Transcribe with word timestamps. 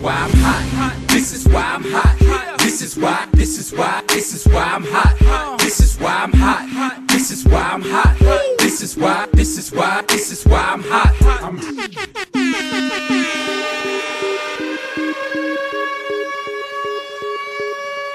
why 0.00 0.12
I'm 0.12 0.30
hot. 0.30 0.94
This 1.08 1.32
is 1.32 1.48
why 1.48 1.62
I'm 1.62 1.84
hot. 1.84 2.58
This 2.58 2.82
is 2.82 2.96
why, 2.96 3.26
this 3.32 3.58
is 3.58 3.72
why, 3.72 4.02
this 4.08 4.34
is 4.34 4.46
why 4.52 4.62
I'm 4.62 4.84
hot. 4.84 5.58
This 5.58 5.80
is 5.80 5.98
why 5.98 6.14
I'm 6.24 6.32
hot. 6.32 7.08
This 7.08 7.30
is 7.30 7.44
why 7.44 7.62
I'm 7.72 7.82
hot. 7.82 8.16
This 8.58 8.82
is 8.82 8.96
why, 8.96 9.26
this 9.32 9.58
is 9.58 9.72
why, 9.72 10.04
this 10.08 10.30
is 10.30 10.44
why 10.44 10.60
I'm 10.60 10.82
hot. 10.82 11.14
I'm 11.42 11.58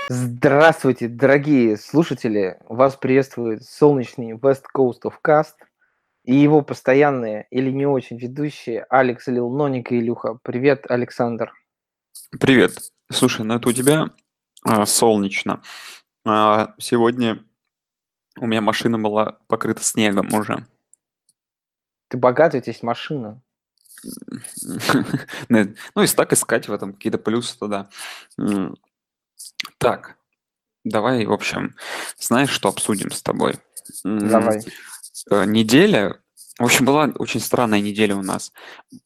Здравствуйте, 0.10 1.08
дорогие 1.08 1.78
слушатели! 1.78 2.58
Вас 2.70 2.96
приветствует 2.96 3.64
солнечный 3.64 4.34
West 4.34 4.66
Coast 4.76 5.02
of 5.06 5.14
Cast 5.26 5.56
и 6.24 6.36
его 6.36 6.62
постоянные 6.62 7.48
или 7.50 7.72
не 7.72 7.86
очень 7.86 8.18
ведущие 8.18 8.86
Алекс 8.90 9.28
Лил 9.28 9.50
Ноник 9.50 9.92
и 9.92 10.00
Илюха. 10.00 10.38
Привет, 10.44 10.86
Александр. 10.90 11.52
Привет. 12.40 12.78
Слушай, 13.12 13.46
ну 13.46 13.56
это 13.56 13.70
у 13.70 13.72
тебя 13.72 14.10
а, 14.64 14.86
солнечно. 14.86 15.62
А, 16.26 16.74
сегодня 16.80 17.44
у 18.38 18.48
меня 18.48 18.62
машина 18.62 18.98
была 19.00 19.38
покрыта 19.48 19.84
снегом 19.84 20.34
уже. 20.34 20.66
Ты 22.10 22.18
богатый, 22.18 22.58
у 22.58 22.62
тебя 22.62 22.72
есть 22.72 22.84
машина. 22.84 23.42
Ну, 25.50 26.02
если 26.02 26.16
так 26.16 26.34
искать 26.34 26.68
в 26.68 26.74
этом 26.74 26.94
какие-то 26.94 27.18
плюсы, 27.18 27.58
то 27.58 27.68
да. 27.68 27.90
М, 28.38 28.76
Так, 29.78 30.18
давай, 30.84 31.26
в 31.26 31.32
общем, 31.32 31.76
знаешь, 32.20 32.50
что 32.50 32.70
обсудим 32.70 33.12
с 33.12 33.22
тобой? 33.22 33.56
М, 34.04 34.28
Давай. 34.30 34.60
э, 35.30 35.46
Неделя, 35.46 36.22
в 36.60 36.64
общем, 36.64 36.86
была 36.86 37.06
очень 37.16 37.40
странная 37.40 37.80
неделя 37.82 38.16
у 38.16 38.22
нас. 38.22 38.52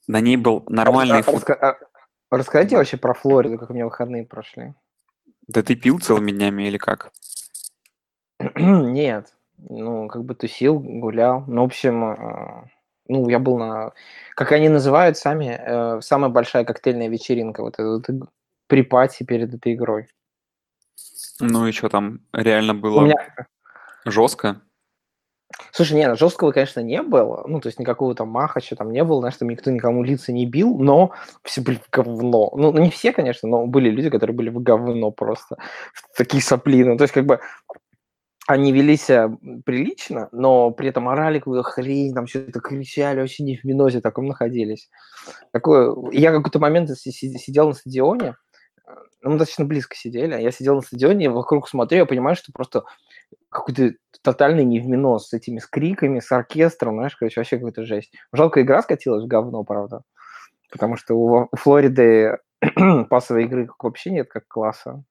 На 0.08 0.19
ней 0.19 0.38
был 0.38 0.64
нормальный 0.67 1.21
фут... 1.21 1.44
раска- 1.44 1.53
а- 1.53 1.77
Расскажите 2.30 2.78
вообще 2.78 2.97
про 2.97 3.14
Флориду, 3.14 3.58
как 3.58 3.70
у 3.70 3.73
меня 3.73 3.86
выходные 3.86 4.25
прошли. 4.25 4.73
Да 5.47 5.64
ты 5.64 5.75
пил 5.75 6.00
целыми 6.00 6.31
днями 6.31 6.64
или 6.64 6.78
как? 6.78 7.11
Нет, 8.56 9.33
ну, 9.58 10.08
как 10.08 10.23
бы 10.25 10.36
тусил, 10.36 10.80
гулял. 10.80 11.44
Ну, 11.48 11.61
в 11.61 11.66
общем, 11.66 12.03
э, 12.03 12.67
ну, 13.08 13.30
я 13.30 13.39
был 13.39 13.58
на, 13.58 13.94
как 14.36 14.52
они 14.52 14.70
называют 14.70 15.17
сами, 15.17 15.58
э, 15.59 16.02
самая 16.02 16.30
большая 16.30 16.66
коктейльная 16.66 17.08
вечеринка, 17.08 17.61
вот 17.61 17.80
это 17.80 18.02
при 18.67 18.81
пати 18.83 19.23
перед 19.23 19.53
этой 19.53 19.73
игрой. 19.73 20.08
Ну 21.39 21.67
и 21.67 21.72
что 21.72 21.88
там, 21.89 22.20
реально 22.33 22.73
У 22.73 22.78
было 22.78 23.05
меня, 23.05 23.48
жестко? 24.05 24.61
Слушай, 25.71 25.93
нет, 25.93 26.17
жесткого, 26.17 26.51
конечно, 26.51 26.79
не 26.81 27.01
было, 27.01 27.43
ну, 27.47 27.59
то 27.59 27.67
есть 27.67 27.79
никакого 27.79 28.15
там 28.15 28.29
махача 28.29 28.75
там 28.75 28.91
не 28.91 29.03
было, 29.03 29.19
знаешь, 29.19 29.37
там 29.37 29.49
никто 29.49 29.71
никому 29.71 30.03
лица 30.03 30.31
не 30.31 30.45
бил, 30.45 30.77
но 30.77 31.11
все 31.43 31.61
были 31.61 31.77
в 31.77 31.89
говно. 31.91 32.51
Ну, 32.55 32.71
ну, 32.71 32.81
не 32.81 32.89
все, 32.89 33.13
конечно, 33.13 33.47
но 33.49 33.65
были 33.65 33.89
люди, 33.89 34.09
которые 34.09 34.35
были 34.35 34.49
в 34.49 34.61
говно 34.61 35.11
просто, 35.11 35.57
такие 36.15 36.41
сопли. 36.41 36.83
Ну, 36.83 36.97
то 36.97 37.03
есть, 37.03 37.13
как 37.13 37.25
бы, 37.25 37.39
они 38.47 38.71
вели 38.71 38.95
себя 38.95 39.29
прилично, 39.65 40.29
но 40.31 40.71
при 40.71 40.87
этом 40.87 41.09
орали 41.09 41.39
какую-то 41.39 41.63
хрень, 41.63 42.13
там 42.13 42.27
что-то 42.27 42.61
кричали, 42.61 43.19
вообще 43.19 43.43
не 43.43 43.57
в 43.57 43.65
минозе 43.65 43.99
таком 43.99 44.25
находились. 44.25 44.89
Такое... 45.51 45.93
Я 46.13 46.31
какой-то 46.31 46.59
момент 46.59 46.89
си- 46.89 47.11
си- 47.11 47.37
сидел 47.37 47.67
на 47.67 47.73
стадионе, 47.73 48.35
э, 48.87 48.91
ну, 49.21 49.31
мы 49.31 49.37
достаточно 49.37 49.65
близко 49.65 49.97
сидели, 49.97 50.41
я 50.41 50.51
сидел 50.51 50.75
на 50.75 50.81
стадионе, 50.81 51.29
вокруг 51.29 51.67
смотрю, 51.67 51.99
я 51.99 52.05
понимаю, 52.05 52.37
что 52.37 52.53
просто 52.53 52.83
какой-то 53.49 53.95
тотальный 54.28 54.66
невминос 54.66 55.30
с 55.30 55.33
этими 55.33 55.59
с 55.59 55.67
криками, 55.67 56.20
с 56.20 56.33
оркестром, 56.33 56.95
знаешь, 56.95 57.16
короче, 57.16 57.39
вообще 57.39 57.58
какая-то 57.58 57.86
жесть. 57.86 58.11
Жалко, 58.33 58.61
игра 58.61 58.81
скатилась 58.81 59.23
в 59.23 59.27
говно, 59.27 59.64
правда, 59.64 60.02
потому 60.70 60.98
что 60.98 61.15
у, 61.15 61.48
у 61.49 61.55
Флориды 61.55 62.37
пасовой 63.10 63.45
игры 63.45 63.70
вообще 63.82 64.11
нет, 64.11 64.27
как 64.30 64.45
класса. 64.49 65.02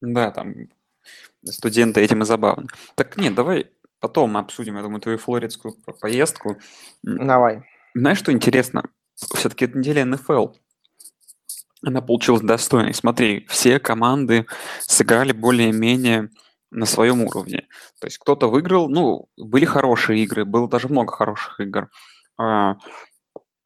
Да, 0.00 0.30
там 0.30 0.54
студенты 1.44 2.00
этим 2.00 2.22
и 2.22 2.24
забавны. 2.24 2.68
Так 2.94 3.18
нет, 3.18 3.34
давай 3.34 3.70
потом 4.00 4.32
мы 4.32 4.40
обсудим, 4.40 4.76
я 4.76 4.82
думаю, 4.82 5.02
твою 5.02 5.18
флоридскую 5.18 5.74
по- 5.84 5.92
поездку. 5.92 6.56
Давай. 7.02 7.62
Знаешь, 7.94 8.18
что 8.18 8.32
интересно? 8.32 8.84
Все-таки 9.34 9.66
эта 9.66 9.76
неделя 9.76 10.06
НФЛ, 10.06 10.46
она 11.82 12.00
получилась 12.00 12.40
достойной. 12.40 12.94
Смотри, 12.94 13.44
все 13.50 13.78
команды 13.78 14.46
сыграли 14.80 15.32
более-менее 15.32 16.30
на 16.76 16.86
своем 16.86 17.22
уровне. 17.22 17.66
То 18.00 18.06
есть 18.06 18.18
кто-то 18.18 18.48
выиграл, 18.48 18.88
ну, 18.88 19.28
были 19.36 19.64
хорошие 19.64 20.22
игры, 20.22 20.44
было 20.44 20.68
даже 20.68 20.88
много 20.88 21.12
хороших 21.12 21.60
игр. 21.60 21.88
А, 22.38 22.76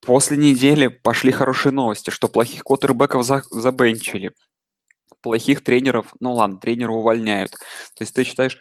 После 0.00 0.38
недели 0.38 0.88
пошли 0.88 1.31
хорошие 1.31 1.72
новости, 1.72 2.10
что 2.10 2.28
плохих 2.28 2.65
квотербеков 2.65 3.25
за- 3.25 3.43
забенчили, 3.50 4.32
плохих 5.20 5.62
тренеров, 5.62 6.15
ну 6.20 6.32
ладно, 6.32 6.59
тренера 6.59 6.93
увольняют. 6.93 7.50
То 7.50 8.00
есть 8.00 8.15
ты 8.15 8.25
считаешь, 8.25 8.59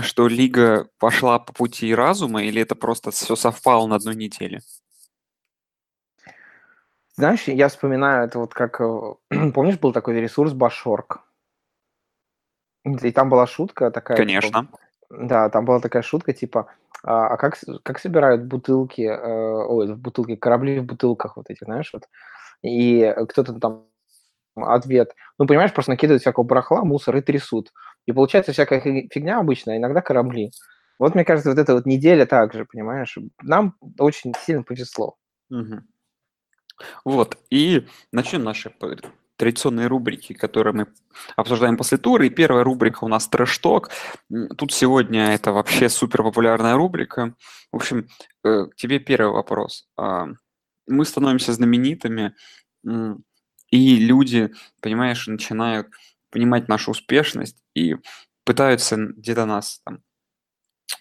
что 0.00 0.28
лига 0.28 0.88
пошла 0.98 1.38
по 1.38 1.52
пути 1.54 1.94
разума, 1.94 2.42
или 2.44 2.60
это 2.60 2.74
просто 2.74 3.10
все 3.10 3.36
совпало 3.36 3.86
на 3.86 3.96
одной 3.96 4.14
неделе? 4.16 4.60
Знаешь, 7.14 7.44
я 7.46 7.68
вспоминаю 7.68 8.26
это 8.26 8.38
вот 8.38 8.52
как... 8.52 8.80
э, 8.80 9.14
Помнишь, 9.54 9.78
был 9.78 9.92
такой 9.92 10.20
ресурс 10.20 10.52
Башорк? 10.52 11.22
И 12.84 13.12
там 13.12 13.28
была 13.28 13.46
шутка 13.46 13.90
такая... 13.90 14.16
типа, 14.16 14.26
Конечно. 14.26 14.68
Да, 15.10 15.48
там 15.50 15.64
была 15.64 15.80
такая 15.80 16.02
шутка, 16.02 16.32
типа, 16.32 16.72
а, 17.04 17.28
а 17.28 17.36
как, 17.36 17.58
как 17.82 17.98
собирают 17.98 18.44
бутылки, 18.44 19.02
э, 19.02 19.66
ой, 19.66 19.92
в 19.92 19.98
бутылки, 19.98 20.36
корабли 20.36 20.80
в 20.80 20.84
бутылках 20.84 21.36
вот 21.36 21.50
эти, 21.50 21.64
знаешь, 21.64 21.90
вот. 21.92 22.08
И 22.62 23.14
кто-то 23.28 23.52
там 23.54 23.86
ответ, 24.56 25.14
ну, 25.38 25.46
понимаешь, 25.46 25.72
просто 25.72 25.92
накидывают 25.92 26.22
всякого 26.22 26.44
барахла, 26.44 26.84
мусор 26.84 27.16
и 27.16 27.20
трясут. 27.20 27.72
И 28.06 28.12
получается 28.12 28.52
всякая 28.52 28.80
фиг- 28.80 29.08
фигня 29.12 29.38
обычная, 29.38 29.76
иногда 29.76 30.00
корабли. 30.00 30.50
Вот, 30.98 31.14
мне 31.14 31.24
кажется, 31.24 31.50
вот 31.50 31.58
эта 31.58 31.74
вот 31.74 31.86
неделя 31.86 32.26
также, 32.26 32.64
понимаешь, 32.64 33.16
нам 33.42 33.76
очень 33.98 34.34
сильно 34.38 34.62
повезло. 34.62 35.16
Мгм. 35.50 35.86
Вот, 37.04 37.38
и 37.50 37.86
начнем 38.12 38.44
наши 38.44 38.70
п- 38.70 38.96
традиционные 39.36 39.86
рубрики, 39.86 40.32
которые 40.32 40.74
мы 40.74 40.86
обсуждаем 41.36 41.76
после 41.76 41.98
тура. 41.98 42.26
И 42.26 42.30
первая 42.30 42.64
рубрика 42.64 43.04
у 43.04 43.08
нас 43.08 43.28
трэш-ток. 43.28 43.90
Тут 44.56 44.72
сегодня 44.72 45.32
это 45.32 45.52
вообще 45.52 45.88
супер 45.88 46.22
популярная 46.22 46.76
рубрика. 46.76 47.34
В 47.70 47.76
общем, 47.76 48.08
э, 48.44 48.66
к 48.66 48.76
тебе 48.76 48.98
первый 48.98 49.32
вопрос. 49.32 49.88
А, 49.96 50.28
Мы 50.88 51.04
становимся 51.04 51.52
знаменитыми, 51.52 52.34
и 53.70 53.96
люди, 53.96 54.52
понимаешь, 54.80 55.26
начинают 55.26 55.88
понимать 56.30 56.68
нашу 56.68 56.90
успешность 56.90 57.56
и 57.74 57.96
пытаются 58.44 58.96
где-то 58.96 59.46
нас 59.46 59.80
там 59.84 60.02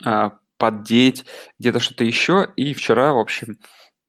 а, 0.05 0.37
поддеть, 0.57 1.25
где-то 1.59 1.79
что-то 1.79 2.03
еще. 2.03 2.51
И 2.55 2.73
вчера, 2.73 3.13
в 3.13 3.17
общем, 3.19 3.57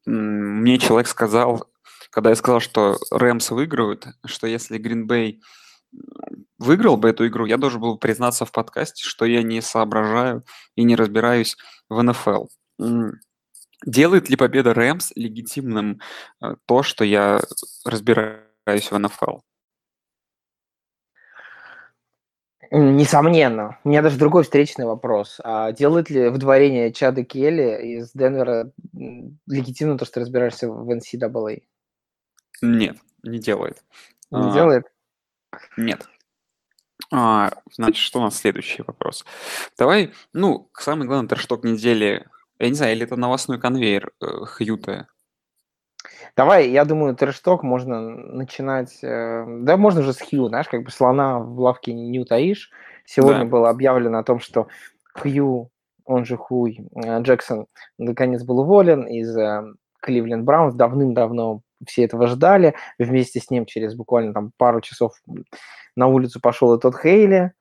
мне 0.05 0.79
человек 0.79 1.09
сказал, 1.09 1.72
когда 2.13 2.29
я 2.31 2.37
сказал, 2.37 2.61
что 2.61 2.99
Рэмс 3.11 3.51
выиграют, 3.51 4.07
что 4.27 4.47
если 4.47 4.77
Гринбей 4.77 5.41
выиграл 6.59 6.99
бы 6.99 7.09
эту 7.09 7.27
игру, 7.27 7.47
я 7.47 7.57
должен 7.57 7.81
был 7.81 7.99
признаться 7.99 8.45
в 8.45 8.53
подкасте, 8.53 9.03
что 9.03 9.25
я 9.25 9.43
не 9.43 9.63
соображаю 9.63 10.45
и 10.77 10.85
не 10.85 10.95
разбираюсь 10.95 11.57
в 11.89 12.03
НФЛ. 12.03 12.47
Делает 13.85 14.29
ли 14.29 14.37
победа 14.37 14.75
Рэмс 14.75 15.13
легитимным 15.17 16.01
э, 16.41 16.55
то, 16.67 16.85
что 16.85 17.05
я 17.05 17.41
разбираюсь 17.85 18.91
в 18.91 18.97
НФЛ? 18.97 19.39
Несомненно. 22.71 23.79
У 23.83 23.89
меня 23.89 24.03
даже 24.03 24.19
другой 24.19 24.45
встречный 24.45 24.85
вопрос. 24.85 25.41
А 25.43 25.73
делает 25.73 26.11
ли 26.11 26.29
выдворение 26.29 26.93
Чада 26.93 27.25
Келли 27.25 27.97
из 27.97 28.13
Денвера 28.13 28.71
легитимно 29.47 29.99
то, 29.99 30.05
что 30.05 30.21
разбираешься 30.21 30.69
в 30.69 30.89
NCAA? 30.89 31.63
Нет, 32.63 32.97
не 33.23 33.39
делает. 33.39 33.83
Не 34.31 34.51
А, 34.51 34.53
делает? 34.53 34.87
Нет. 35.77 36.09
А, 37.13 37.51
значит, 37.71 37.97
что 37.97 38.21
у 38.21 38.23
нас 38.23 38.37
следующий 38.39 38.83
вопрос? 38.83 39.25
Давай, 39.77 40.13
ну, 40.33 40.71
самый 40.75 41.07
главный 41.07 41.29
трэш-ток 41.29 41.65
недели, 41.65 42.27
я 42.59 42.69
не 42.69 42.75
знаю, 42.75 42.95
или 42.95 43.05
это 43.05 43.17
новостной 43.17 43.61
конвейер 43.61 44.13
э, 44.21 44.27
Хьюта. 44.47 45.09
Давай, 46.37 46.71
я 46.71 46.85
думаю, 46.85 47.15
трэшток 47.15 47.63
можно 47.63 48.01
начинать... 48.01 49.03
э, 49.03 49.45
Да, 49.61 49.77
можно 49.77 50.01
уже 50.01 50.15
с 50.15 50.21
Хью, 50.21 50.49
знаешь, 50.49 50.69
как 50.69 50.85
бы 50.85 50.91
слона 50.91 51.39
в 51.39 51.61
лавке 51.61 51.93
не, 51.93 52.09
не 52.09 52.19
утаишь. 52.21 52.71
Сегодня 53.05 53.41
Да. 53.45 53.51
было 53.51 53.69
объявлено 53.69 54.19
о 54.19 54.25
том, 54.25 54.41
что 54.41 54.69
Хью, 55.15 55.71
он 56.05 56.25
же 56.25 56.37
Хуй, 56.39 56.89
э, 56.95 57.21
Джексон, 57.21 57.67
наконец 57.99 58.43
был 58.45 58.61
уволен 58.61 59.03
из 59.07 59.37
э, 59.37 59.65
Кливленд 60.01 60.45
Браунс. 60.45 60.75
Давным-давно 60.75 61.61
все 61.87 62.05
этого 62.05 62.27
ждали. 62.27 62.75
Вместе 62.99 63.41
с 63.41 63.51
ним 63.51 63.67
через 63.67 63.95
буквально 63.95 64.33
там 64.33 64.53
пару 64.57 64.81
часов 64.81 65.15
на 65.97 66.07
улицу 66.07 66.41
пошел 66.41 66.75
и 66.75 66.81
тот 66.81 66.97
Хейли, 66.97 67.53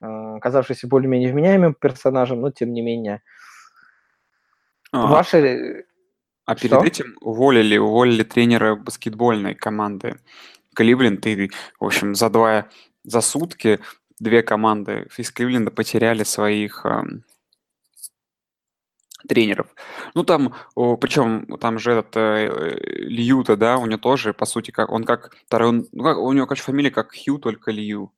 э, 0.00 0.38
казавшийся 0.40 0.88
более-менее 0.88 1.32
вменяемым 1.32 1.74
персонажем, 1.74 2.40
но 2.40 2.50
тем 2.50 2.72
не 2.72 2.82
менее. 2.82 3.22
А, 4.92 5.06
Ваши... 5.06 5.84
а 6.46 6.54
перед 6.54 6.78
что? 6.78 6.84
этим 6.84 7.16
уволили, 7.20 7.76
уволили 7.76 8.22
тренера 8.22 8.74
баскетбольной 8.74 9.54
команды, 9.54 10.16
Кливленд, 10.74 11.26
и, 11.26 11.50
в 11.80 11.84
общем, 11.84 12.14
за 12.14 12.30
два, 12.30 12.68
за 13.04 13.20
сутки 13.20 13.80
две 14.18 14.42
команды 14.42 15.08
из 15.16 15.30
Кливленда 15.30 15.70
потеряли 15.70 16.22
своих 16.22 16.86
эм, 16.86 17.24
тренеров. 19.26 19.66
Ну, 20.14 20.24
там, 20.24 20.54
причем 20.74 21.46
там 21.58 21.78
же 21.78 21.92
этот 21.92 22.16
э, 22.16 22.78
Льюта, 23.08 23.56
да, 23.56 23.78
у 23.78 23.86
него 23.86 23.98
тоже, 23.98 24.32
по 24.32 24.46
сути, 24.46 24.70
как 24.70 24.90
он 24.90 25.04
как 25.04 25.34
второй, 25.46 25.88
ну, 25.92 26.04
как, 26.04 26.18
у 26.18 26.32
него, 26.32 26.46
короче, 26.46 26.62
фамилия 26.62 26.90
как 26.90 27.12
Хью, 27.14 27.38
только 27.38 27.70
Лью. 27.70 28.12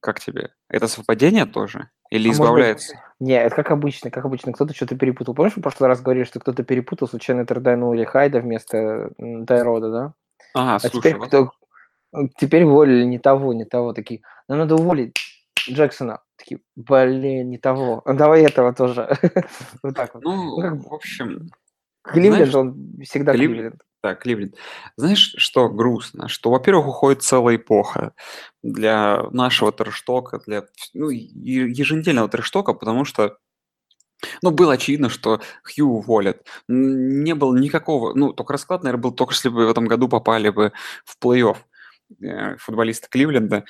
Как 0.00 0.20
тебе? 0.20 0.50
Это 0.68 0.88
совпадение 0.88 1.46
тоже? 1.46 1.90
Или 2.10 2.28
А 2.28 2.28
может 2.28 2.40
быть, 2.40 2.46
избавляется? 2.46 3.00
не, 3.18 3.32
это 3.32 3.56
как 3.56 3.70
обычно, 3.70 4.10
как 4.10 4.24
обычно, 4.24 4.52
кто-то 4.52 4.74
что-то 4.74 4.96
перепутал. 4.96 5.34
Помнишь, 5.34 5.56
в 5.56 5.60
прошлый 5.60 5.88
раз 5.88 6.00
говорили, 6.00 6.24
что 6.24 6.38
кто-то 6.38 6.62
перепутал, 6.62 7.08
случайно 7.08 7.46
трейданули 7.46 8.04
Хайда 8.04 8.40
вместо 8.40 9.10
Тайрода, 9.46 9.90
да? 9.90 10.12
А, 10.54 10.76
А 10.76 10.78
слушай, 10.80 10.98
теперь 11.00 11.16
вот 11.16 11.28
кто... 11.28 11.50
Теперь 12.38 12.62
уволили 12.62 13.04
не 13.04 13.18
того, 13.18 13.52
не 13.52 13.64
того. 13.64 13.92
Такие, 13.92 14.22
нам 14.48 14.58
надо 14.58 14.76
уволить 14.76 15.16
Джексона. 15.68 16.20
Такие, 16.46 16.60
блин, 16.76 17.50
не 17.50 17.58
того. 17.58 18.02
А 18.04 18.12
Давай 18.12 18.42
этого 18.44 18.72
тоже. 18.72 19.08
Вот 19.82 19.94
так 19.96 20.14
вот. 20.14 20.22
Ну, 20.22 20.60
Ну, 20.60 20.78
в 20.78 20.94
общем, 20.94 21.50
Кливленд, 22.02 22.36
знаешь, 22.50 22.54
он 22.54 22.92
всегда 23.02 23.32
Кливленд, 23.32 23.56
Кливленд. 23.56 23.82
да, 24.02 24.14
Кливленд. 24.14 24.54
Знаешь, 24.96 25.34
что 25.38 25.68
грустно? 25.68 26.28
Что, 26.28 26.50
во-первых, 26.50 26.86
уходит 26.86 27.22
целая 27.22 27.56
эпоха 27.56 28.12
для 28.62 29.24
нашего 29.32 29.72
трэштока, 29.72 30.40
для 30.46 30.66
ну, 30.94 31.08
еженедельного 31.10 32.28
трэштока, 32.28 32.74
потому 32.74 33.04
что 33.04 33.38
Ну, 34.42 34.50
было 34.52 34.74
очевидно, 34.74 35.08
что 35.10 35.40
Хью 35.64 35.88
уволят. 35.88 36.46
Не 36.68 37.34
было 37.34 37.56
никакого... 37.56 38.14
Ну, 38.14 38.32
только 38.32 38.52
расклад, 38.54 38.82
наверное, 38.82 39.02
был 39.02 39.12
только 39.12 39.34
если 39.34 39.48
бы 39.50 39.66
в 39.66 39.70
этом 39.70 39.86
году 39.86 40.08
попали 40.08 40.48
бы 40.50 40.72
в 41.04 41.18
плей-офф 41.22 41.56
э, 42.22 42.56
футболисты 42.58 43.08
Кливленда. 43.10 43.64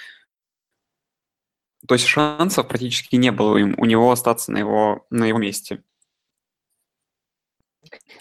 То 1.86 1.94
есть 1.94 2.06
шансов 2.06 2.66
практически 2.68 3.16
не 3.16 3.30
было 3.30 3.56
им, 3.58 3.74
у 3.78 3.84
него 3.84 4.10
остаться 4.10 4.50
на 4.52 4.58
его, 4.58 5.06
на 5.10 5.24
его 5.24 5.38
месте. 5.38 5.82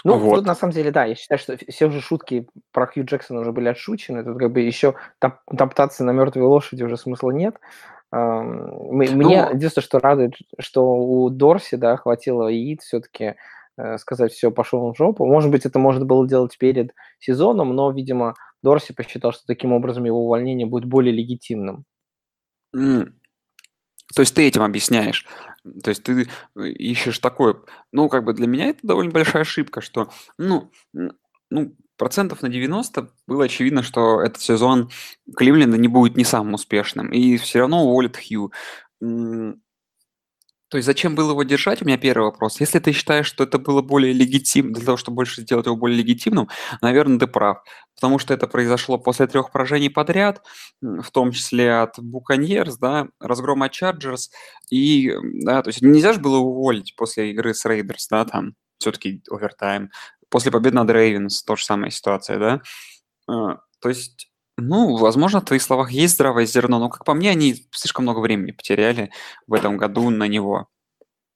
Ну, 0.03 0.13
тут 0.13 0.21
Вот. 0.21 0.45
на 0.45 0.53
самом 0.53 0.73
деле, 0.73 0.91
да, 0.91 1.05
я 1.05 1.15
считаю, 1.15 1.39
что 1.39 1.57
все 1.57 1.87
уже 1.87 1.99
шутки 1.99 2.47
про 2.71 2.85
Хью 2.85 3.03
Джексона 3.05 3.39
уже 3.39 3.51
были 3.51 3.69
отшучены. 3.69 4.23
Тут 4.23 4.37
как 4.37 4.51
бы 4.51 4.61
еще 4.61 4.93
топ- 5.19 5.39
топтаться 5.57 6.03
на 6.03 6.11
мертвой 6.11 6.43
лошади 6.43 6.83
уже 6.83 6.97
смысла 6.97 7.31
нет. 7.31 7.55
Мы- 8.11 9.09
Мне 9.09 9.45
Ну, 9.45 9.55
единственное, 9.55 9.83
что 9.83 9.99
радует, 9.99 10.33
что 10.59 10.95
у 10.95 11.29
Дорси, 11.31 11.75
да, 11.75 11.97
хватило 11.97 12.47
яиц 12.47 12.83
все-таки 12.83 13.35
сказать, 13.97 14.31
все, 14.31 14.51
пошел 14.51 14.93
в 14.93 14.95
жопу. 14.97 15.25
Может 15.25 15.51
быть, 15.51 15.65
это 15.65 15.79
можно 15.79 16.05
было 16.05 16.25
делать 16.27 16.57
перед 16.57 16.93
сезоном, 17.19 17.75
но, 17.75 17.91
видимо, 17.91 18.35
Дорси 18.63 18.93
посчитал, 18.93 19.33
что 19.33 19.43
таким 19.47 19.73
образом 19.73 20.05
его 20.05 20.23
увольнение 20.23 20.67
будет 20.67 20.85
более 20.85 21.13
легитимным. 21.13 21.83
То 24.13 24.21
есть 24.21 24.35
ты 24.35 24.47
этим 24.47 24.61
объясняешь. 24.61 25.25
То 25.83 25.89
есть 25.89 26.03
ты 26.03 26.27
э, 26.55 26.67
ищешь 26.67 27.19
такое... 27.19 27.57
Ну, 27.91 28.07
как 28.09 28.23
бы 28.23 28.33
для 28.33 28.47
меня 28.47 28.67
это 28.67 28.79
довольно 28.83 29.11
большая 29.11 29.41
ошибка, 29.41 29.81
что, 29.81 30.11
ну, 30.37 30.71
ну, 31.49 31.75
процентов 31.97 32.41
на 32.41 32.49
90 32.49 33.09
было 33.27 33.45
очевидно, 33.45 33.81
что 33.81 34.21
этот 34.21 34.41
сезон 34.41 34.89
Кливленда 35.35 35.77
не 35.77 35.87
будет 35.87 36.17
не 36.17 36.23
самым 36.23 36.53
успешным. 36.53 37.09
И 37.11 37.37
все 37.37 37.59
равно 37.59 37.83
уволят 37.83 38.17
Хью. 38.17 38.51
То 40.69 40.77
есть 40.77 40.87
зачем 40.87 41.15
было 41.15 41.31
его 41.31 41.43
держать? 41.43 41.81
У 41.81 41.85
меня 41.85 41.97
первый 41.97 42.25
вопрос. 42.25 42.59
Если 42.59 42.79
ты 42.79 42.91
считаешь, 42.91 43.27
что 43.27 43.43
это 43.43 43.59
было 43.59 43.81
более 43.81 44.13
легитимно, 44.13 44.73
для 44.73 44.85
того, 44.85 44.97
чтобы 44.97 45.15
больше 45.15 45.41
сделать 45.41 45.67
его 45.67 45.75
более 45.75 45.97
легитимным, 45.97 46.49
наверное, 46.81 47.19
ты 47.19 47.27
прав. 47.27 47.59
Потому 47.93 48.17
что 48.17 48.33
это 48.33 48.47
произошло 48.47 48.97
после 48.97 49.27
трех 49.27 49.51
поражений 49.51 49.89
подряд, 49.89 50.41
в 50.81 51.09
том 51.11 51.31
числе 51.31 51.75
от 51.75 51.99
Буканьерс, 51.99 52.77
да, 52.77 53.07
разгрома 53.19 53.69
Чарджерс. 53.69 54.31
И, 54.71 55.13
да, 55.43 55.61
то 55.61 55.69
есть 55.69 55.81
нельзя 55.81 56.13
же 56.13 56.19
было 56.19 56.37
уволить 56.37 56.95
после 56.95 57.31
игры 57.31 57.53
с 57.53 57.63
Рейдерс, 57.65 58.07
да, 58.07 58.25
там 58.25 58.55
все-таки 58.79 59.21
овертайм. 59.29 59.91
После 60.29 60.51
победы 60.51 60.75
над 60.75 60.89
Рейвенс 60.89 61.43
тоже 61.43 61.63
самая 61.63 61.91
ситуация, 61.91 62.39
да. 62.39 62.61
А, 63.27 63.59
То 63.79 63.89
есть, 63.89 64.31
ну, 64.57 64.95
возможно, 64.97 65.41
в 65.41 65.45
твоих 65.45 65.61
словах 65.61 65.91
есть 65.91 66.15
здравое 66.15 66.45
зерно, 66.45 66.79
но, 66.79 66.89
как 66.89 67.03
по 67.03 67.13
мне, 67.13 67.31
они 67.31 67.55
слишком 67.71 68.03
много 68.03 68.19
времени 68.19 68.51
потеряли 68.51 69.11
в 69.47 69.53
этом 69.53 69.77
году 69.77 70.09
на 70.09 70.27
него. 70.27 70.67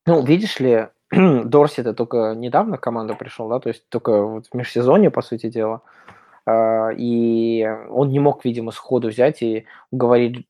Ну, 0.06 0.24
видишь 0.24 0.60
ли, 0.60 0.88
Дорси 1.12 1.82
это 1.82 1.94
только 1.94 2.34
недавно 2.36 2.78
в 2.78 2.82
команду 2.82 3.16
пришел, 3.16 3.50
да, 3.50 3.60
то 3.60 3.70
есть 3.70 3.88
только 3.90 4.24
вот 4.24 4.48
в 4.48 4.56
межсезонье, 4.56 5.12
по 5.12 5.22
сути 5.22 5.50
дела. 5.50 5.82
А, 6.46 6.92
И 6.92 7.66
он 7.90 8.10
не 8.10 8.20
мог, 8.20 8.46
видимо, 8.46 8.72
сходу 8.72 9.10
взять 9.10 9.42
и 9.42 9.66
уговорить 9.92 10.48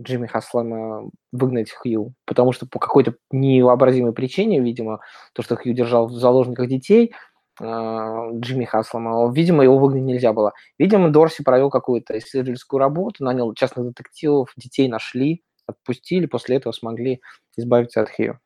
Джимми 0.00 0.26
Хаслама 0.26 1.10
выгнать 1.32 1.72
Хью, 1.72 2.14
потому 2.24 2.52
что 2.52 2.66
по 2.66 2.78
какой-то 2.78 3.14
невообразимой 3.30 4.12
причине, 4.12 4.60
видимо, 4.60 5.00
то, 5.32 5.42
что 5.42 5.56
Хью 5.56 5.72
держал 5.72 6.08
в 6.08 6.12
заложниках 6.12 6.68
детей, 6.68 7.14
Джимми 7.60 8.64
Хаслама, 8.64 9.30
видимо, 9.32 9.62
его 9.62 9.78
выгнать 9.78 10.02
нельзя 10.02 10.32
было. 10.32 10.52
Видимо, 10.78 11.10
Дорси 11.10 11.42
провел 11.42 11.70
какую-то 11.70 12.18
исследовательскую 12.18 12.80
работу, 12.80 13.22
нанял 13.22 13.52
частных 13.54 13.86
детективов, 13.86 14.52
детей 14.56 14.88
нашли, 14.88 15.42
отпустили, 15.66 16.26
после 16.26 16.56
этого 16.56 16.72
смогли 16.72 17.20
избавиться 17.56 18.00
от 18.00 18.10
Хью. 18.10 18.38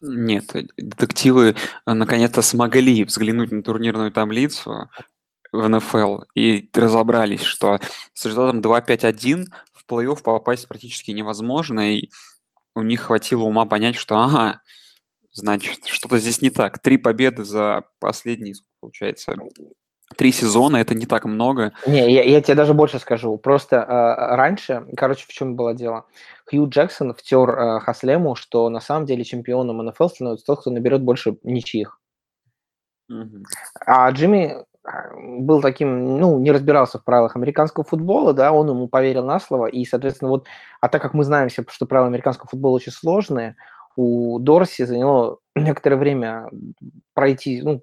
Нет, 0.00 0.54
э, 0.54 0.66
детективы 0.76 1.56
э, 1.86 1.92
наконец-то 1.92 2.42
смогли 2.42 3.04
взглянуть 3.04 3.50
на 3.50 3.62
турнирную 3.62 4.12
таблицу 4.12 4.90
в 5.50 5.68
НФЛ 5.68 6.20
и 6.34 6.68
разобрались, 6.74 7.42
что 7.42 7.80
с 8.12 8.24
результатом 8.24 8.60
2-5-1 8.60 9.46
в 9.72 9.90
плей-офф 9.90 10.22
попасть 10.22 10.68
практически 10.68 11.10
невозможно, 11.10 11.94
и 11.94 12.10
у 12.74 12.82
них 12.82 13.02
хватило 13.02 13.42
ума 13.42 13.64
понять, 13.64 13.96
что 13.96 14.18
ага, 14.18 14.60
значит, 15.38 15.86
что-то 15.86 16.18
здесь 16.18 16.42
не 16.42 16.50
так. 16.50 16.78
Три 16.80 16.98
победы 16.98 17.44
за 17.44 17.84
последние, 18.00 18.54
получается, 18.80 19.34
три 20.16 20.32
сезона, 20.32 20.78
это 20.78 20.94
не 20.94 21.06
так 21.06 21.24
много. 21.24 21.72
Не, 21.86 22.10
я, 22.12 22.22
я 22.22 22.40
тебе 22.40 22.54
даже 22.54 22.74
больше 22.74 22.98
скажу. 22.98 23.36
Просто 23.38 23.76
э, 23.76 24.36
раньше, 24.36 24.86
короче, 24.96 25.26
в 25.26 25.32
чем 25.32 25.54
было 25.54 25.74
дело? 25.74 26.06
Хью 26.50 26.68
Джексон 26.68 27.14
втер 27.14 27.50
э, 27.50 27.80
Хаслему, 27.80 28.34
что 28.34 28.68
на 28.68 28.80
самом 28.80 29.06
деле 29.06 29.24
чемпионом 29.24 29.84
НФЛ 29.84 30.08
становится 30.08 30.46
тот, 30.46 30.60
кто 30.60 30.70
наберет 30.70 31.02
больше 31.02 31.36
ничьих. 31.42 32.00
Мгм. 33.08 33.44
А 33.86 34.10
Джимми 34.10 34.64
а, 34.84 35.10
был 35.14 35.60
таким, 35.60 36.18
ну, 36.18 36.38
не 36.38 36.50
разбирался 36.50 36.98
в 36.98 37.04
правилах 37.04 37.36
американского 37.36 37.84
футбола, 37.84 38.32
да, 38.32 38.52
он 38.52 38.68
ему 38.68 38.88
поверил 38.88 39.24
на 39.24 39.40
слово, 39.40 39.66
и, 39.66 39.84
соответственно, 39.84 40.30
вот, 40.30 40.46
а 40.80 40.88
так 40.88 41.00
как 41.02 41.14
мы 41.14 41.24
знаем 41.24 41.48
все, 41.48 41.64
что 41.68 41.86
правила 41.86 42.08
американского 42.08 42.48
футбола 42.48 42.74
очень 42.76 42.92
сложные, 42.92 43.56
у 43.98 44.38
Дорси 44.38 44.84
заняло 44.84 45.38
некоторое 45.56 45.96
время 45.96 46.48
пройти, 47.14 47.60
ну, 47.62 47.82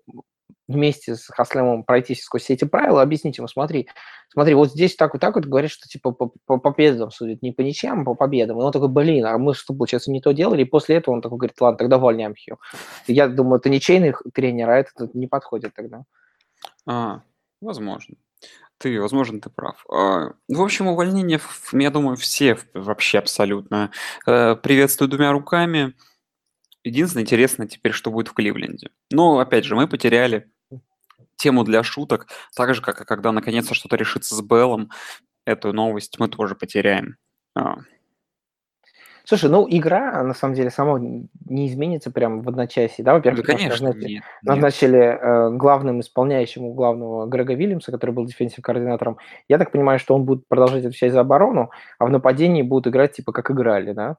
вместе 0.66 1.16
с 1.16 1.28
Хаслемом 1.28 1.84
пройтись 1.84 2.24
сквозь 2.24 2.44
все 2.44 2.54
эти 2.54 2.64
правила, 2.64 3.02
объяснить 3.02 3.38
ему, 3.38 3.50
смотри, 3.50 3.90
смотри, 4.30 4.54
вот 4.54 4.72
здесь 4.72 4.96
так 4.96 5.14
вот 5.14 5.20
так 5.20 5.36
вот 5.36 5.46
говорит, 5.46 5.72
что 5.72 5.90
типа 5.90 6.12
по, 6.12 6.32
по 6.46 6.58
победам 6.58 7.12
судят, 7.12 7.42
не 7.42 7.52
по 7.52 7.62
ничьям, 7.62 8.02
а 8.02 8.06
по 8.06 8.16
победам. 8.16 8.60
И 8.60 8.64
он 8.64 8.72
такой, 8.72 8.88
блин, 8.88 9.26
а 9.26 9.38
мы 9.38 9.54
что, 9.54 9.74
получается, 9.74 10.10
не 10.10 10.22
то 10.22 10.32
делали? 10.32 10.62
И 10.62 10.66
после 10.66 10.96
этого 10.96 11.14
он 11.14 11.22
такой 11.22 11.38
говорит, 11.38 11.60
ладно, 11.60 11.78
тогда 11.78 11.98
увольняем 11.98 12.34
Хью. 12.34 12.60
Я 13.08 13.28
думаю, 13.28 13.60
это 13.60 13.70
ничейный 13.70 14.14
тренер, 14.34 14.70
а 14.70 14.78
этот 14.78 15.14
не 15.16 15.28
подходит 15.28 15.74
тогда. 15.76 16.06
А, 16.88 17.24
возможно. 17.60 18.16
Ты, 18.78 19.00
возможно, 19.00 19.40
ты 19.40 19.50
прав. 19.50 19.86
А, 19.90 20.32
В 20.48 20.62
общем, 20.62 20.88
увольнение, 20.88 21.40
я 21.72 21.90
думаю, 21.92 22.18
все 22.18 22.58
вообще 22.74 23.20
абсолютно 23.20 23.92
э, 24.26 24.56
приветствую 24.56 25.10
двумя 25.10 25.32
руками. 25.32 25.94
Единственное, 26.84 27.24
интересно 27.24 27.68
теперь, 27.68 27.94
что 27.94 28.12
будет 28.12 28.28
в 28.28 28.34
Кливленде. 28.34 28.90
Но, 29.12 29.40
опять 29.40 29.66
же, 29.66 29.76
мы 29.76 29.88
потеряли 29.88 30.52
тему 31.38 31.64
для 31.64 31.84
шуток, 31.84 32.28
так 32.56 32.74
же, 32.76 32.82
как 32.82 33.02
и 33.02 33.06
когда 33.06 33.32
наконец-то 33.32 33.74
что-то 33.74 33.96
решится 33.96 34.36
с 34.36 34.42
Беллом, 34.42 34.92
эту 35.46 35.74
новость 35.74 36.20
мы 36.20 36.28
тоже 36.28 36.56
потеряем. 36.56 37.18
А, 37.56 37.78
Слушай, 39.28 39.50
ну 39.50 39.66
игра 39.70 40.22
на 40.24 40.34
самом 40.34 40.54
деле 40.54 40.70
сама 40.70 41.00
не 41.00 41.68
изменится 41.68 42.12
прям 42.12 42.42
в 42.42 42.50
одночасье, 42.50 43.04
да? 43.04 43.12
Да, 43.12 43.18
Во-первых, 43.18 43.44
что 43.44 43.54
конечно, 43.54 43.70
назначили, 43.88 44.14
нет, 44.14 44.24
нет. 44.24 44.24
назначили 44.44 45.00
э, 45.00 45.50
главным 45.58 46.00
исполняющим 46.02 46.64
у 46.64 46.74
главного 46.74 47.26
Грега 47.26 47.54
Вильямса, 47.56 47.92
который 47.92 48.12
был 48.12 48.26
дефенсив 48.26 48.62
координатором. 48.64 49.18
Я 49.50 49.58
так 49.58 49.72
понимаю, 49.72 50.00
что 50.00 50.16
он 50.16 50.26
будет 50.26 50.48
продолжать 50.48 50.86
отвечать 50.86 51.12
за 51.12 51.22
оборону, 51.22 51.72
а 52.00 52.06
в 52.06 52.10
нападении 52.10 52.62
будут 52.62 52.88
играть 52.88 53.14
типа 53.14 53.32
как 53.32 53.50
играли, 53.52 53.94
да? 53.94 54.18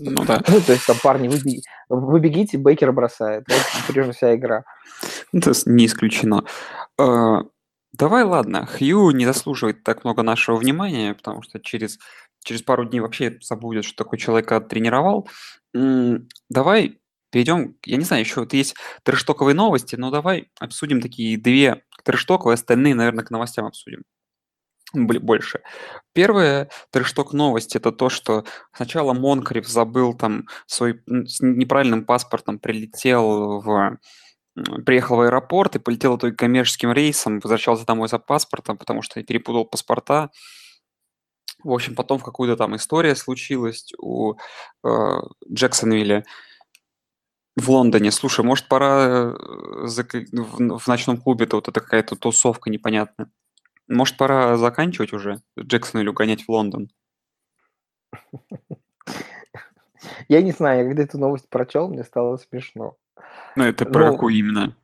Ну 0.00 0.24
да. 0.24 0.42
Ну, 0.48 0.60
то 0.60 0.72
есть 0.72 0.86
там 0.86 0.96
парни, 1.02 1.26
вы, 1.28 1.36
беги- 1.38 1.62
вы 1.88 2.20
бегите, 2.20 2.56
Бейкер 2.56 2.92
бросает. 2.92 3.44
Вот 3.48 3.58
примерно 3.88 4.12
вся 4.12 4.34
игра. 4.36 4.62
Это 5.32 5.54
с- 5.54 5.66
не 5.66 5.86
исключено. 5.86 6.44
А, 6.98 7.42
Давай, 7.94 8.22
ладно, 8.22 8.66
Хью 8.66 9.10
не 9.10 9.24
заслуживает 9.24 9.82
так 9.82 10.04
много 10.04 10.22
нашего 10.22 10.56
внимания, 10.56 11.14
потому 11.14 11.42
что 11.42 11.58
через, 11.58 11.98
через 12.48 12.62
пару 12.62 12.84
дней 12.84 13.00
вообще 13.00 13.38
забудет, 13.42 13.84
что 13.84 14.02
такой 14.02 14.18
человек 14.18 14.48
тренировал. 14.68 15.28
Давай 16.48 16.98
перейдем, 17.30 17.76
я 17.84 17.98
не 17.98 18.04
знаю, 18.04 18.22
еще 18.22 18.40
вот 18.40 18.54
есть 18.54 18.74
трэштоковые 19.02 19.54
новости, 19.54 19.96
но 19.96 20.10
давай 20.10 20.50
обсудим 20.58 21.02
такие 21.02 21.36
две 21.36 21.82
трэштоковые, 22.04 22.54
остальные, 22.54 22.94
наверное, 22.94 23.24
к 23.24 23.30
новостям 23.30 23.66
обсудим. 23.66 24.02
Больше. 24.94 25.60
Первое, 26.14 26.70
трешток 26.90 27.34
новость, 27.34 27.76
это 27.76 27.92
то, 27.92 28.08
что 28.08 28.46
сначала 28.74 29.12
Монкриф 29.12 29.68
забыл 29.68 30.14
там 30.14 30.46
свой 30.66 31.02
с 31.06 31.40
неправильным 31.42 32.06
паспортом 32.06 32.58
прилетел 32.58 33.60
в 33.60 33.98
приехал 34.86 35.16
в 35.16 35.20
аэропорт 35.20 35.76
и 35.76 35.78
полетел 35.78 36.16
итоге 36.16 36.34
коммерческим 36.34 36.90
рейсом, 36.92 37.40
возвращался 37.40 37.86
домой 37.86 38.08
за 38.08 38.18
паспортом, 38.18 38.78
потому 38.78 39.02
что 39.02 39.22
перепутал 39.22 39.66
паспорта. 39.66 40.30
В 41.62 41.72
общем, 41.72 41.94
потом 41.94 42.18
в 42.18 42.24
какую-то 42.24 42.56
там 42.56 42.76
история 42.76 43.16
случилась 43.16 43.92
у 43.98 44.34
э, 44.84 44.88
Джексонвилля 45.50 46.24
в 47.56 47.68
Лондоне. 47.68 48.12
Слушай, 48.12 48.44
может, 48.44 48.68
пора 48.68 49.34
э, 49.34 49.86
зак- 49.86 50.28
в, 50.32 50.78
в 50.78 50.86
ночном 50.86 51.16
клубе-то 51.18 51.56
вот 51.56 51.68
это 51.68 51.80
какая-то 51.80 52.14
тусовка 52.16 52.70
непонятная. 52.70 53.30
Может, 53.88 54.16
пора 54.16 54.56
заканчивать 54.56 55.12
уже 55.12 55.40
Джексонвиллю 55.58 56.12
гонять 56.12 56.44
в 56.44 56.48
Лондон? 56.50 56.90
Я 60.28 60.42
не 60.42 60.52
знаю, 60.52 60.82
я 60.82 60.88
когда 60.88 61.02
эту 61.02 61.18
новость 61.18 61.48
прочел, 61.48 61.88
мне 61.88 62.04
стало 62.04 62.36
смешно. 62.36 62.96
Ну, 63.56 63.64
это 63.64 63.84
про 63.84 64.06
Ну, 64.06 64.12
какую 64.12 64.34
именно? 64.34 64.76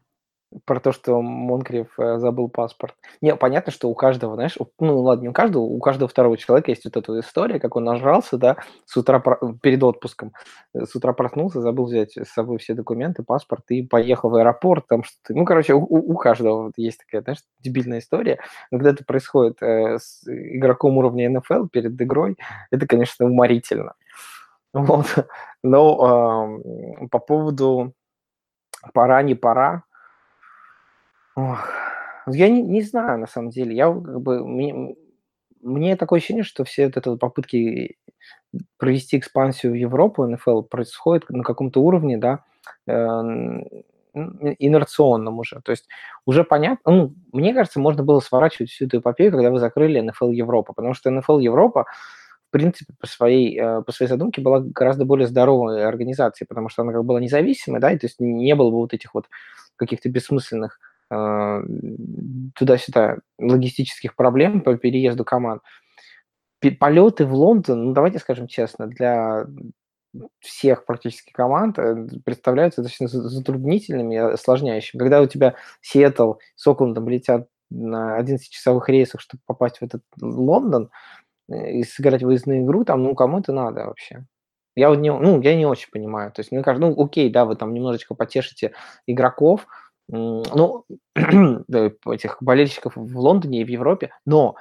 Про 0.66 0.78
то, 0.78 0.92
что 0.92 1.20
Монкриф 1.20 1.98
э, 1.98 2.18
забыл 2.18 2.48
паспорт. 2.48 2.94
Не, 3.20 3.34
понятно, 3.34 3.72
что 3.72 3.88
у 3.88 3.94
каждого, 3.94 4.36
знаешь, 4.36 4.56
ну 4.78 5.00
ладно, 5.00 5.22
не 5.22 5.28
у 5.28 5.32
каждого, 5.32 5.62
у 5.62 5.78
каждого 5.80 6.08
второго 6.08 6.36
человека 6.36 6.70
есть 6.70 6.84
вот 6.84 6.96
эта 6.96 7.18
история, 7.18 7.58
как 7.58 7.74
он 7.74 7.84
нажрался, 7.84 8.36
да, 8.38 8.56
с 8.84 8.96
утра 8.96 9.20
перед 9.62 9.82
отпуском, 9.82 10.32
э, 10.74 10.84
с 10.84 10.94
утра 10.94 11.12
проснулся, 11.12 11.60
забыл 11.60 11.86
взять 11.86 12.16
с 12.16 12.28
собой 12.28 12.58
все 12.58 12.74
документы, 12.74 13.24
паспорт 13.24 13.64
и 13.70 13.82
поехал 13.82 14.30
в 14.30 14.36
аэропорт, 14.36 14.86
там 14.86 15.02
что-то. 15.02 15.34
Ну, 15.36 15.44
короче, 15.44 15.74
у, 15.74 15.82
у- 15.82 16.16
каждого 16.16 16.64
вот 16.64 16.74
есть 16.76 16.98
такая, 16.98 17.22
знаешь, 17.22 17.40
дебильная 17.60 17.98
история. 17.98 18.38
Но 18.70 18.78
когда 18.78 18.90
это 18.92 19.04
происходит 19.04 19.60
э, 19.60 19.98
с 19.98 20.22
игроком 20.26 20.98
уровня 20.98 21.28
НФЛ 21.30 21.66
перед 21.66 22.00
игрой, 22.00 22.36
это, 22.70 22.86
конечно, 22.86 23.26
уморительно. 23.26 23.94
Вот. 24.72 25.06
Но 25.62 26.02
ам, 26.02 27.08
по 27.08 27.18
поводу 27.18 27.92
пора, 28.92 29.22
не 29.22 29.34
пора, 29.34 29.84
Ох, 31.36 31.68
я 32.26 32.48
не, 32.48 32.62
не 32.62 32.82
знаю, 32.82 33.18
на 33.18 33.26
самом 33.26 33.50
деле. 33.50 33.74
Я 33.74 33.86
как 33.92 34.20
бы 34.20 34.46
мне, 34.46 34.94
мне 35.62 35.96
такое 35.96 36.18
ощущение, 36.18 36.44
что 36.44 36.64
все 36.64 36.86
вот 36.86 36.96
это 36.96 37.10
вот 37.10 37.20
попытки 37.20 37.96
провести 38.78 39.18
экспансию 39.18 39.72
в 39.72 39.76
Европу 39.76 40.26
НФЛ 40.26 40.62
происходит 40.62 41.28
на 41.30 41.42
каком-то 41.42 41.80
уровне, 41.82 42.18
да, 42.18 42.44
э, 42.86 42.92
инерционном 44.58 45.38
уже. 45.40 45.60
То 45.64 45.72
есть 45.72 45.88
уже 46.26 46.44
понятно, 46.44 46.92
ну, 46.92 47.14
мне 47.32 47.52
кажется, 47.52 47.80
можно 47.80 48.04
было 48.04 48.20
сворачивать 48.20 48.70
всю 48.70 48.86
эту 48.86 48.98
эпопею, 49.00 49.32
когда 49.32 49.50
вы 49.50 49.58
закрыли 49.58 50.00
НФЛ 50.00 50.30
Европа, 50.30 50.72
потому 50.72 50.94
что 50.94 51.10
НФЛ 51.10 51.38
Европа, 51.40 51.86
в 52.48 52.52
принципе, 52.52 52.92
по 53.00 53.06
своей, 53.08 53.58
э, 53.60 53.82
по 53.82 53.90
своей 53.92 54.08
задумке 54.08 54.40
была 54.40 54.60
гораздо 54.60 55.04
более 55.04 55.26
здоровой 55.26 55.84
организацией, 55.84 56.46
потому 56.46 56.68
что 56.68 56.82
она 56.82 56.92
как 56.92 57.02
бы 57.02 57.08
была 57.08 57.20
независимой, 57.20 57.80
да, 57.80 57.90
и 57.92 57.98
то 57.98 58.06
есть 58.06 58.20
не 58.20 58.54
было 58.54 58.70
бы 58.70 58.76
вот 58.76 58.94
этих 58.94 59.14
вот 59.14 59.26
каких-то 59.76 60.08
бессмысленных 60.08 60.78
туда-сюда 62.54 63.18
логистических 63.38 64.16
проблем 64.16 64.60
по 64.60 64.76
переезду 64.76 65.24
команд. 65.24 65.62
Полеты 66.80 67.26
в 67.26 67.34
Лондон, 67.34 67.86
ну 67.86 67.92
давайте 67.92 68.18
скажем 68.18 68.46
честно, 68.46 68.86
для 68.86 69.46
всех 70.40 70.84
практически 70.84 71.32
команд 71.32 71.78
э, 71.78 72.06
представляются 72.24 72.82
достаточно 72.82 73.08
за- 73.08 73.28
затруднительными, 73.28 74.16
осложняющими. 74.16 74.98
Когда 74.98 75.20
у 75.20 75.26
тебя 75.26 75.54
Сиэтл 75.80 76.34
с 76.54 76.66
Оклендом 76.66 77.08
летят 77.08 77.48
на 77.70 78.18
11-часовых 78.20 78.88
рейсах, 78.88 79.20
чтобы 79.20 79.42
попасть 79.46 79.78
в 79.78 79.82
этот 79.82 80.02
Лондон 80.20 80.90
э, 81.50 81.72
и 81.72 81.82
сыграть 81.82 82.22
выездную 82.22 82.62
игру, 82.62 82.84
там, 82.84 83.02
ну, 83.02 83.14
кому 83.14 83.40
это 83.40 83.52
надо 83.52 83.86
вообще? 83.86 84.24
Я 84.76 84.88
вот 84.88 84.98
не, 84.98 85.12
ну, 85.12 85.40
я 85.40 85.56
не 85.56 85.66
очень 85.66 85.90
понимаю. 85.90 86.32
То 86.32 86.40
есть, 86.40 86.50
мне 86.50 86.62
кажется, 86.62 86.88
ну, 86.88 87.04
окей, 87.04 87.30
да, 87.30 87.44
вы 87.44 87.56
там 87.56 87.72
немножечко 87.74 88.14
потешите 88.14 88.72
игроков, 89.06 89.66
ну, 90.08 90.84
этих 91.14 92.36
болельщиков 92.40 92.94
в 92.96 93.18
Лондоне 93.18 93.62
и 93.62 93.64
в 93.64 93.68
Европе, 93.68 94.12
но 94.26 94.56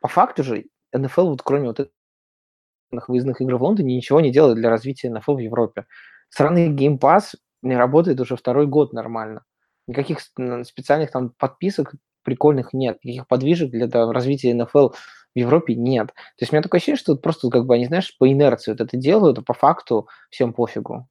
по 0.00 0.08
факту 0.08 0.42
же 0.42 0.64
НФЛ, 0.92 1.30
вот 1.30 1.42
кроме 1.42 1.68
вот 1.68 1.80
этих 1.80 3.08
выездных 3.08 3.40
игр 3.40 3.56
в 3.56 3.62
Лондоне, 3.62 3.96
ничего 3.96 4.20
не 4.20 4.32
делает 4.32 4.56
для 4.56 4.70
развития 4.70 5.10
НФЛ 5.10 5.36
в 5.36 5.40
Европе. 5.40 5.86
Сраный 6.30 6.70
Pass 6.96 7.34
не 7.62 7.76
работает 7.76 8.20
уже 8.20 8.36
второй 8.36 8.66
год 8.66 8.92
нормально. 8.92 9.44
Никаких 9.86 10.20
специальных 10.20 11.10
там 11.10 11.30
подписок 11.30 11.94
прикольных 12.22 12.72
нет, 12.72 12.98
никаких 13.04 13.26
подвижек 13.26 13.70
для 13.70 13.88
там, 13.88 14.10
развития 14.10 14.54
НФЛ 14.54 14.88
в 14.88 14.94
Европе 15.34 15.74
нет. 15.74 16.08
То 16.08 16.42
есть 16.42 16.52
у 16.52 16.56
меня 16.56 16.62
такое 16.62 16.78
ощущение, 16.78 16.98
что 16.98 17.16
просто 17.16 17.48
как 17.48 17.64
бы 17.64 17.74
они, 17.74 17.86
знаешь, 17.86 18.16
по 18.18 18.30
инерции 18.30 18.72
вот 18.72 18.80
это 18.80 18.96
делают, 18.96 19.38
а 19.38 19.42
по 19.42 19.54
факту 19.54 20.08
всем 20.30 20.52
пофигу. 20.52 21.08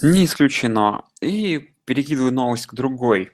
Не 0.00 0.24
исключено. 0.24 1.04
И 1.20 1.74
перекидываю 1.88 2.32
новость 2.32 2.66
к 2.66 2.74
другой. 2.74 3.32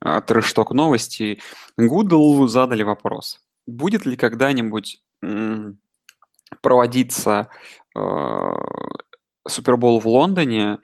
а, 0.00 0.22
Трэшток 0.22 0.72
новости. 0.72 1.40
Google 1.76 2.48
задали 2.48 2.82
вопрос. 2.82 3.40
Будет 3.66 4.06
ли 4.06 4.16
когда-нибудь 4.16 5.02
проводиться 6.62 7.48
э, 7.94 8.50
Супербол 9.46 10.00
в 10.00 10.06
Лондоне, 10.08 10.78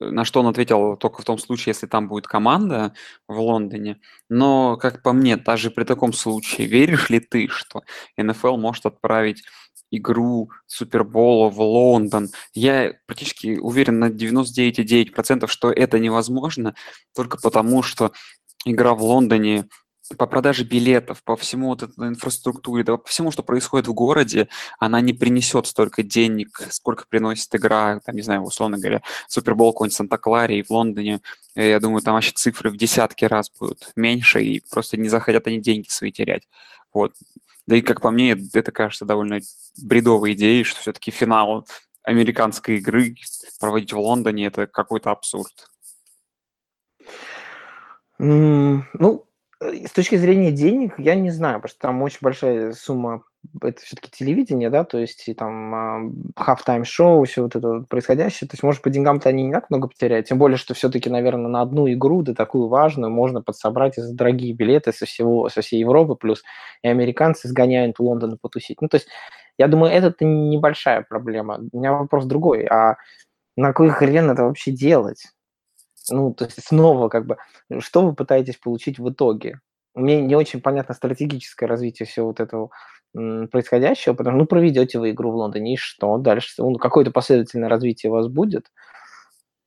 на 0.00 0.24
что 0.24 0.40
он 0.40 0.48
ответил 0.48 0.96
только 0.96 1.22
в 1.22 1.24
том 1.24 1.38
случае, 1.38 1.70
если 1.70 1.86
там 1.86 2.08
будет 2.08 2.26
команда 2.26 2.94
в 3.28 3.38
Лондоне. 3.38 4.00
Но, 4.28 4.76
как 4.76 5.02
по 5.02 5.12
мне, 5.12 5.36
даже 5.36 5.70
при 5.70 5.84
таком 5.84 6.12
случае, 6.12 6.66
веришь 6.66 7.10
ли 7.10 7.20
ты, 7.20 7.46
что 7.48 7.82
НФЛ 8.16 8.56
может 8.56 8.86
отправить 8.86 9.44
игру 9.90 10.50
Супербола 10.66 11.50
в 11.50 11.60
Лондон? 11.60 12.28
Я 12.54 12.94
практически 13.06 13.58
уверен 13.58 13.98
на 13.98 14.10
99,9%, 14.10 15.46
что 15.46 15.70
это 15.70 15.98
невозможно, 15.98 16.74
только 17.14 17.38
потому, 17.38 17.82
что 17.82 18.12
игра 18.64 18.94
в 18.94 19.02
Лондоне 19.02 19.66
по 20.16 20.26
продаже 20.26 20.64
билетов, 20.64 21.22
по 21.22 21.36
всему 21.36 21.68
вот 21.68 21.82
этой 21.82 22.08
инфраструктуре, 22.08 22.84
да, 22.84 22.96
по 22.96 23.08
всему, 23.08 23.30
что 23.30 23.42
происходит 23.42 23.86
в 23.86 23.94
городе, 23.94 24.48
она 24.78 25.00
не 25.00 25.12
принесет 25.12 25.66
столько 25.66 26.02
денег, 26.02 26.62
сколько 26.70 27.04
приносит 27.08 27.54
игра, 27.54 28.00
там, 28.00 28.16
не 28.16 28.22
знаю, 28.22 28.42
условно 28.42 28.78
говоря, 28.78 29.02
Супербол 29.28 29.72
какой-нибудь 29.72 29.94
в 29.94 29.96
Санта-Кларе 29.96 30.58
и 30.58 30.62
в 30.62 30.70
Лондоне. 30.70 31.20
Э, 31.54 31.70
Я 31.70 31.80
думаю, 31.80 32.02
там 32.02 32.14
вообще 32.14 32.32
цифры 32.32 32.70
в 32.70 32.76
десятки 32.76 33.24
раз 33.24 33.50
будут 33.58 33.92
меньше, 33.96 34.42
и 34.42 34.62
просто 34.70 34.96
не 34.96 35.08
захотят 35.08 35.46
они 35.46 35.60
деньги 35.60 35.88
свои 35.88 36.10
терять. 36.10 36.48
Вот. 36.92 37.14
Да 37.66 37.76
и, 37.76 37.82
как 37.82 38.00
по 38.00 38.10
мне, 38.10 38.36
это 38.52 38.72
кажется 38.72 39.04
довольно 39.04 39.40
бредовой 39.80 40.32
идеей, 40.32 40.64
что 40.64 40.80
все-таки 40.80 41.10
финал 41.10 41.66
американской 42.02 42.78
игры 42.78 43.14
проводить 43.60 43.92
в 43.92 43.98
Лондоне– 43.98 44.46
это 44.46 44.66
какой-то 44.66 45.10
абсурд. 45.10 45.70
Ну, 48.18 49.26
с 49.60 49.92
точки 49.92 50.16
зрения 50.16 50.52
денег, 50.52 50.94
я 50.98 51.14
не 51.14 51.30
знаю, 51.30 51.56
потому 51.60 51.70
что 51.70 51.80
там 51.80 52.02
очень 52.02 52.18
большая 52.22 52.72
сумма, 52.72 53.24
это 53.62 53.80
все-таки 53.82 54.10
телевидение, 54.10 54.70
да, 54.70 54.84
то 54.84 54.98
есть 54.98 55.28
и 55.28 55.34
там 55.34 56.12
halftime 56.34 56.84
шоу, 56.84 57.24
все 57.24 57.42
вот 57.42 57.56
это 57.56 57.84
происходящее, 57.88 58.48
то 58.48 58.54
есть, 58.54 58.62
может, 58.62 58.80
по 58.80 58.88
деньгам-то 58.88 59.28
они 59.28 59.42
не 59.42 59.52
так 59.52 59.68
много 59.68 59.88
потеряют, 59.88 60.26
тем 60.26 60.38
более, 60.38 60.56
что 60.56 60.72
все-таки, 60.72 61.10
наверное, 61.10 61.48
на 61.48 61.60
одну 61.60 61.90
игру, 61.92 62.22
да 62.22 62.34
такую 62.34 62.68
важную, 62.68 63.10
можно 63.10 63.42
подсобрать 63.42 63.98
и 63.98 64.00
за 64.00 64.14
дорогие 64.14 64.54
билеты 64.54 64.92
со 64.92 65.04
всего, 65.04 65.50
со 65.50 65.60
всей 65.60 65.80
Европы, 65.80 66.14
плюс 66.14 66.42
и 66.82 66.88
американцы 66.88 67.48
сгоняют 67.48 67.98
в 67.98 68.02
Лондон 68.02 68.38
потусить. 68.40 68.80
Ну, 68.80 68.88
то 68.88 68.96
есть, 68.96 69.08
я 69.58 69.68
думаю, 69.68 69.92
это 69.92 70.24
небольшая 70.24 71.04
проблема. 71.06 71.60
У 71.72 71.78
меня 71.78 71.92
вопрос 71.92 72.24
другой, 72.24 72.64
а 72.64 72.96
на 73.56 73.68
какой 73.68 73.90
хрен 73.90 74.30
это 74.30 74.44
вообще 74.44 74.70
делать? 74.70 75.26
Ну, 76.08 76.32
то 76.32 76.44
есть 76.46 76.64
снова 76.66 77.08
как 77.08 77.26
бы, 77.26 77.36
что 77.80 78.06
вы 78.06 78.14
пытаетесь 78.14 78.56
получить 78.56 78.98
в 78.98 79.10
итоге? 79.10 79.60
Мне 79.94 80.22
не 80.22 80.34
очень 80.36 80.60
понятно 80.60 80.94
стратегическое 80.94 81.66
развитие 81.66 82.06
всего 82.06 82.28
вот 82.28 82.40
этого 82.40 82.70
происходящего, 83.12 84.14
потому 84.14 84.36
что, 84.36 84.38
ну, 84.38 84.46
проведете 84.46 84.98
вы 85.00 85.10
игру 85.10 85.32
в 85.32 85.34
Лондоне, 85.36 85.74
и 85.74 85.76
что 85.76 86.16
дальше? 86.16 86.54
Ну, 86.58 86.76
какое-то 86.76 87.10
последовательное 87.10 87.68
развитие 87.68 88.10
у 88.10 88.14
вас 88.14 88.28
будет? 88.28 88.70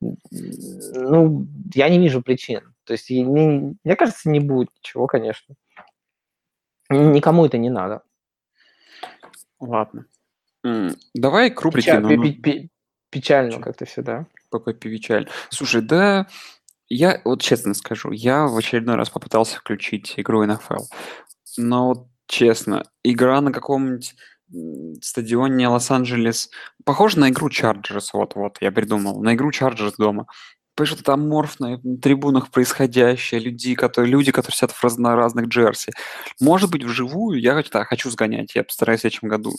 Ну, 0.02 1.48
я 1.74 1.90
не 1.90 2.00
вижу 2.00 2.22
причин. 2.22 2.74
То 2.86 2.94
есть, 2.94 3.10
не- 3.10 3.76
мне 3.84 3.96
кажется, 3.96 4.30
не 4.30 4.40
будет 4.40 4.70
ничего, 4.78 5.08
конечно. 5.08 5.56
Никому 6.90 7.46
это 7.46 7.58
не 7.58 7.70
надо. 7.70 8.04
Ладно. 9.60 10.06
Давай 11.14 11.50
к 11.52 11.62
рубрике 11.62 11.92
Печа- 11.92 12.08
пе- 12.08 12.18
номер- 12.18 12.34
пе- 12.34 12.42
пе- 12.42 12.70
Печально 13.10 13.60
как-то 13.60 13.86
все, 13.86 14.02
Какой 14.60 14.74
певичаль. 14.74 15.30
Слушай, 15.50 15.82
да, 15.82 16.28
я 16.90 17.22
вот 17.26 17.42
честно 17.42 17.74
скажу, 17.74 18.12
я 18.12 18.48
в 18.48 18.56
очередной 18.56 18.96
раз 18.96 19.10
попытался 19.10 19.58
включить 19.58 20.14
игру 20.18 20.46
NFL. 20.46 20.86
Но 21.58 21.88
вот 21.88 22.08
честно, 22.28 22.84
игра 23.04 23.42
на 23.42 23.52
каком-нибудь 23.52 24.16
стадионе 25.02 25.68
Лос-Анджелес 25.68 26.50
похожа 26.86 27.20
на 27.20 27.30
игру 27.30 27.50
Chargers, 27.50 28.10
вот-вот, 28.14 28.58
я 28.62 28.72
придумал, 28.72 29.22
на 29.24 29.34
игру 29.34 29.50
Chargers 29.50 29.96
дома. 29.98 30.28
вот 30.78 31.02
это 31.02 31.14
аморфное 31.14 31.80
на 31.84 31.98
трибунах 31.98 32.50
происходящее, 32.50 33.40
люди, 33.40 33.76
которые, 33.76 34.12
люди, 34.12 34.32
которые 34.32 34.56
сидят 34.56 34.72
в 34.72 34.84
разно, 34.84 35.16
разных 35.16 35.48
джерси. 35.48 35.92
Может 36.40 36.72
быть, 36.72 36.84
вживую 36.84 37.40
я 37.40 37.54
да, 37.72 37.86
хочу 37.86 38.10
сгонять, 38.10 38.56
я 38.56 38.64
постараюсь 38.64 39.00
в 39.00 39.02
следующем 39.02 39.28
году. 39.28 39.54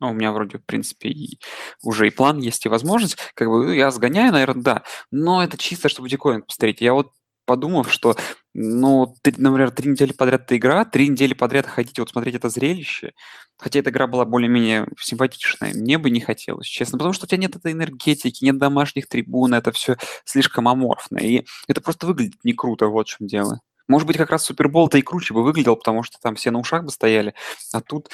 Ну, 0.00 0.10
у 0.10 0.12
меня 0.12 0.32
вроде, 0.32 0.58
в 0.58 0.64
принципе, 0.64 1.08
и 1.08 1.38
уже 1.82 2.08
и 2.08 2.10
план 2.10 2.38
есть, 2.38 2.66
и 2.66 2.68
возможность. 2.68 3.16
Как 3.34 3.48
бы 3.48 3.66
ну, 3.66 3.72
я 3.72 3.90
сгоняю, 3.90 4.32
наверное, 4.32 4.62
да. 4.62 4.82
Но 5.10 5.42
это 5.42 5.56
чисто, 5.58 5.88
чтобы 5.88 6.08
дикоинг 6.08 6.46
посмотреть. 6.46 6.80
Я 6.80 6.94
вот 6.94 7.12
подумав, 7.46 7.90
что, 7.90 8.16
ну, 8.54 9.14
ты, 9.22 9.32
например, 9.36 9.70
три 9.70 9.90
недели 9.92 10.12
подряд 10.12 10.42
эта 10.42 10.56
игра, 10.56 10.84
три 10.84 11.08
недели 11.08 11.32
подряд 11.32 11.66
ходить 11.66 11.98
вот 11.98 12.10
смотреть 12.10 12.34
это 12.34 12.48
зрелище, 12.50 13.12
хотя 13.56 13.78
эта 13.78 13.90
игра 13.90 14.06
была 14.06 14.24
более-менее 14.24 14.86
симпатичная, 14.98 15.72
мне 15.72 15.96
бы 15.98 16.10
не 16.10 16.20
хотелось, 16.20 16.66
честно, 16.66 16.98
потому 16.98 17.14
что 17.14 17.24
у 17.24 17.28
тебя 17.28 17.38
нет 17.38 17.56
этой 17.56 17.72
энергетики, 17.72 18.44
нет 18.44 18.58
домашних 18.58 19.08
трибун, 19.08 19.54
это 19.54 19.72
все 19.72 19.96
слишком 20.24 20.68
аморфно, 20.68 21.18
и 21.18 21.46
это 21.68 21.80
просто 21.80 22.06
выглядит 22.06 22.44
не 22.44 22.52
круто, 22.52 22.88
вот 22.88 23.08
в 23.08 23.16
чем 23.16 23.26
дело. 23.26 23.60
Может 23.88 24.08
быть, 24.08 24.16
как 24.16 24.30
раз 24.30 24.42
Супербол-то 24.42 24.98
и 24.98 25.02
круче 25.02 25.32
бы 25.32 25.44
выглядел, 25.44 25.76
потому 25.76 26.02
что 26.02 26.18
там 26.20 26.34
все 26.34 26.50
на 26.50 26.58
ушах 26.58 26.84
бы 26.84 26.90
стояли, 26.90 27.34
а 27.72 27.80
тут 27.80 28.10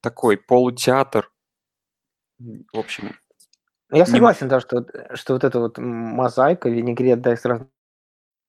такой 0.00 0.36
полутеатр. 0.36 1.30
В 2.38 2.78
общем, 2.78 3.16
Я 3.92 4.06
согласен, 4.06 4.48
да, 4.48 4.60
что, 4.60 4.86
что 5.14 5.34
вот 5.34 5.44
эта 5.44 5.58
вот 5.58 5.78
мозаика, 5.78 6.68
винегрет, 6.68 7.20
да, 7.20 7.34
из 7.34 7.44
разных 7.44 7.68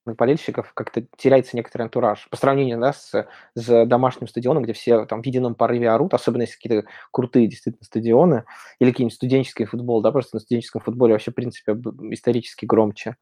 болельщиков 0.06 0.74
как-то 0.74 1.06
теряется 1.18 1.56
некоторый 1.56 1.84
антураж. 1.84 2.28
По 2.30 2.38
сравнению 2.38 2.80
да, 2.80 2.94
с, 2.94 3.28
с 3.56 3.86
домашним 3.86 4.28
стадионом, 4.28 4.64
где 4.64 4.74
все 4.74 5.06
там 5.06 5.22
в 5.22 5.26
едином 5.26 5.56
порыве 5.56 5.90
орут, 5.90 6.14
особенно 6.14 6.42
если 6.42 6.56
какие-то 6.56 6.88
крутые 7.12 7.48
действительно 7.48 7.84
стадионы, 7.84 8.46
или 8.80 8.92
какие-нибудь 8.92 9.16
студенческие 9.16 9.68
футбол, 9.68 10.02
да, 10.02 10.12
просто 10.12 10.38
на 10.38 10.40
студенческом 10.40 10.82
футболе 10.82 11.14
вообще, 11.14 11.32
в 11.32 11.36
принципе, 11.36 11.74
исторически 12.12 12.66
громче. 12.66 13.18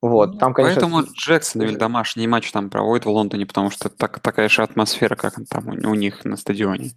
Вот, 0.00 0.34
ну, 0.34 0.38
там, 0.38 0.54
конечно... 0.54 0.80
Поэтому 0.80 1.02
Джексонвиль 1.12 1.76
домашний 1.76 2.28
матч 2.28 2.52
там 2.52 2.70
проводит 2.70 3.04
в 3.04 3.10
Лондоне, 3.10 3.46
потому 3.46 3.70
что 3.70 3.88
так, 3.88 4.20
такая 4.20 4.48
же 4.48 4.62
атмосфера, 4.62 5.16
как 5.16 5.34
там 5.50 5.68
у, 5.68 5.90
у 5.90 5.94
них 5.94 6.24
на 6.24 6.36
стадионе. 6.36 6.90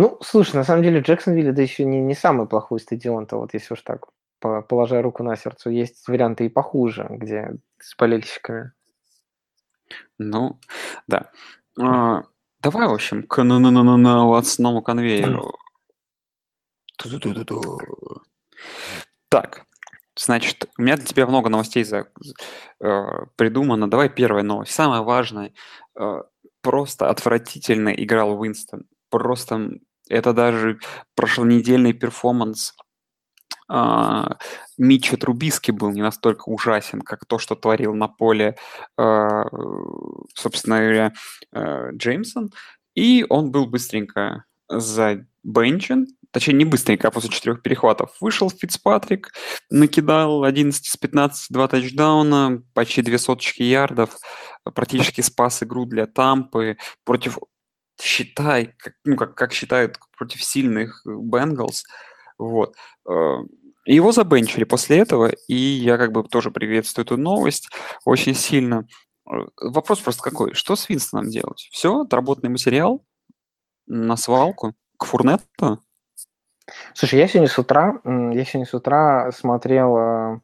Ну, 0.00 0.16
слушай, 0.22 0.56
на 0.56 0.64
самом 0.64 0.82
деле 0.82 1.00
Джексонвилл 1.00 1.48
это 1.48 1.60
еще 1.60 1.84
не, 1.84 2.00
не 2.00 2.14
самый 2.14 2.48
плохой 2.48 2.80
стадион-то, 2.80 3.36
вот 3.36 3.52
если 3.52 3.74
уж 3.74 3.82
так 3.82 4.06
положа 4.38 5.02
руку 5.02 5.22
на 5.22 5.36
сердце. 5.36 5.68
Есть 5.68 6.08
варианты 6.08 6.46
и 6.46 6.48
похуже, 6.48 7.06
где 7.10 7.56
с 7.78 7.94
болельщиками. 7.96 8.72
Ну, 10.16 10.58
да. 11.06 11.30
А, 11.78 12.22
давай, 12.62 12.88
в 12.88 12.94
общем, 12.94 13.24
к 13.24 13.42
новостному 13.42 14.80
конвейеру. 14.80 15.54
Так, 19.28 19.66
значит, 20.16 20.64
у 20.78 20.82
меня 20.82 20.96
для 20.96 21.04
тебя 21.04 21.26
много 21.26 21.50
новостей 21.50 21.84
за, 21.84 22.08
э, 22.82 23.04
придумано. 23.36 23.90
Давай 23.90 24.08
первая 24.08 24.44
новость. 24.44 24.72
Самая 24.72 25.02
важная. 25.02 25.52
Э, 25.94 26.22
просто 26.62 27.10
отвратительно 27.10 27.90
играл 27.90 28.40
Уинстон. 28.40 28.86
Просто 29.10 29.70
это 30.10 30.32
даже 30.32 30.78
прошлонедельный 31.14 31.92
перформанс 31.92 32.74
а, 33.72 34.36
Митча 34.78 35.16
Трубиски 35.16 35.70
был 35.70 35.90
не 35.90 36.02
настолько 36.02 36.48
ужасен, 36.48 37.00
как 37.02 37.24
то, 37.24 37.38
что 37.38 37.54
творил 37.54 37.94
на 37.94 38.08
поле, 38.08 38.56
а, 38.96 39.44
собственно 40.34 40.80
говоря, 40.80 41.12
а, 41.52 41.90
Джеймсон. 41.92 42.50
И 42.96 43.24
он 43.28 43.52
был 43.52 43.66
быстренько 43.66 44.44
забенчен, 44.68 46.08
точнее 46.32 46.54
не 46.54 46.64
быстренько, 46.64 47.08
а 47.08 47.10
после 47.12 47.30
четырех 47.30 47.62
перехватов 47.62 48.16
вышел 48.20 48.50
Фицпатрик, 48.50 49.32
накидал 49.70 50.42
11 50.42 50.88
из 50.88 50.96
15, 50.96 51.46
2 51.50 51.68
тачдауна, 51.68 52.62
почти 52.74 53.02
две 53.02 53.18
соточки 53.18 53.62
ярдов, 53.62 54.16
практически 54.74 55.20
спас 55.20 55.62
игру 55.62 55.86
для 55.86 56.06
Тампы 56.06 56.76
против, 57.04 57.38
считай, 58.00 58.74
как, 58.78 58.94
ну, 59.04 59.16
как, 59.16 59.34
как 59.34 59.52
считают, 59.52 59.98
против 60.16 60.42
сильных 60.42 61.02
Бенгалс. 61.04 61.84
Вот. 62.38 62.74
Его 63.86 64.12
забенчили 64.12 64.64
после 64.64 64.98
этого, 64.98 65.30
и 65.48 65.54
я 65.54 65.96
как 65.96 66.12
бы 66.12 66.22
тоже 66.22 66.50
приветствую 66.50 67.04
эту 67.04 67.16
новость 67.16 67.70
очень 68.04 68.34
сильно. 68.34 68.86
Э, 69.30 69.46
вопрос 69.60 70.00
просто 70.00 70.22
какой? 70.22 70.54
Что 70.54 70.76
с 70.76 70.88
Винстоном 70.88 71.30
делать? 71.30 71.68
Все, 71.72 72.02
отработанный 72.02 72.50
материал 72.50 73.04
на 73.86 74.16
свалку 74.16 74.74
к 74.98 75.06
Фурнету? 75.06 75.82
Слушай, 76.94 77.18
я 77.18 77.26
сегодня 77.26 77.48
с 77.48 77.58
утра, 77.58 78.00
я 78.04 78.44
сегодня 78.44 78.66
с 78.66 78.74
утра 78.74 79.32
смотрел 79.32 79.96
э, 79.96 80.40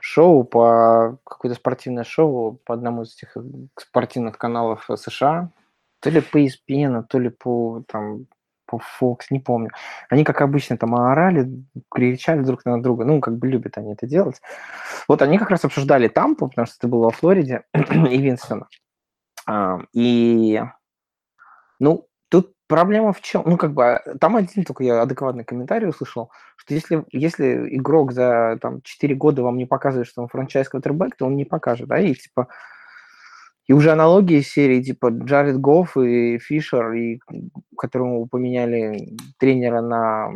шоу 0.00 0.44
по 0.44 1.18
какое-то 1.24 1.56
спортивное 1.56 2.04
шоу 2.04 2.60
по 2.64 2.74
одному 2.74 3.02
из 3.02 3.14
этих 3.14 3.36
э, 3.36 3.40
спортивных 3.78 4.38
каналов 4.38 4.88
США, 4.96 5.50
то 6.00 6.10
ли 6.10 6.20
по 6.20 6.38
ESPN, 6.38 7.04
то 7.08 7.18
ли 7.18 7.30
по 7.30 7.82
там 7.88 8.26
по 8.68 8.80
Fox, 9.00 9.20
не 9.30 9.40
помню. 9.40 9.70
Они, 10.10 10.24
как 10.24 10.42
обычно, 10.42 10.76
там 10.76 10.94
орали, 10.94 11.64
кричали 11.90 12.42
друг 12.42 12.64
на 12.66 12.80
друга. 12.80 13.04
Ну, 13.04 13.20
как 13.20 13.38
бы 13.38 13.48
любят 13.48 13.78
они 13.78 13.94
это 13.94 14.06
делать. 14.06 14.40
Вот 15.08 15.22
они 15.22 15.38
как 15.38 15.50
раз 15.50 15.64
обсуждали 15.64 16.08
Тампу, 16.08 16.48
потому 16.48 16.66
что 16.66 16.76
это 16.78 16.88
было 16.88 17.04
во 17.04 17.10
Флориде, 17.10 17.64
и 17.74 18.18
Винстона. 18.18 18.68
А, 19.46 19.78
и, 19.94 20.62
ну, 21.80 22.06
тут 22.28 22.52
проблема 22.66 23.14
в 23.14 23.22
чем? 23.22 23.42
Ну, 23.46 23.56
как 23.56 23.72
бы, 23.72 23.86
а, 23.86 24.18
там 24.18 24.36
один 24.36 24.64
только 24.64 24.84
я 24.84 25.00
адекватный 25.00 25.44
комментарий 25.44 25.88
услышал, 25.88 26.30
что 26.56 26.74
если, 26.74 27.04
если 27.10 27.74
игрок 27.74 28.12
за 28.12 28.58
там, 28.60 28.82
4 28.82 29.14
года 29.14 29.42
вам 29.42 29.56
не 29.56 29.64
показывает, 29.64 30.06
что 30.06 30.20
он 30.20 30.28
франчайз 30.28 30.68
квотербек, 30.68 31.16
то 31.16 31.24
он 31.24 31.36
не 31.36 31.46
покажет, 31.46 31.88
да, 31.88 31.98
и 31.98 32.12
типа 32.12 32.48
и 33.68 33.72
уже 33.74 33.92
аналогии 33.92 34.40
серии 34.40 34.82
типа 34.82 35.10
Джаред 35.10 35.60
Гофф 35.60 35.98
и 35.98 36.38
Фишер, 36.38 36.92
и 36.92 37.20
которому 37.76 38.26
поменяли 38.26 39.16
тренера 39.38 39.82
на 39.82 40.30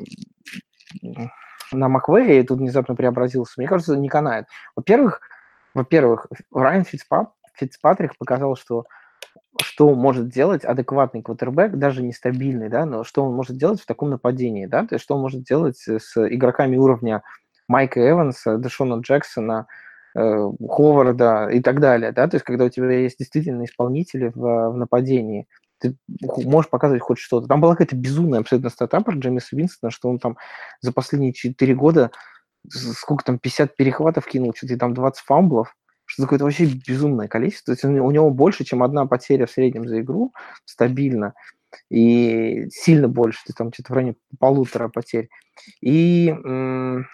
на 1.72 1.88
Маквея, 1.88 2.40
и 2.40 2.46
тут 2.46 2.58
внезапно 2.58 2.94
преобразился. 2.94 3.54
Мне 3.56 3.66
кажется, 3.66 3.96
не 3.96 4.10
канает. 4.10 4.46
Во-первых, 4.76 5.22
во-первых, 5.72 6.26
Райан 6.54 6.84
Фицпап, 6.84 7.32
Фицпатрик 7.54 8.18
показал, 8.18 8.56
что 8.56 8.84
что 9.60 9.94
может 9.94 10.28
делать 10.28 10.64
адекватный 10.64 11.22
квотербек, 11.22 11.76
даже 11.76 12.02
нестабильный, 12.02 12.68
да, 12.68 12.86
но 12.86 13.04
что 13.04 13.24
он 13.24 13.34
может 13.34 13.56
делать 13.56 13.80
в 13.80 13.86
таком 13.86 14.10
нападении, 14.10 14.66
да, 14.66 14.86
то 14.86 14.94
есть 14.94 15.04
что 15.04 15.14
он 15.14 15.20
может 15.20 15.42
делать 15.44 15.76
с 15.78 16.16
игроками 16.16 16.76
уровня 16.76 17.22
Майка 17.68 18.06
Эванса, 18.06 18.56
Дэшона 18.56 19.00
Джексона, 19.00 19.66
Ховарда 20.14 21.48
и 21.48 21.60
так 21.60 21.80
далее, 21.80 22.12
да, 22.12 22.28
то 22.28 22.36
есть 22.36 22.44
когда 22.44 22.64
у 22.64 22.68
тебя 22.68 22.90
есть 22.90 23.18
действительно 23.18 23.64
исполнители 23.64 24.30
в, 24.34 24.70
в 24.70 24.76
нападении, 24.76 25.46
ты 25.78 25.96
можешь 26.20 26.70
показывать 26.70 27.02
хоть 27.02 27.18
что-то. 27.18 27.48
Там 27.48 27.60
была 27.60 27.72
какая-то 27.72 27.96
безумная 27.96 28.40
абсолютно 28.40 28.70
стата 28.70 29.00
про 29.00 29.16
Джеймиса 29.16 29.56
Винстона, 29.56 29.90
что 29.90 30.08
он 30.08 30.18
там 30.18 30.36
за 30.80 30.92
последние 30.92 31.32
4 31.32 31.74
года 31.74 32.10
сколько 32.68 33.24
там, 33.24 33.38
50 33.38 33.76
перехватов 33.76 34.26
кинул, 34.26 34.54
что-то 34.54 34.76
там 34.76 34.94
20 34.94 35.24
фамблов, 35.24 35.74
что 36.04 36.22
такое-то 36.22 36.44
вообще 36.44 36.66
безумное 36.66 37.28
количество. 37.28 37.74
То 37.74 37.88
есть 37.88 38.00
у 38.00 38.10
него 38.10 38.30
больше, 38.30 38.64
чем 38.64 38.82
одна 38.82 39.06
потеря 39.06 39.46
в 39.46 39.50
среднем 39.50 39.88
за 39.88 40.00
игру, 40.00 40.32
стабильно, 40.64 41.34
и 41.90 42.66
сильно 42.70 43.08
больше, 43.08 43.40
есть 43.46 43.56
там 43.56 43.72
что-то 43.72 43.92
в 43.92 43.96
районе 43.96 44.16
полутора 44.38 44.88
потерь. 44.88 45.28
И 45.80 46.28
м- 46.28 47.06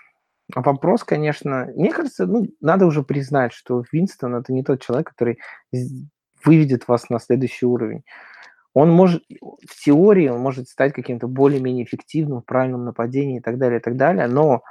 Вопрос, 0.54 1.04
конечно, 1.04 1.70
мне 1.76 1.92
кажется, 1.92 2.26
ну, 2.26 2.46
надо 2.60 2.86
уже 2.86 3.02
признать, 3.02 3.52
что 3.52 3.84
Винстон 3.92 4.34
это 4.34 4.52
не 4.52 4.64
тот 4.64 4.82
человек, 4.82 5.10
который 5.10 5.38
выведет 6.42 6.88
вас 6.88 7.10
на 7.10 7.18
следующий 7.18 7.66
уровень. 7.66 8.02
Он 8.72 8.90
может, 8.90 9.24
в 9.40 9.84
теории, 9.84 10.28
он 10.28 10.40
может 10.40 10.68
стать 10.68 10.92
каким-то 10.92 11.26
более-менее 11.26 11.84
эффективным 11.84 12.40
в 12.40 12.46
правильном 12.46 12.84
нападении 12.84 13.38
и 13.38 13.42
так 13.42 13.58
далее, 13.58 13.80
и 13.80 13.82
так 13.82 13.96
далее, 13.96 14.26
но 14.26 14.62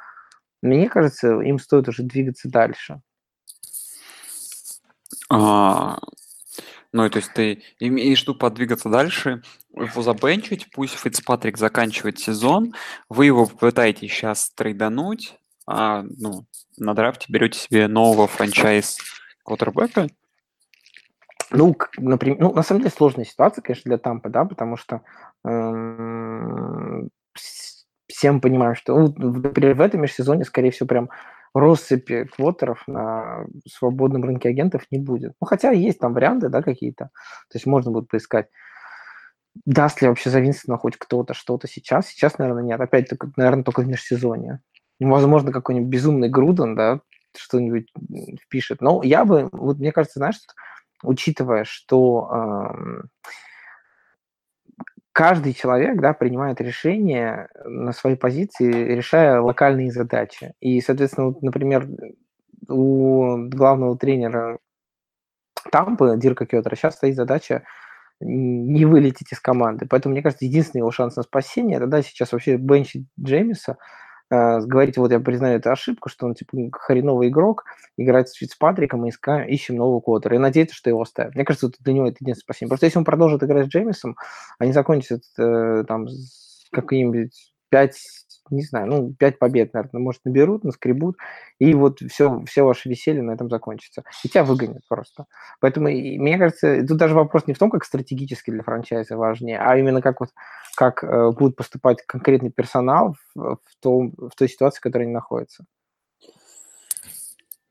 мне 0.61 0.89
кажется, 0.89 1.39
им 1.41 1.59
стоит 1.59 1.87
уже 1.87 2.03
двигаться 2.03 2.49
дальше. 2.49 3.01
А, 5.29 5.99
ну, 6.91 7.09
то 7.09 7.17
есть 7.17 7.33
ты 7.33 7.61
имеешь 7.79 8.19
в 8.19 8.21
виду 8.23 8.35
подвигаться 8.35 8.89
дальше, 8.89 9.43
его 9.73 10.01
забенчить, 10.01 10.71
пусть 10.71 10.95
Фицпатрик 10.95 11.57
заканчивает 11.57 12.17
сезон, 12.17 12.73
вы 13.09 13.25
его 13.25 13.45
попытаетесь 13.45 14.11
сейчас 14.11 14.49
трейдануть, 14.51 15.37
а, 15.67 16.03
ну, 16.17 16.45
на 16.77 16.93
драфте 16.93 17.25
берете 17.29 17.59
себе 17.59 17.87
нового 17.87 18.27
франчайз 18.27 18.97
квотербека? 19.43 20.07
Ну, 21.51 21.75
например, 21.97 22.37
ну, 22.39 22.53
на 22.53 22.63
самом 22.63 22.81
деле 22.81 22.93
сложная 22.95 23.25
ситуация, 23.25 23.61
конечно, 23.61 23.89
для 23.89 23.97
Тампы, 23.97 24.29
да, 24.29 24.45
потому 24.45 24.77
что 24.77 25.01
эм, 25.45 27.09
все 28.07 28.31
мы 28.31 28.41
понимаем, 28.41 28.75
что, 28.75 28.97
ну, 28.97 29.13
например, 29.17 29.75
в 29.75 29.81
этом 29.81 30.01
межсезоне, 30.01 30.45
скорее 30.45 30.71
всего, 30.71 30.87
прям 30.87 31.09
россыпи 31.53 32.25
квотеров 32.25 32.83
на 32.87 33.45
свободном 33.67 34.23
рынке 34.23 34.49
агентов 34.49 34.83
не 34.91 34.99
будет. 34.99 35.33
Ну, 35.41 35.47
хотя 35.47 35.71
есть 35.71 35.99
там 35.99 36.13
варианты, 36.13 36.49
да, 36.49 36.61
какие-то. 36.61 37.05
То 37.05 37.55
есть 37.55 37.65
можно 37.65 37.91
будет 37.91 38.09
поискать. 38.09 38.47
Даст 39.65 40.01
ли 40.01 40.07
вообще 40.07 40.29
за 40.29 40.39
Винстона 40.39 40.77
хоть 40.77 40.97
кто-то 40.97 41.33
что-то 41.33 41.67
сейчас? 41.67 42.07
Сейчас, 42.07 42.37
наверное, 42.37 42.63
нет. 42.63 42.79
Опять, 42.79 43.09
только, 43.09 43.31
наверное, 43.35 43.63
только 43.63 43.81
в 43.81 43.87
межсезонье. 43.87 44.61
Возможно, 44.99 45.51
какой-нибудь 45.51 45.89
безумный 45.89 46.29
Груден, 46.29 46.75
да, 46.75 47.01
что-нибудь 47.35 47.91
впишет. 48.41 48.81
Но 48.81 49.01
я 49.03 49.25
бы, 49.25 49.49
вот 49.51 49.77
мне 49.77 49.91
кажется, 49.91 50.19
знаешь, 50.19 50.39
учитывая, 51.03 51.63
что 51.65 52.29
э, 52.31 53.01
каждый 55.11 55.53
человек, 55.53 55.99
да, 55.99 56.13
принимает 56.13 56.61
решения 56.61 57.49
на 57.63 57.91
своей 57.91 58.15
позиции, 58.15 58.71
решая 58.71 59.39
локальные 59.41 59.91
задачи. 59.91 60.53
И, 60.59 60.81
соответственно, 60.81 61.27
вот, 61.27 61.41
например, 61.41 61.87
у 62.69 63.37
главного 63.49 63.97
тренера 63.97 64.59
Тампы, 65.71 66.15
Дирка 66.17 66.45
Кётера, 66.45 66.75
сейчас 66.75 66.95
стоит 66.95 67.15
задача 67.15 67.63
не 68.19 68.85
вылететь 68.85 69.31
из 69.31 69.39
команды. 69.39 69.85
Поэтому, 69.87 70.13
мне 70.13 70.23
кажется, 70.23 70.45
единственный 70.45 70.79
его 70.79 70.91
шанс 70.91 71.15
на 71.15 71.23
спасение, 71.23 71.77
это 71.77 71.87
да, 71.87 72.01
сейчас 72.01 72.31
вообще 72.31 72.57
бенчить 72.57 73.05
Джеймиса, 73.19 73.77
э, 74.29 74.59
говорить, 74.61 74.97
вот 74.97 75.11
я 75.11 75.19
признаю 75.19 75.57
эту 75.57 75.71
ошибку, 75.71 76.09
что 76.09 76.25
он 76.25 76.35
типа 76.35 76.57
хреновый 76.71 77.29
игрок, 77.29 77.65
играет 77.97 78.29
с 78.29 78.33
Фицпатриком, 78.33 79.05
и 79.05 79.09
иска, 79.09 79.43
ищем 79.43 79.75
нового 79.75 79.99
квотера, 79.99 80.35
и 80.35 80.39
надеяться, 80.39 80.75
что 80.75 80.89
его 80.89 81.01
оставят. 81.01 81.35
Мне 81.35 81.45
кажется, 81.45 81.67
вот 81.67 81.75
для 81.79 81.93
него 81.93 82.07
это 82.07 82.17
единственное 82.21 82.43
спасение. 82.43 82.69
Просто 82.69 82.85
если 82.85 82.99
он 82.99 83.05
продолжит 83.05 83.43
играть 83.43 83.67
с 83.67 83.69
Джеймисом, 83.69 84.17
они 84.59 84.71
закончат 84.71 85.21
э, 85.37 85.83
там 85.87 86.07
какие-нибудь 86.71 87.53
5 87.69 87.95
не 88.51 88.63
знаю, 88.63 88.87
ну, 88.87 89.13
5 89.13 89.39
побед, 89.39 89.73
наверное, 89.73 90.01
может, 90.01 90.21
наберут, 90.25 90.63
наскребут, 90.63 91.17
и 91.59 91.73
вот 91.73 91.99
все, 91.99 92.43
все 92.45 92.63
ваше 92.63 92.89
веселье 92.89 93.21
на 93.21 93.31
этом 93.31 93.49
закончится. 93.49 94.03
И 94.23 94.29
тебя 94.29 94.43
выгонят 94.43 94.81
просто. 94.87 95.25
Поэтому, 95.59 95.87
и, 95.87 96.17
мне 96.17 96.37
кажется, 96.37 96.85
тут 96.87 96.97
даже 96.97 97.15
вопрос 97.15 97.47
не 97.47 97.53
в 97.53 97.59
том, 97.59 97.69
как 97.69 97.85
стратегически 97.85 98.51
для 98.51 98.63
франчайза 98.63 99.17
важнее, 99.17 99.59
а 99.59 99.77
именно 99.77 100.01
как 100.01 100.19
вот 100.19 100.29
как 100.75 101.03
э, 101.03 101.31
будет 101.31 101.55
поступать 101.55 102.03
конкретный 102.05 102.51
персонал 102.51 103.15
в, 103.33 103.55
в, 103.55 103.81
том, 103.81 104.13
в 104.15 104.35
той 104.37 104.47
ситуации, 104.47 104.77
в 104.77 104.83
которой 104.83 105.03
они 105.03 105.11
находятся. 105.11 105.65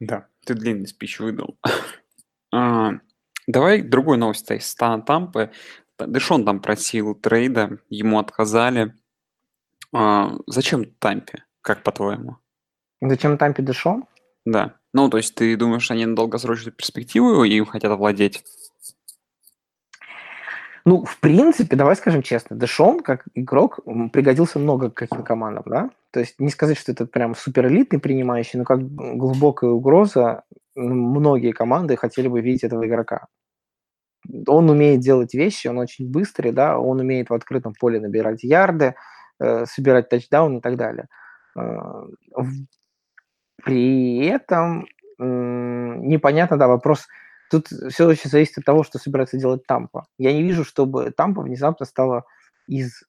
Да, 0.00 0.26
ты 0.44 0.54
длинный 0.54 0.88
спич 0.88 1.20
выдал. 1.20 1.56
а, 2.52 2.94
давай 3.46 3.82
другую 3.82 4.18
новость 4.18 4.50
из 4.50 4.74
Тампы. 4.74 5.52
Дэшон 5.98 6.44
там 6.44 6.60
просил 6.60 7.14
трейда, 7.14 7.78
ему 7.88 8.18
отказали. 8.18 8.94
А, 9.98 10.30
зачем 10.46 10.84
Тампе, 10.98 11.44
как 11.62 11.82
по-твоему? 11.82 12.36
Зачем 13.00 13.38
Тампе 13.38 13.62
Дэшон? 13.62 14.04
Да. 14.44 14.74
Ну, 14.92 15.08
то 15.08 15.16
есть 15.16 15.34
ты 15.34 15.56
думаешь, 15.56 15.90
они 15.90 16.04
на 16.04 16.14
долгосрочную 16.14 16.74
перспективу 16.74 17.44
им 17.44 17.64
хотят 17.64 17.90
овладеть? 17.90 18.44
Ну, 20.84 21.06
в 21.06 21.18
принципе, 21.18 21.76
давай 21.76 21.96
скажем 21.96 22.20
честно, 22.20 22.56
Дэшон 22.56 23.00
как 23.00 23.24
игрок 23.34 23.80
пригодился 24.12 24.58
много 24.58 24.90
каким 24.90 25.22
командам, 25.22 25.64
да? 25.64 25.90
То 26.10 26.20
есть 26.20 26.38
не 26.38 26.50
сказать, 26.50 26.76
что 26.76 26.92
это 26.92 27.06
прям 27.06 27.34
суперэлитный 27.34 27.98
принимающий, 27.98 28.58
но 28.58 28.66
как 28.66 28.86
глубокая 28.86 29.70
угроза 29.70 30.44
многие 30.74 31.52
команды 31.52 31.96
хотели 31.96 32.28
бы 32.28 32.42
видеть 32.42 32.64
этого 32.64 32.86
игрока. 32.86 33.28
Он 34.46 34.68
умеет 34.68 35.00
делать 35.00 35.32
вещи, 35.32 35.68
он 35.68 35.78
очень 35.78 36.10
быстрый, 36.10 36.52
да, 36.52 36.78
он 36.78 37.00
умеет 37.00 37.30
в 37.30 37.34
открытом 37.34 37.72
поле 37.72 37.98
набирать 37.98 38.44
ярды, 38.44 38.94
собирать 39.38 40.08
тачдаун 40.08 40.58
и 40.58 40.60
так 40.60 40.76
далее. 40.76 41.08
А, 41.56 42.04
при 43.62 44.26
этом 44.26 44.86
непонятно, 45.18 46.56
да, 46.58 46.68
вопрос, 46.68 47.06
тут 47.50 47.68
все 47.68 48.06
очень 48.06 48.28
зависит 48.28 48.58
от 48.58 48.64
того, 48.64 48.82
что 48.84 48.98
собирается 48.98 49.38
делать 49.38 49.66
Тампа. 49.66 50.06
Я 50.18 50.32
не 50.32 50.42
вижу, 50.42 50.64
чтобы 50.64 51.10
Тампа 51.10 51.42
внезапно 51.42 51.86
стала 51.86 52.24
из 52.66 53.02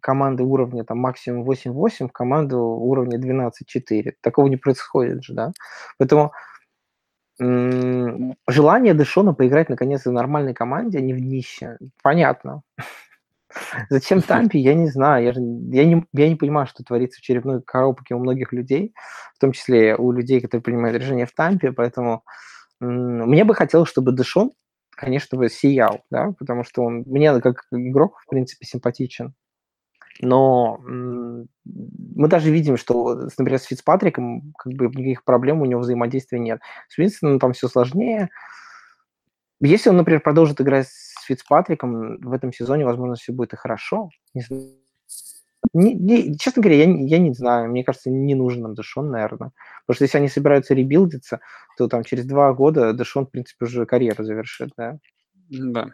команды 0.00 0.42
уровня 0.42 0.84
там 0.84 0.98
максимум 0.98 1.48
8-8 1.48 2.08
в 2.08 2.12
команду 2.12 2.58
уровня 2.58 3.18
12-4. 3.18 4.14
Такого 4.20 4.48
не 4.48 4.56
происходит 4.56 5.22
же, 5.22 5.34
да. 5.34 5.52
Поэтому 5.98 6.32
желание 7.38 8.94
Дэшона 8.94 9.34
поиграть 9.34 9.68
наконец 9.68 10.04
в 10.04 10.12
нормальной 10.12 10.54
команде, 10.54 10.98
а 10.98 11.00
не 11.00 11.14
в 11.14 11.18
днище, 11.18 11.78
понятно. 12.02 12.62
Зачем 13.90 14.22
Тампи, 14.22 14.58
я 14.58 14.74
не 14.74 14.88
знаю. 14.88 15.24
Я, 15.24 15.32
же, 15.32 15.40
я, 15.40 15.84
не, 15.84 16.04
я 16.12 16.28
не 16.28 16.36
понимаю, 16.36 16.66
что 16.66 16.84
творится 16.84 17.20
в 17.20 17.22
черепной 17.22 17.62
коробке 17.62 18.14
у 18.14 18.18
многих 18.18 18.52
людей, 18.52 18.94
в 19.34 19.38
том 19.38 19.52
числе 19.52 19.96
у 19.96 20.12
людей, 20.12 20.40
которые 20.40 20.62
принимают 20.62 20.96
решения 20.96 21.26
в 21.26 21.32
Тампе, 21.32 21.72
поэтому 21.72 22.24
мне 22.80 23.44
бы 23.44 23.54
хотелось, 23.54 23.88
чтобы 23.88 24.12
Дэшон, 24.12 24.52
конечно, 24.90 25.38
бы 25.38 25.48
сиял, 25.48 26.04
да, 26.10 26.32
потому 26.38 26.64
что 26.64 26.82
он 26.82 27.04
мне 27.06 27.40
как 27.40 27.64
игрок, 27.70 28.18
в 28.20 28.28
принципе, 28.28 28.66
симпатичен. 28.66 29.34
Но 30.20 30.78
мы 30.84 32.28
даже 32.28 32.50
видим, 32.50 32.76
что, 32.76 33.28
например, 33.38 33.58
с 33.58 33.64
Фицпатриком 33.64 34.52
как 34.58 34.72
бы 34.74 34.86
никаких 34.86 35.24
проблем 35.24 35.62
у 35.62 35.64
него 35.64 35.80
взаимодействия 35.80 36.38
нет. 36.38 36.60
С 36.88 36.98
Винстоном 36.98 37.38
там 37.38 37.52
все 37.52 37.68
сложнее. 37.68 38.28
Если 39.60 39.90
он, 39.90 39.96
например, 39.96 40.20
продолжит 40.20 40.60
играть 40.60 40.88
с 40.88 41.11
Фицпатриком 41.34 42.18
в 42.18 42.32
этом 42.32 42.52
сезоне, 42.52 42.84
возможно, 42.84 43.14
все 43.16 43.32
будет 43.32 43.52
и 43.52 43.56
хорошо. 43.56 44.10
Не 44.34 44.42
знаю. 44.42 44.72
Не, 45.74 45.94
не, 45.94 46.36
честно 46.38 46.62
говоря, 46.62 46.84
я, 46.84 46.84
я 46.84 47.18
не 47.18 47.32
знаю. 47.32 47.70
Мне 47.70 47.84
кажется, 47.84 48.10
не 48.10 48.34
нужен 48.34 48.62
нам 48.62 48.74
Дэшон, 48.74 49.10
наверное. 49.10 49.52
Потому 49.86 49.94
что 49.94 50.04
если 50.04 50.18
они 50.18 50.28
собираются 50.28 50.74
ребилдиться, 50.74 51.40
то 51.78 51.88
там 51.88 52.04
через 52.04 52.26
два 52.26 52.52
года 52.52 52.92
Дэшон, 52.92 53.26
в 53.26 53.30
принципе, 53.30 53.64
уже 53.64 53.86
карьеру 53.86 54.24
завершит, 54.24 54.70
да? 54.76 54.98
Да. 55.48 55.92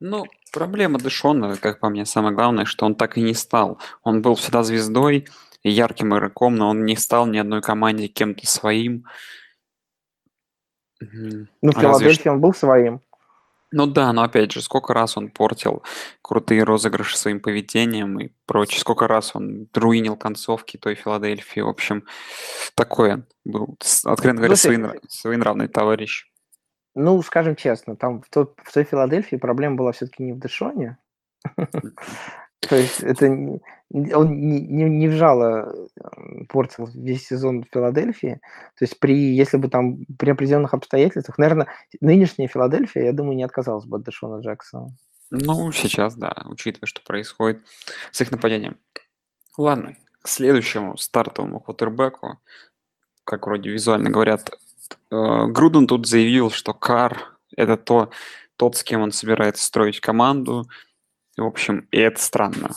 Ну, 0.00 0.26
проблема 0.52 0.98
Дэшона, 0.98 1.56
как 1.56 1.80
по 1.80 1.88
мне, 1.88 2.04
самое 2.04 2.34
главное, 2.34 2.64
что 2.64 2.86
он 2.86 2.94
так 2.94 3.18
и 3.18 3.22
не 3.22 3.34
стал. 3.34 3.78
Он 4.02 4.22
был 4.22 4.34
всегда 4.34 4.62
звездой, 4.62 5.26
ярким 5.62 6.14
игроком, 6.14 6.56
но 6.56 6.68
он 6.68 6.84
не 6.84 6.96
стал 6.96 7.26
ни 7.26 7.38
одной 7.38 7.62
команде 7.62 8.08
кем-то 8.08 8.46
своим. 8.46 9.06
Ну, 11.00 11.46
в 11.72 11.80
Филадельфии 11.80 12.28
он 12.28 12.40
был 12.40 12.54
своим. 12.54 13.00
Ну 13.72 13.86
да, 13.86 14.12
но 14.12 14.22
опять 14.22 14.52
же, 14.52 14.60
сколько 14.60 14.92
раз 14.92 15.16
он 15.16 15.30
портил 15.30 15.82
крутые 16.20 16.62
розыгрыши 16.62 17.16
своим 17.16 17.40
поведением 17.40 18.20
и 18.20 18.30
прочее, 18.46 18.80
сколько 18.80 19.08
раз 19.08 19.34
он 19.34 19.68
руинил 19.74 20.16
концовки 20.16 20.76
той 20.76 20.94
Филадельфии. 20.94 21.60
В 21.60 21.68
общем, 21.68 22.04
такое 22.74 23.26
был, 23.44 23.78
откровенно 24.04 24.40
говоря, 24.40 24.56
Слушай, 24.56 25.00
своенравный 25.08 25.68
товарищ. 25.68 26.26
Ну, 26.94 27.20
скажем 27.22 27.56
честно, 27.56 27.96
там 27.96 28.20
в 28.20 28.28
той, 28.28 28.46
в 28.62 28.72
той 28.72 28.84
Филадельфии 28.84 29.36
проблема 29.36 29.76
была 29.76 29.92
все-таки 29.92 30.22
не 30.22 30.32
в 30.32 30.38
Дэшоне, 30.38 30.98
То 32.68 32.76
есть 32.76 33.02
это 33.02 33.26
он 33.26 34.40
не, 34.40 34.60
не, 34.60 34.84
не 34.84 35.08
вжало 35.08 35.74
портил 36.48 36.88
весь 36.94 37.26
сезон 37.26 37.64
в 37.64 37.68
Филадельфии. 37.72 38.40
То 38.78 38.84
есть 38.84 38.98
при, 38.98 39.34
если 39.34 39.56
бы 39.56 39.68
там 39.68 40.04
при 40.18 40.30
определенных 40.30 40.72
обстоятельствах, 40.72 41.38
наверное, 41.38 41.68
нынешняя 42.00 42.48
Филадельфия, 42.48 43.04
я 43.04 43.12
думаю, 43.12 43.36
не 43.36 43.42
отказалась 43.42 43.84
бы 43.84 43.98
от 43.98 44.04
Дэшона 44.04 44.40
Джексона. 44.40 44.96
Ну, 45.30 45.72
сейчас, 45.72 46.14
да, 46.14 46.34
учитывая, 46.46 46.86
что 46.86 47.02
происходит 47.02 47.62
с 48.10 48.20
их 48.20 48.30
нападением. 48.30 48.76
Ладно, 49.58 49.96
к 50.22 50.28
следующему 50.28 50.96
стартовому 50.96 51.60
квотербеку, 51.60 52.38
как 53.24 53.46
вроде 53.46 53.70
визуально 53.70 54.10
говорят, 54.10 54.50
э, 55.10 55.46
Груден 55.48 55.86
тут 55.86 56.06
заявил, 56.06 56.50
что 56.50 56.74
Кар– 56.74 57.38
это 57.56 57.76
то, 57.76 58.10
тот, 58.56 58.76
с 58.76 58.84
кем 58.84 59.02
он 59.02 59.12
собирается 59.12 59.64
строить 59.64 60.00
команду– 60.00 60.68
в 61.36 61.44
общем, 61.44 61.88
и 61.90 61.98
это 61.98 62.20
странно. 62.20 62.70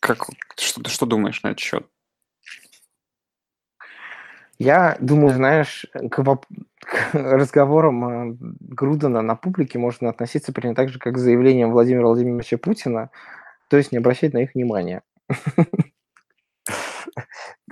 Как, 0.00 0.26
что, 0.56 0.88
что 0.88 1.06
думаешь 1.06 1.42
на 1.42 1.48
этот 1.48 1.60
счет? 1.60 1.86
Я 4.58 4.96
думаю, 5.00 5.34
знаешь, 5.34 5.86
к, 6.10 6.22
воп... 6.22 6.46
к 6.80 7.14
разговорам 7.14 8.32
э, 8.32 8.36
Грудена 8.60 9.22
на 9.22 9.34
публике 9.34 9.78
можно 9.78 10.08
относиться 10.08 10.52
примерно 10.52 10.76
так 10.76 10.88
же, 10.88 10.98
как 10.98 11.14
к 11.14 11.18
заявлениям 11.18 11.72
Владимира 11.72 12.06
Владимировича 12.06 12.58
Путина, 12.58 13.10
то 13.68 13.76
есть 13.76 13.92
не 13.92 13.98
обращать 13.98 14.34
на 14.34 14.38
их 14.38 14.54
внимания. 14.54 15.02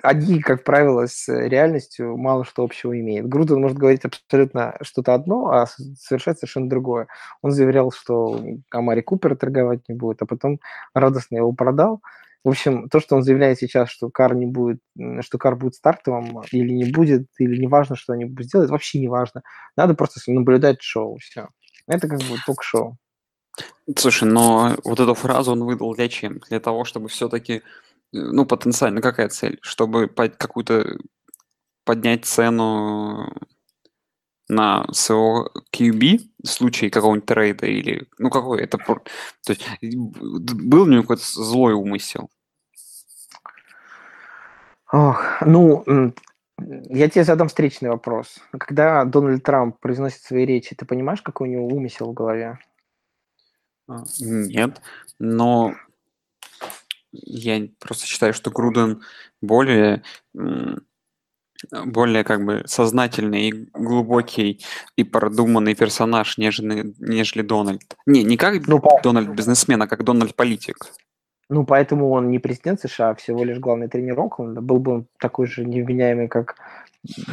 они, 0.03 0.41
как 0.41 0.65
правило, 0.65 1.07
с 1.07 1.29
реальностью 1.29 2.17
мало 2.17 2.45
что 2.45 2.63
общего 2.63 2.99
имеют. 2.99 3.29
Груден 3.29 3.61
может 3.61 3.79
говорить 3.79 4.05
абсолютно 4.05 4.77
что-то 4.83 5.15
одно, 5.15 5.51
а 5.51 5.67
совершать 5.67 6.39
совершенно 6.39 6.69
другое. 6.69 7.09
Он 7.43 7.51
заверял, 7.51 7.93
что 7.93 8.43
Амари 8.71 9.03
Купер 9.03 9.37
торговать 9.37 9.81
не 9.89 9.95
будет, 9.95 10.23
а 10.23 10.27
потом 10.27 10.61
радостно 10.95 11.37
его 11.37 11.53
продал. 11.53 12.01
В 12.43 12.49
общем, 12.49 12.89
то, 12.89 13.01
что 13.01 13.17
он 13.17 13.23
заявляет 13.23 13.59
сейчас, 13.59 13.91
что 13.91 14.09
кар 14.09 14.35
не 14.35 14.47
будет, 14.47 14.81
что 15.21 15.37
кар 15.37 15.57
будет 15.57 15.75
стартовым 15.75 16.41
или 16.53 16.73
не 16.73 16.91
будет, 16.91 17.27
или 17.39 17.59
не 17.59 17.67
важно, 17.67 17.97
что 17.97 18.15
они 18.15 18.25
будут 18.25 18.47
сделать, 18.47 18.71
вообще 18.71 18.99
не 18.99 19.09
важно. 19.09 19.43
Надо 19.77 19.95
просто 19.95 20.21
наблюдать 20.33 20.81
шоу, 20.81 21.19
все. 21.19 21.49
Это 21.87 22.09
как 22.09 22.19
бы 22.21 22.37
ток-шоу. 22.47 22.97
Слушай, 23.97 24.29
но 24.29 24.77
вот 24.85 25.01
эту 25.01 25.15
фразу 25.15 25.53
он 25.53 25.65
выдал 25.65 25.95
для 25.95 26.09
чем? 26.09 26.39
Для 26.49 26.61
того, 26.61 26.85
чтобы 26.85 27.09
все-таки 27.09 27.63
ну, 28.13 28.47
потенциально 28.47 29.01
какая 29.01 29.29
цель? 29.29 29.59
Чтобы 29.63 30.09
под 30.09 30.37
какую-то 30.37 30.99
поднять 31.85 32.25
цену 32.25 33.33
на 34.49 34.85
своего 34.93 35.51
QB 35.73 36.21
в 36.43 36.49
случае 36.49 36.91
какого-нибудь 36.91 37.27
трейда 37.27 37.67
или... 37.67 38.09
Ну, 38.19 38.31
какой 38.31 38.63
это... 38.63 38.79
То 38.79 39.03
есть 39.49 39.65
был 39.83 40.83
у 40.83 40.87
него 40.87 41.03
какой-то 41.03 41.23
злой 41.25 41.75
умысел? 41.75 42.31
Ох, 44.93 45.23
ну, 45.47 45.85
я 46.59 47.09
тебе 47.09 47.25
задам 47.25 47.49
встречный 47.49 47.91
вопрос. 47.91 48.39
Когда 48.51 49.05
Дональд 49.05 49.45
Трамп 49.45 49.79
произносит 49.79 50.23
свои 50.23 50.45
речи, 50.45 50.75
ты 50.75 50.85
понимаешь, 50.85 51.23
какой 51.23 51.49
у 51.49 51.53
него 51.53 51.67
умысел 51.69 52.11
в 52.11 52.15
голове? 52.15 52.59
А, 53.89 54.03
нет, 54.19 54.81
но 55.19 55.75
я 57.13 57.69
просто 57.79 58.07
считаю, 58.07 58.35
что 58.35 58.51
Груден 58.51 59.03
более 59.41 60.03
более 61.71 62.25
как 62.25 62.45
бы 62.45 62.63
сознательный 62.67 63.49
и 63.49 63.71
глубокий 63.75 64.65
и 64.97 65.05
продуманный 65.05 65.75
персонаж, 65.75 66.39
нежели, 66.39 66.95
нежели 66.99 67.43
Дональд. 67.43 67.97
Не, 68.07 68.23
не 68.23 68.37
как 68.37 68.67
ну, 68.67 68.83
Дональд 69.03 69.29
бизнесмен, 69.31 69.83
а 69.83 69.87
как 69.87 70.05
Дональд 70.05 70.35
политик. 70.35 70.77
Ну, 71.49 71.67
поэтому 71.67 72.11
он 72.11 72.31
не 72.31 72.39
президент 72.39 72.81
США, 72.81 73.11
а 73.11 73.15
всего 73.15 73.45
лишь 73.45 73.59
главный 73.59 73.89
тренер 73.89 74.21
Окленда. 74.21 74.61
Был 74.61 74.79
бы 74.79 74.93
он 74.93 75.07
такой 75.19 75.49
же 75.49 75.65
невменяемый, 75.65 76.29
как 76.29 76.57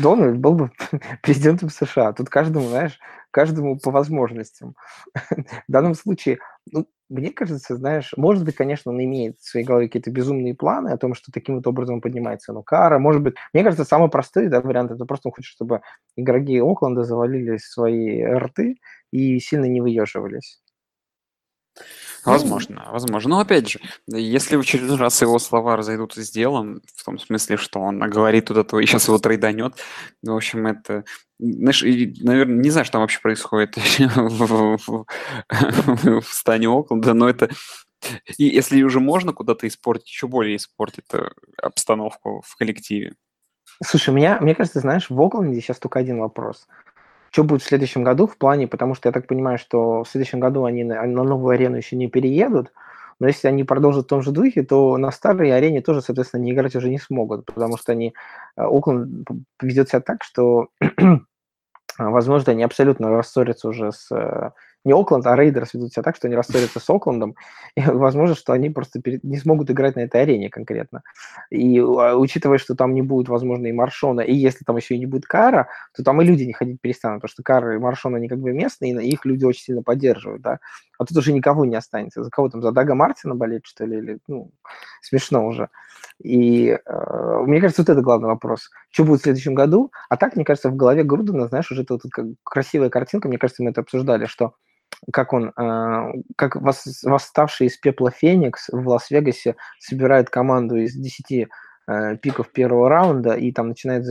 Дональд, 0.01 0.37
был 0.37 0.53
бы 0.55 0.71
президентом 1.21 1.69
США. 1.69 2.13
Тут 2.13 2.29
каждому, 2.29 2.67
знаешь, 2.67 2.99
каждому 3.31 3.77
по 3.77 3.91
возможностям. 3.91 4.75
В 5.29 5.71
данном 5.71 5.93
случае, 5.93 6.39
ну, 6.71 6.87
мне 7.09 7.31
кажется, 7.31 7.75
знаешь, 7.75 8.13
может 8.17 8.43
быть, 8.43 8.55
конечно, 8.55 8.91
он 8.91 9.01
имеет 9.03 9.39
в 9.39 9.49
своей 9.49 9.65
голове 9.65 9.87
какие-то 9.87 10.11
безумные 10.11 10.53
планы 10.53 10.89
о 10.89 10.97
том, 10.97 11.13
что 11.13 11.31
таким 11.31 11.55
вот 11.55 11.67
образом 11.67 12.01
поднимается 12.01 12.53
ну 12.53 12.63
кара. 12.63 12.99
Может 12.99 13.21
быть, 13.21 13.35
мне 13.53 13.63
кажется, 13.63 13.85
самый 13.85 14.09
простой 14.09 14.47
да, 14.49 14.61
вариант 14.61 14.91
это 14.91 15.05
просто 15.05 15.29
он 15.29 15.33
хочет, 15.33 15.49
чтобы 15.49 15.81
игроки 16.15 16.59
Окленда 16.59 17.03
завалили 17.03 17.57
свои 17.57 18.23
рты 18.23 18.77
и 19.11 19.39
сильно 19.39 19.65
не 19.65 19.81
выеживались. 19.81 20.61
Возможно, 22.25 22.85
возможно. 22.91 23.29
Но 23.29 23.39
опять 23.39 23.69
же, 23.69 23.79
если 24.07 24.57
в 24.57 24.61
очередной 24.61 24.97
раз 24.97 25.21
его 25.21 25.39
слова 25.39 25.77
разойдутся 25.77 26.25
с 26.25 26.29
делом, 26.29 26.81
в 26.93 27.05
том 27.05 27.19
смысле, 27.19 27.55
что 27.55 27.79
он 27.79 27.99
говорит 27.99 28.45
туда 28.45 28.63
то 28.63 28.79
и 28.79 28.85
сейчас 28.85 29.07
его 29.07 29.17
трейданет, 29.17 29.75
в 30.21 30.35
общем, 30.35 30.67
это... 30.67 31.05
Знаешь, 31.39 31.83
наверное, 31.83 32.63
не 32.63 32.69
знаю, 32.69 32.85
что 32.85 32.93
там 32.93 33.01
вообще 33.01 33.19
происходит 33.21 33.75
в, 34.15 34.77
в, 34.77 35.05
в 36.21 36.33
стане 36.33 36.69
Окленда, 36.69 37.13
но 37.13 37.29
это... 37.29 37.49
И 38.37 38.45
если 38.45 38.81
уже 38.83 38.99
можно 38.99 39.33
куда-то 39.33 39.67
испортить, 39.67 40.07
еще 40.07 40.27
более 40.27 40.55
испортит 40.55 41.05
э, 41.13 41.29
обстановку 41.61 42.43
в 42.45 42.55
коллективе. 42.55 43.13
Слушай, 43.83 44.13
меня, 44.13 44.39
мне 44.39 44.55
кажется, 44.55 44.79
знаешь, 44.79 45.09
в 45.09 45.19
Окленде 45.19 45.59
сейчас 45.61 45.79
только 45.79 45.99
один 45.99 46.19
вопрос– 46.19 46.67
что 47.31 47.43
будет 47.43 47.61
в 47.61 47.67
следующем 47.67 48.03
году 48.03 48.27
в 48.27 48.37
плане, 48.37 48.67
потому 48.67 48.95
что 48.95 49.09
я 49.09 49.13
так 49.13 49.27
понимаю, 49.27 49.57
что 49.57 50.03
в 50.03 50.09
следующем 50.09 50.39
году 50.39 50.65
они 50.65 50.83
на, 50.83 51.03
на 51.03 51.23
новую 51.23 51.53
арену 51.53 51.77
еще 51.77 51.95
не 51.95 52.07
переедут, 52.07 52.71
но 53.19 53.27
если 53.27 53.47
они 53.47 53.63
продолжат 53.63 54.05
в 54.05 54.07
том 54.07 54.21
же 54.21 54.31
духе, 54.31 54.63
то 54.63 54.97
на 54.97 55.11
старой 55.11 55.51
арене 55.51 55.81
тоже, 55.81 56.01
соответственно, 56.01 56.41
не 56.41 56.51
играть 56.51 56.75
уже 56.75 56.89
не 56.89 56.99
смогут, 56.99 57.45
потому 57.45 57.77
что 57.77 57.91
они, 57.91 58.13
э, 58.55 58.61
Окленд 58.63 59.27
ведет 59.61 59.89
себя 59.89 60.01
так, 60.01 60.23
что, 60.23 60.67
возможно, 61.97 62.51
они 62.51 62.63
абсолютно 62.63 63.09
рассорятся 63.09 63.69
уже 63.69 63.91
с 63.91 64.11
э, 64.11 64.51
не 64.87 64.93
Окленд, 64.93 65.27
а 65.27 65.35
Рейдерс 65.35 65.73
ведут 65.73 65.91
себя 65.91 66.01
так, 66.01 66.15
что 66.15 66.27
они 66.27 66.35
рассорятся 66.35 66.79
с 66.79 66.89
Оклендом, 66.89 67.35
и 67.75 67.81
возможно, 67.81 68.35
что 68.35 68.53
они 68.53 68.69
просто 68.69 69.01
перед... 69.01 69.23
не 69.23 69.37
смогут 69.37 69.69
играть 69.69 69.95
на 69.95 70.01
этой 70.01 70.21
арене 70.21 70.49
конкретно. 70.49 71.03
И 71.51 71.79
а, 71.79 72.15
учитывая, 72.15 72.57
что 72.57 72.73
там 72.73 72.93
не 72.93 73.01
будет, 73.01 73.27
возможно, 73.27 73.67
и 73.67 73.73
Маршона, 73.73 74.21
и 74.21 74.33
если 74.33 74.63
там 74.63 74.77
еще 74.77 74.95
и 74.95 74.99
не 74.99 75.05
будет 75.05 75.25
Кара, 75.25 75.67
то 75.95 76.03
там 76.03 76.21
и 76.21 76.25
люди 76.25 76.43
не 76.43 76.53
ходить 76.53 76.81
перестанут, 76.81 77.21
потому 77.21 77.33
что 77.33 77.43
Кара 77.43 77.75
и 77.75 77.79
Маршон, 77.79 78.15
они 78.15 78.27
как 78.29 78.39
бы 78.39 78.53
местные, 78.53 78.93
и 78.93 79.09
их 79.09 79.25
люди 79.25 79.45
очень 79.45 79.63
сильно 79.63 79.83
поддерживают, 79.83 80.41
да. 80.41 80.59
А 80.97 81.05
тут 81.05 81.17
уже 81.17 81.33
никого 81.33 81.65
не 81.65 81.75
останется. 81.75 82.23
За 82.23 82.29
кого 82.29 82.49
там, 82.49 82.61
за 82.61 82.71
Дага 82.71 82.95
Мартина 82.95 83.35
болеть, 83.35 83.65
что 83.65 83.85
ли? 83.85 83.97
Или, 83.97 84.19
ну, 84.27 84.51
смешно 85.01 85.45
уже. 85.45 85.69
И 86.23 86.69
э, 86.69 87.41
мне 87.45 87.61
кажется, 87.61 87.81
вот 87.81 87.89
это 87.89 88.01
главный 88.01 88.27
вопрос. 88.27 88.69
Что 88.89 89.03
будет 89.03 89.19
в 89.19 89.23
следующем 89.23 89.53
году? 89.53 89.91
А 90.09 90.17
так, 90.17 90.35
мне 90.35 90.45
кажется, 90.45 90.69
в 90.69 90.75
голове 90.75 91.03
Грудена, 91.03 91.47
знаешь, 91.47 91.71
уже 91.71 91.83
тут, 91.83 92.01
как 92.11 92.25
красивая 92.43 92.89
картинка, 92.89 93.27
мне 93.27 93.37
кажется, 93.37 93.63
мы 93.63 93.69
это 93.69 93.81
обсуждали, 93.81 94.25
что 94.25 94.53
как 95.11 95.33
он, 95.33 95.53
э, 95.55 96.13
как 96.35 96.55
восставший 96.55 97.67
из 97.67 97.77
пепла 97.77 98.11
Феникс 98.11 98.69
в 98.71 98.87
Лас-Вегасе 98.87 99.55
собирает 99.79 100.29
команду 100.29 100.77
из 100.77 100.95
10 100.95 101.47
э, 101.87 102.17
пиков 102.17 102.51
первого 102.51 102.89
раунда 102.89 103.33
и 103.33 103.51
там 103.51 103.69
начинает 103.69 104.05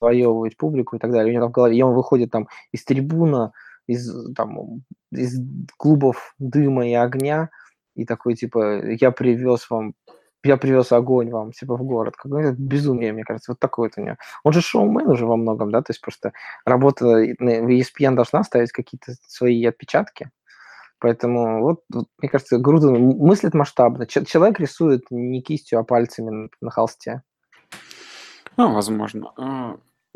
завоевывать 0.00 0.56
публику 0.56 0.96
и 0.96 0.98
так 0.98 1.10
далее. 1.10 1.32
У 1.32 1.36
него 1.36 1.48
в 1.48 1.52
голове, 1.52 1.76
и 1.76 1.82
он 1.82 1.94
выходит 1.94 2.30
там 2.30 2.48
из 2.72 2.84
трибуна, 2.84 3.52
из, 3.86 4.34
там, 4.34 4.82
из 5.10 5.38
клубов 5.76 6.34
дыма 6.38 6.88
и 6.88 6.94
огня, 6.94 7.50
и 7.94 8.04
такой, 8.04 8.34
типа, 8.34 8.84
я 8.86 9.10
привез 9.10 9.68
вам 9.70 9.94
я 10.44 10.58
привез 10.58 10.92
огонь 10.92 11.30
вам, 11.30 11.52
типа, 11.52 11.76
в 11.76 11.82
город. 11.82 12.16
Какое-то 12.16 12.54
безумие, 12.60 13.12
мне 13.12 13.24
кажется, 13.24 13.52
вот 13.52 13.58
такое 13.60 13.88
вот 13.88 14.02
у 14.02 14.04
него. 14.04 14.16
Он 14.42 14.52
же 14.52 14.60
шоумен 14.60 15.08
уже 15.08 15.26
во 15.26 15.36
многом, 15.36 15.70
да, 15.70 15.80
то 15.80 15.90
есть 15.90 16.02
просто 16.02 16.32
работа 16.66 17.06
в 17.06 17.70
ESPN 17.70 18.14
должна 18.14 18.44
ставить 18.44 18.70
какие-то 18.70 19.14
свои 19.26 19.64
отпечатки. 19.64 20.30
Поэтому 20.98 21.62
вот, 21.62 21.80
вот 21.92 22.06
мне 22.18 22.28
кажется, 22.28 22.58
Груден 22.58 23.16
мыслит 23.18 23.54
масштабно. 23.54 24.06
Человек 24.06 24.60
рисует 24.60 25.04
не 25.10 25.42
кистью, 25.42 25.78
а 25.78 25.84
пальцами 25.84 26.30
на, 26.30 26.48
на 26.60 26.70
холсте. 26.70 27.22
Ну, 28.56 28.72
возможно. 28.72 29.32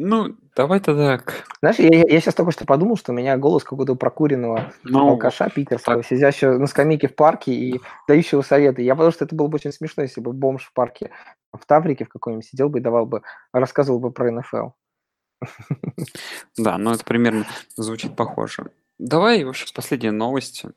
Ну, 0.01 0.37
давай 0.55 0.79
тогда... 0.79 1.21
Знаешь, 1.61 1.81
я, 1.81 1.89
я 1.89 2.21
сейчас 2.21 2.35
только 2.35 2.53
что 2.53 2.65
подумал, 2.65 2.97
что 2.97 3.11
у 3.11 3.15
меня 3.17 3.37
голос 3.37 3.65
какого-то 3.65 3.97
прокуренного 3.97 4.73
ну, 4.85 5.09
алкаша 5.09 5.51
питерского, 5.51 5.97
так. 5.97 6.07
сидящего 6.07 6.57
на 6.57 6.69
скамейке 6.69 7.09
в 7.09 7.17
парке 7.17 7.53
и 7.53 7.81
дающего 8.07 8.43
советы. 8.43 8.83
Я 8.83 8.95
подумал, 8.95 9.13
что 9.13 9.25
это 9.25 9.35
было 9.35 9.49
бы 9.49 9.57
очень 9.57 9.73
смешно, 9.73 10.05
если 10.05 10.21
бы 10.21 10.33
бомж 10.33 10.67
в 10.67 10.73
парке 10.73 11.11
в 11.53 11.67
Таврике 11.67 12.05
в 12.05 12.11
каком-нибудь 12.11 12.47
сидел 12.47 12.69
бы 12.69 12.79
и 12.79 12.83
давал 12.83 13.07
бы, 13.07 13.23
рассказывал 13.53 13.99
бы 13.99 14.13
про 14.13 14.31
НФЛ. 14.31 14.69
Да, 16.57 16.79
ну 16.79 16.93
это 16.93 17.05
примерно 17.05 17.47
звучит 17.77 18.15
похоже. 18.15 18.71
Давай, 18.99 19.43
в 19.45 19.49
общем, 19.49 19.67
последние 19.75 20.13
новости, 20.13 20.71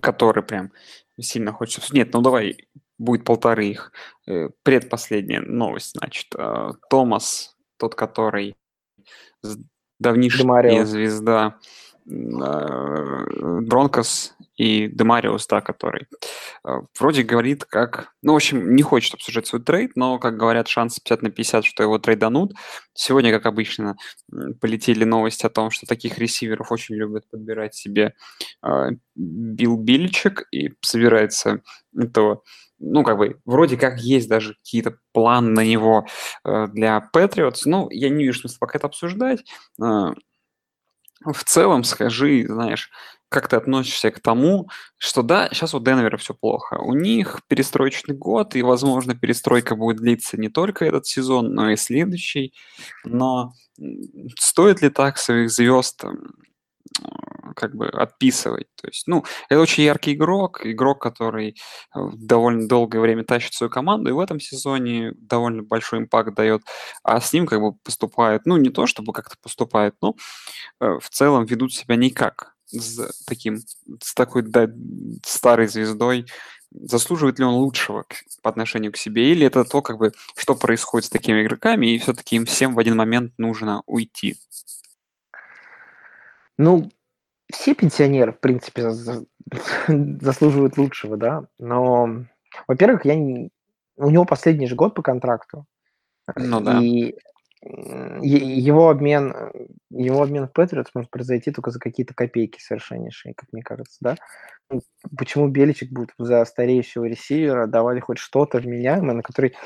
которые 0.00 0.44
прям 0.44 0.72
сильно 1.20 1.52
хочется... 1.52 1.94
Нет, 1.94 2.12
ну 2.12 2.22
давай, 2.22 2.68
будет 2.98 3.24
полторы 3.24 3.66
их. 3.66 3.92
Э, 4.26 4.48
предпоследняя 4.62 5.40
новость, 5.40 5.92
значит. 5.92 6.34
Э, 6.36 6.70
Томас 6.90 7.55
тот, 7.78 7.94
который 7.94 8.56
давнишняя 9.98 10.42
Демарио. 10.42 10.84
звезда 10.84 11.58
Broncos 13.66 14.36
и 14.56 14.86
Демариус, 14.86 15.46
да, 15.48 15.60
который 15.60 16.06
э, 16.64 16.70
вроде 16.98 17.22
говорит, 17.24 17.64
как... 17.64 18.12
Ну, 18.22 18.32
в 18.32 18.36
общем, 18.36 18.74
не 18.74 18.82
хочет 18.82 19.14
обсуждать 19.14 19.46
свой 19.46 19.60
trade, 19.62 19.96
но, 19.96 20.18
как 20.18 20.36
говорят, 20.36 20.68
шанс 20.68 21.00
50 21.00 21.22
на 21.22 21.30
50, 21.30 21.64
что 21.64 21.82
его 21.82 21.98
трейданут. 21.98 22.54
Сегодня, 22.94 23.32
как 23.32 23.46
обычно, 23.46 23.96
полетели 24.60 25.04
новости 25.04 25.44
о 25.44 25.50
том, 25.50 25.70
что 25.70 25.86
таких 25.86 26.18
ресиверов 26.18 26.70
очень 26.70 26.94
любят 26.94 27.28
подбирать 27.28 27.74
себе 27.74 28.14
э, 28.62 28.90
Билл 29.16 29.76
Бильчик 29.76 30.46
и 30.52 30.74
собирается 30.80 31.60
этого 31.94 32.42
ну, 32.78 33.04
как 33.04 33.18
бы, 33.18 33.40
вроде 33.44 33.76
как 33.76 34.00
есть 34.00 34.28
даже 34.28 34.54
какие-то 34.54 34.98
планы 35.12 35.50
на 35.50 35.64
него 35.64 36.06
э, 36.44 36.66
для 36.68 37.08
Patriots. 37.14 37.62
Ну, 37.64 37.88
я 37.90 38.08
не 38.08 38.24
вижу 38.24 38.40
смысла 38.40 38.58
пока 38.60 38.78
это 38.78 38.86
обсуждать. 38.86 39.44
Э, 39.80 40.12
в 41.24 41.44
целом, 41.44 41.84
скажи, 41.84 42.46
знаешь, 42.46 42.90
как 43.28 43.48
ты 43.48 43.56
относишься 43.56 44.10
к 44.10 44.20
тому, 44.20 44.68
что 44.98 45.22
да, 45.22 45.48
сейчас 45.50 45.74
у 45.74 45.80
Денвера 45.80 46.16
все 46.16 46.34
плохо. 46.34 46.76
У 46.76 46.94
них 46.94 47.40
перестроечный 47.48 48.14
год, 48.14 48.54
и, 48.54 48.62
возможно, 48.62 49.16
перестройка 49.16 49.74
будет 49.74 49.96
длиться 49.96 50.38
не 50.38 50.48
только 50.48 50.84
этот 50.84 51.06
сезон, 51.06 51.52
но 51.52 51.70
и 51.70 51.76
следующий. 51.76 52.54
Но 53.04 53.52
стоит 54.38 54.82
ли 54.82 54.90
так 54.90 55.18
своих 55.18 55.50
звезд 55.50 56.04
как 57.56 57.74
бы 57.74 57.88
отписывать. 57.88 58.68
То 58.76 58.88
есть, 58.88 59.06
ну, 59.06 59.24
это 59.48 59.60
очень 59.60 59.84
яркий 59.84 60.12
игрок, 60.12 60.64
игрок, 60.64 61.02
который 61.02 61.56
э, 61.94 61.98
довольно 62.14 62.68
долгое 62.68 63.00
время 63.00 63.24
тащит 63.24 63.54
свою 63.54 63.70
команду, 63.70 64.10
и 64.10 64.12
в 64.12 64.20
этом 64.20 64.38
сезоне 64.40 65.12
довольно 65.16 65.62
большой 65.62 66.00
импакт 66.00 66.34
дает, 66.34 66.62
а 67.02 67.20
с 67.20 67.32
ним 67.32 67.46
как 67.46 67.60
бы 67.60 67.72
поступают, 67.74 68.46
ну, 68.46 68.56
не 68.56 68.70
то 68.70 68.86
чтобы 68.86 69.12
как-то 69.12 69.36
поступают, 69.42 69.96
но 70.02 70.14
э, 70.80 70.98
в 71.00 71.08
целом 71.10 71.46
ведут 71.46 71.72
себя 71.72 71.96
никак 71.96 72.54
с 72.66 73.24
таким, 73.26 73.58
с 74.02 74.14
такой 74.14 74.42
да, 74.42 74.68
старой 75.24 75.68
звездой, 75.68 76.26
заслуживает 76.70 77.38
ли 77.38 77.44
он 77.44 77.54
лучшего 77.54 78.02
к, 78.02 78.16
по 78.42 78.50
отношению 78.50 78.92
к 78.92 78.96
себе, 78.96 79.32
или 79.32 79.46
это 79.46 79.64
то, 79.64 79.82
как 79.82 79.98
бы, 79.98 80.12
что 80.36 80.54
происходит 80.54 81.06
с 81.06 81.10
такими 81.10 81.42
игроками, 81.42 81.86
и 81.86 81.98
все-таки 81.98 82.36
им 82.36 82.44
всем 82.44 82.74
в 82.74 82.78
один 82.78 82.96
момент 82.96 83.32
нужно 83.38 83.82
уйти. 83.86 84.36
Ну, 86.58 86.90
все 87.52 87.74
пенсионеры, 87.74 88.32
в 88.32 88.40
принципе, 88.40 88.90
заслуживают 89.88 90.76
лучшего, 90.76 91.16
да. 91.16 91.46
Но, 91.58 92.24
во-первых, 92.66 93.04
я 93.04 93.14
не... 93.14 93.50
у 93.96 94.10
него 94.10 94.24
последний 94.24 94.66
же 94.66 94.74
год 94.74 94.94
по 94.94 95.02
контракту. 95.02 95.66
Ну 96.34 96.60
да. 96.60 96.80
И 96.80 97.14
его 97.62 98.90
обмен, 98.90 99.34
его 99.90 100.22
обмен 100.22 100.46
в 100.46 100.52
Патриотс 100.52 100.90
может 100.94 101.10
произойти 101.10 101.50
только 101.50 101.70
за 101.70 101.80
какие-то 101.80 102.14
копейки 102.14 102.60
совершеннейшие, 102.60 103.34
как 103.34 103.52
мне 103.52 103.62
кажется, 103.62 103.96
да. 104.00 104.16
Ну, 104.70 104.82
почему 105.16 105.48
Беличек 105.48 105.90
будет 105.90 106.10
за 106.18 106.44
стареющего 106.44 107.04
ресивера 107.04 107.66
давали 107.66 108.00
хоть 108.00 108.18
что-то 108.18 108.58
вменяемое, 108.58 109.14
на 109.14 109.22
который 109.22 109.56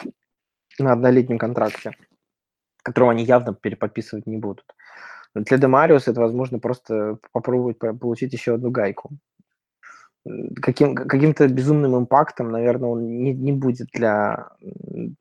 на 0.78 0.92
однолетнем 0.92 1.38
контракте, 1.38 1.92
которого 2.82 3.12
они 3.12 3.24
явно 3.24 3.54
переподписывать 3.54 4.26
не 4.26 4.36
будут. 4.36 4.64
Для 5.34 5.58
Демариус 5.58 6.08
это, 6.08 6.20
возможно, 6.20 6.58
просто 6.58 7.18
попробовать 7.32 7.78
получить 7.78 8.32
еще 8.32 8.54
одну 8.54 8.70
гайку. 8.70 9.10
Каким, 10.60 10.94
каким-то 10.94 11.48
безумным 11.48 11.96
импактом, 11.96 12.50
наверное, 12.50 12.90
он 12.90 13.22
не, 13.22 13.32
не 13.32 13.52
будет 13.52 13.88
для 13.94 14.48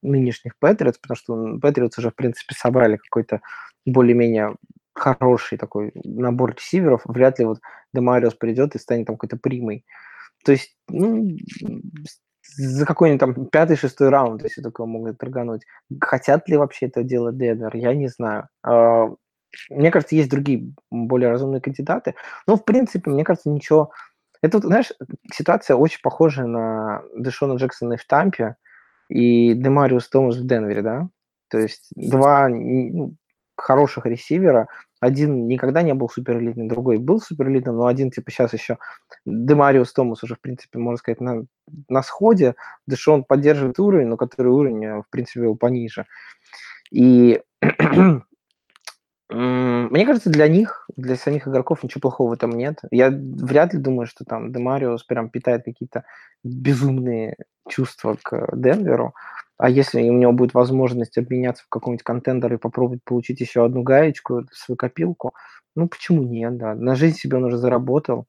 нынешних 0.02 0.58
Патриотс, 0.60 0.98
потому 0.98 1.15
что 1.15 1.60
Патриотс 1.60 1.98
уже, 1.98 2.10
в 2.10 2.15
принципе, 2.15 2.54
собрали 2.54 2.98
какой-то 2.98 3.39
более-менее 3.86 4.56
хороший 4.93 5.58
такой 5.58 5.91
набор 5.95 6.56
ресиверов. 6.56 7.02
Вряд 7.06 7.39
ли 7.39 7.45
вот 7.45 7.60
Демариус 7.93 8.34
придет 8.34 8.76
и 8.76 8.80
станет 8.80 9.08
там 9.08 9.15
какой-то 9.15 9.38
примой. 9.38 9.86
То 10.43 10.52
есть, 10.52 10.76
ну, 10.89 11.38
за 12.58 12.86
какой-нибудь 12.86 13.19
там 13.19 13.45
пятый-шестой 13.45 14.10
раунд, 14.10 14.43
если 14.43 14.62
такое 14.62 14.86
могут 14.88 15.17
торгануть. 15.17 15.63
Хотят 16.02 16.50
ли 16.50 16.58
вообще 16.58 16.88
это 16.88 17.04
делать 17.04 17.38
Денвер, 17.38 17.76
я 17.76 17.93
не 17.93 18.08
знаю. 18.10 18.50
Мне 19.70 19.92
кажется, 19.92 20.16
есть 20.16 20.30
другие 20.30 20.74
более 20.92 21.30
разумные 21.30 21.62
кандидаты. 21.62 22.16
Но, 22.48 22.56
в 22.56 22.66
принципе, 22.66 23.10
мне 23.10 23.24
кажется, 23.24 23.50
ничего... 23.50 23.92
Это, 24.42 24.60
знаешь, 24.60 24.92
ситуация 25.34 25.76
очень 25.76 26.00
похожа 26.02 26.46
на 26.46 27.02
Дэшона 27.16 27.56
Джексона 27.58 27.98
в 27.98 28.06
Тампе 28.06 28.56
и 29.10 29.54
Демариус 29.54 30.08
Томас 30.08 30.38
в 30.38 30.48
Денвере, 30.48 30.82
да? 30.82 31.10
То 31.50 31.58
есть 31.58 31.90
два 31.96 32.48
ну, 32.48 33.16
хороших 33.58 34.06
ресивера. 34.06 34.68
Один 35.02 35.48
никогда 35.48 35.82
не 35.82 35.94
был 35.94 36.10
суперэлитным, 36.10 36.68
другой 36.68 36.98
был 36.98 37.22
суперэлитным, 37.22 37.78
но 37.78 37.88
один, 37.88 38.12
типа, 38.12 38.32
сейчас 38.32 38.54
еще 38.54 38.78
Демариус 39.26 39.94
Томас 39.94 40.24
уже, 40.24 40.36
в 40.36 40.42
принципе, 40.42 40.78
можно 40.78 40.98
сказать, 40.98 41.22
на, 41.22 41.46
на 41.88 42.04
сходе. 42.04 42.56
Дэшон 42.86 43.24
поддерживает 43.24 43.80
уровень, 43.80 44.08
но 44.08 44.18
который 44.18 44.52
уровень, 44.52 44.86
э, 44.86 45.02
в 45.02 45.10
принципе, 45.10 45.42
его 45.42 45.56
пониже. 45.56 46.06
И 46.92 47.42
мне 49.30 50.06
кажется, 50.06 50.30
для 50.32 50.48
них, 50.48 50.88
для 50.98 51.15
самих 51.15 51.48
игроков 51.48 51.84
ничего 51.84 52.02
плохого 52.02 52.30
в 52.30 52.34
этом 52.34 52.52
нет. 52.52 52.80
Я 52.89 53.10
вряд 53.12 53.74
ли 53.74 53.80
думаю, 53.80 54.08
что 54.08 54.26
там 54.26 54.52
Демариус 54.52 55.04
прям 55.04 55.30
питает 55.30 55.65
какие-то 55.65 56.04
безумные 56.44 57.38
чувства 57.70 58.18
к 58.22 58.50
Денверу. 58.56 59.13
А 59.58 59.70
если 59.70 60.02
у 60.10 60.13
него 60.13 60.32
будет 60.32 60.54
возможность 60.54 61.18
обменяться 61.18 61.63
в 61.65 61.70
каком-нибудь 61.70 62.04
контендер 62.04 62.54
и 62.54 62.58
попробовать 62.58 63.04
получить 63.04 63.42
еще 63.42 63.65
одну 63.65 63.84
гаечку, 63.84 64.46
свою 64.52 64.78
копилку, 64.78 65.34
ну 65.76 65.88
почему 65.88 66.24
нет, 66.24 66.58
да. 66.58 66.74
На 66.74 66.96
жизнь 66.96 67.18
себе 67.18 67.38
он 67.38 67.46
уже 67.46 67.58
заработал. 67.58 68.26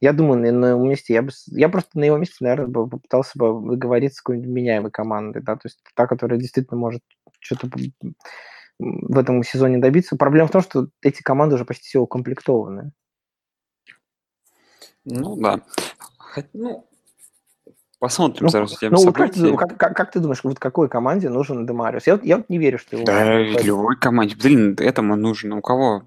Я 0.00 0.12
думаю, 0.12 0.40
на, 0.40 0.52
на 0.52 0.66
его 0.70 0.84
месте, 0.84 1.12
я 1.14 1.22
бы, 1.22 1.30
я 1.48 1.68
просто 1.68 1.98
на 1.98 2.04
его 2.04 2.16
месте, 2.16 2.36
наверное, 2.40 2.68
бы 2.68 2.88
попытался 2.88 3.32
бы 3.36 3.76
договориться 3.76 4.18
с 4.18 4.22
какой-нибудь 4.22 4.50
меняемой 4.50 4.90
командой, 4.92 5.42
да, 5.42 5.56
то 5.56 5.62
есть 5.64 5.80
та, 5.96 6.06
которая 6.06 6.38
действительно 6.38 6.78
может 6.78 7.02
что-то 7.40 7.68
в 8.78 9.18
этом 9.18 9.42
сезоне 9.42 9.78
добиться. 9.78 10.16
Проблема 10.16 10.48
в 10.48 10.52
том, 10.52 10.62
что 10.62 10.88
эти 11.02 11.22
команды 11.22 11.56
уже 11.56 11.64
почти 11.64 11.88
все 11.88 12.00
укомплектованы. 12.00 12.92
Ну 15.04 15.36
да. 15.36 15.60
Ну, 16.52 16.86
посмотрим 17.98 18.46
ну, 18.46 18.66
за 18.66 18.76
тем 18.76 18.92
ну, 18.92 19.12
как, 19.12 19.32
ты, 19.32 19.56
как, 19.56 19.96
как, 19.96 20.10
ты 20.10 20.20
думаешь, 20.20 20.44
вот 20.44 20.58
какой 20.58 20.88
команде 20.88 21.30
нужен 21.30 21.66
Демариус? 21.66 22.06
Я, 22.06 22.20
я 22.22 22.36
вот 22.36 22.48
не 22.48 22.58
верю, 22.58 22.78
что 22.78 22.96
его... 22.96 23.06
Да, 23.06 23.38
любой 23.38 23.96
команде. 23.96 24.36
Блин, 24.36 24.76
этому 24.78 25.16
нужен. 25.16 25.52
У 25.52 25.62
кого 25.62 26.04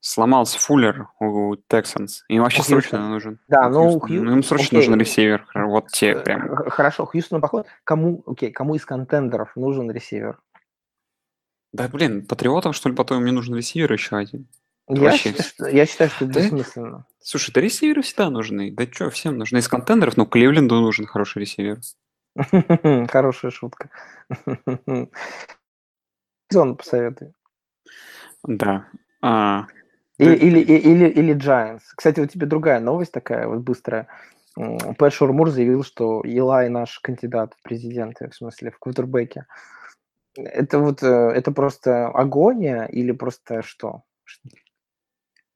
сломался 0.00 0.58
Фуллер 0.58 1.08
у 1.20 1.54
Texans. 1.70 2.22
Им 2.28 2.42
вообще 2.42 2.58
Хьюстон. 2.58 2.80
срочно 2.80 3.08
нужен. 3.08 3.38
Да, 3.48 3.68
ну, 3.68 4.00
Хью... 4.00 4.24
ну 4.24 4.32
им 4.32 4.42
срочно 4.42 4.78
окей. 4.78 4.88
нужен 4.88 5.00
ресивер. 5.00 5.46
Вот 5.54 5.88
те 5.88 6.12
э, 6.12 6.20
прям. 6.20 6.48
Хорошо, 6.70 7.04
Хьюстон 7.04 7.40
поход. 7.40 7.66
Кому, 7.84 8.22
окей, 8.26 8.50
кому 8.50 8.74
из 8.74 8.84
контендеров 8.84 9.54
нужен 9.54 9.90
ресивер? 9.90 10.38
Да, 11.72 11.88
блин, 11.88 12.26
патриотам, 12.26 12.72
что 12.72 12.88
ли, 12.88 12.94
потом 12.94 13.22
мне 13.22 13.32
нужен 13.32 13.54
ресивер 13.54 13.92
еще 13.92 14.16
один. 14.16 14.48
Я, 14.88 15.16
считаю, 15.16 15.44
что, 15.44 15.68
я 15.68 15.86
считаю, 15.86 16.10
что 16.10 16.24
это 16.24 16.34
да? 16.34 16.40
бессмысленно. 16.40 17.06
Слушай, 17.20 17.52
да 17.52 17.60
ресиверы 17.60 18.02
всегда 18.02 18.28
нужны. 18.28 18.72
Да 18.72 18.86
что, 18.90 19.08
всем 19.10 19.38
нужны. 19.38 19.58
Из 19.58 19.68
контендеров, 19.68 20.16
ну, 20.16 20.26
Кливленду 20.26 20.80
нужен 20.80 21.06
хороший 21.06 21.42
ресивер. 21.42 21.78
Хорошая 23.08 23.50
шутка. 23.52 23.90
Зон 26.50 26.76
посоветуй. 26.76 27.32
Да. 28.42 28.88
А, 29.22 29.66
или, 30.18 30.34
или, 30.36 30.58
или, 30.60 31.08
или 31.08 31.34
Giants. 31.34 31.82
Кстати, 31.96 32.20
у 32.20 32.26
тебя 32.26 32.46
другая 32.46 32.80
новость 32.80 33.12
такая 33.12 33.46
вот 33.46 33.60
быстрая. 33.60 34.08
Пэт 34.54 35.12
Шурмур 35.12 35.50
заявил, 35.50 35.84
что 35.84 36.22
Илай 36.22 36.68
наш 36.68 36.98
кандидат 36.98 37.54
в 37.54 37.62
президенты, 37.62 38.28
в 38.28 38.34
смысле, 38.34 38.70
в 38.70 38.78
квотербеке. 38.78 39.46
Это 40.36 40.78
вот, 40.78 41.02
э, 41.02 41.06
это 41.06 41.52
просто 41.52 42.08
агония 42.08 42.84
или 42.84 43.12
просто 43.12 43.62
что? 43.62 44.02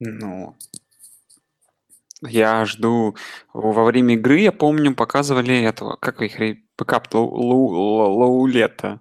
Ну, 0.01 0.57
я 2.23 2.65
жду. 2.65 3.17
Во 3.53 3.85
время 3.85 4.15
игры, 4.15 4.41
я 4.41 4.53
помню, 4.53 4.95
показывали 4.95 5.63
этого, 5.63 5.97
как 5.97 6.23
их, 6.23 6.39
пикап 6.77 7.13
Лаулета. 7.13 9.01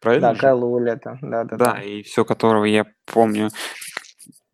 Правильно? 0.00 0.32
Да, 0.32 0.38
Кайл 0.38 0.58
Лаулета, 0.60 1.18
да, 1.20 1.44
да. 1.44 1.56
Да, 1.56 1.82
и 1.82 2.02
все, 2.02 2.24
которого 2.24 2.64
я 2.64 2.86
помню. 3.04 3.50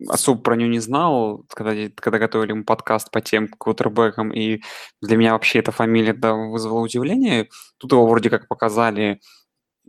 Особо 0.09 0.43
про 0.43 0.57
него 0.57 0.71
не 0.71 0.81
знал, 0.81 1.45
когда, 1.49 1.73
когда 1.95 2.19
готовили 2.19 2.51
ему 2.51 2.65
подкаст 2.65 3.11
по 3.11 3.21
тем 3.21 3.49
квотербекам, 3.49 4.31
и 4.31 4.61
для 5.01 5.17
меня 5.17 5.33
вообще 5.33 5.61
эта 5.61 5.73
фамилия 5.73 6.13
да, 6.13 6.35
вызвала 6.35 6.81
удивление. 6.81 7.49
Тут 7.79 7.93
его 7.93 8.07
вроде 8.07 8.29
как 8.29 8.49
показали 8.49 9.21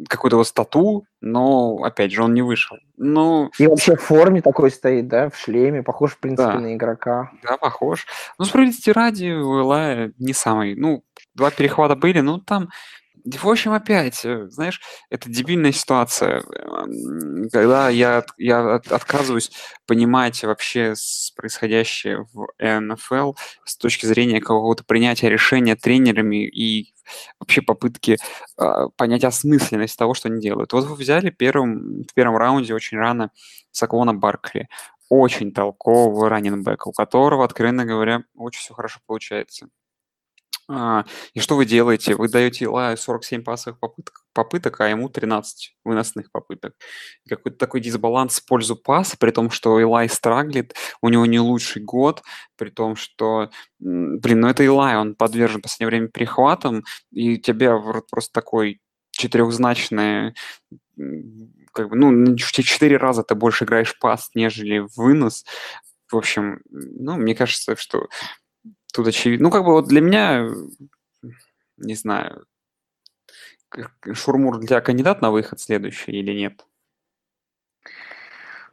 какую-то 0.07 0.37
его 0.37 0.43
стату, 0.43 1.05
но, 1.21 1.77
опять 1.83 2.11
же, 2.11 2.23
он 2.23 2.33
не 2.33 2.41
вышел. 2.41 2.77
Ну, 2.97 3.49
И 3.57 3.67
вообще 3.67 3.95
в 3.95 4.01
форме 4.01 4.41
такой 4.41 4.71
стоит, 4.71 5.07
да, 5.07 5.29
в 5.29 5.37
шлеме, 5.37 5.83
похож, 5.83 6.13
в 6.13 6.19
принципе, 6.19 6.53
да. 6.53 6.59
на 6.59 6.75
игрока. 6.75 7.31
Да, 7.43 7.57
похож. 7.57 8.05
Ну, 8.37 8.45
справедливости 8.45 8.89
ради, 8.91 9.31
у 9.31 9.61
Элая 9.61 10.13
не 10.19 10.33
самый. 10.33 10.75
Ну, 10.75 11.03
два 11.33 11.51
перехвата 11.51 11.95
были, 11.95 12.19
но 12.19 12.39
там 12.39 12.69
в 13.35 13.49
общем, 13.49 13.73
опять, 13.73 14.23
э, 14.25 14.47
знаешь, 14.49 14.81
это 15.09 15.29
дебильная 15.29 15.71
ситуация, 15.71 16.43
когда 17.51 17.89
я, 17.89 18.25
я 18.37 18.75
отказываюсь 18.75 19.51
понимать 19.85 20.43
вообще 20.43 20.93
происходящее 21.35 22.25
в 22.33 22.47
НФЛ 22.59 23.33
с 23.65 23.77
точки 23.77 24.05
зрения 24.05 24.39
какого-то 24.39 24.83
принятия 24.83 25.29
решения 25.29 25.75
тренерами 25.75 26.47
и 26.47 26.93
вообще 27.39 27.61
попытки 27.61 28.17
э, 28.57 28.87
понять 28.95 29.23
осмысленность 29.23 29.97
того, 29.97 30.13
что 30.13 30.29
они 30.29 30.41
делают. 30.41 30.73
Вот 30.73 30.85
вы 30.85 30.95
взяли 30.95 31.29
первым, 31.29 32.03
в 32.03 32.13
первом 32.13 32.37
раунде 32.37 32.73
очень 32.73 32.97
рано 32.97 33.31
Саквона 33.71 34.13
Баркли, 34.13 34.69
очень 35.09 35.51
толкового 35.53 36.29
раненбека, 36.29 36.89
у 36.89 36.91
которого, 36.91 37.45
откровенно 37.45 37.85
говоря, 37.85 38.23
очень 38.35 38.61
все 38.61 38.73
хорошо 38.73 38.99
получается. 39.05 39.69
А, 40.69 41.05
и 41.33 41.39
что 41.39 41.55
вы 41.55 41.65
делаете? 41.65 42.15
Вы 42.15 42.27
даете 42.27 42.65
Илаю 42.65 42.97
47 42.97 43.43
пасовых 43.43 43.79
попыток, 43.79 44.25
попыток, 44.33 44.81
а 44.81 44.89
ему 44.89 45.07
13 45.07 45.77
выносных 45.85 46.29
попыток. 46.31 46.73
Какой-то 47.27 47.57
такой 47.57 47.79
дисбаланс 47.79 48.39
в 48.39 48.45
пользу 48.45 48.75
паса, 48.75 49.15
при 49.17 49.31
том, 49.31 49.49
что 49.49 49.79
Илай 49.79 50.09
страглит, 50.09 50.75
у 51.01 51.07
него 51.09 51.25
не 51.25 51.39
лучший 51.39 51.81
год, 51.81 52.21
при 52.57 52.69
том, 52.69 52.97
что, 52.97 53.49
блин, 53.79 54.41
ну 54.41 54.49
это 54.49 54.63
Илай, 54.63 54.97
он 54.97 55.15
подвержен 55.15 55.59
в 55.59 55.63
последнее 55.63 55.87
время 55.87 56.07
перехватам, 56.09 56.83
и 57.11 57.35
у 57.35 57.37
тебя 57.37 57.77
просто 58.09 58.33
такой 58.33 58.81
четырехзначный 59.11 60.35
как 61.71 61.89
бы, 61.89 61.95
ну, 61.95 62.35
четыре 62.35 62.97
раза 62.97 63.23
ты 63.23 63.35
больше 63.35 63.65
играешь 63.65 63.97
пас, 63.99 64.31
нежели 64.33 64.83
вынос. 64.95 65.45
В 66.11 66.17
общем, 66.17 66.61
ну, 66.71 67.17
мне 67.17 67.35
кажется, 67.35 67.75
что 67.75 68.07
тут 68.97 69.07
очевидно. 69.07 69.45
Ну, 69.45 69.51
как 69.51 69.63
бы 69.63 69.71
вот 69.71 69.87
для 69.87 70.01
меня, 70.01 70.49
не 71.77 71.93
знаю, 71.93 72.45
Шурмур 74.13 74.59
для 74.59 74.81
кандидат 74.81 75.21
на 75.21 75.31
выход 75.31 75.59
следующий 75.59 76.11
или 76.11 76.33
нет? 76.33 76.65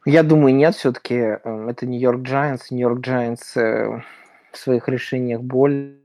Я 0.06 0.22
думаю, 0.22 0.54
нет, 0.54 0.74
все-таки 0.74 1.14
эм, 1.14 1.68
это 1.68 1.86
Нью-Йорк 1.86 2.20
Giants. 2.20 2.62
Нью-Йорк 2.70 3.06
Giants 3.06 3.60
э, 3.60 4.02
в 4.52 4.56
своих 4.56 4.88
решениях 4.88 5.42
более, 5.42 5.98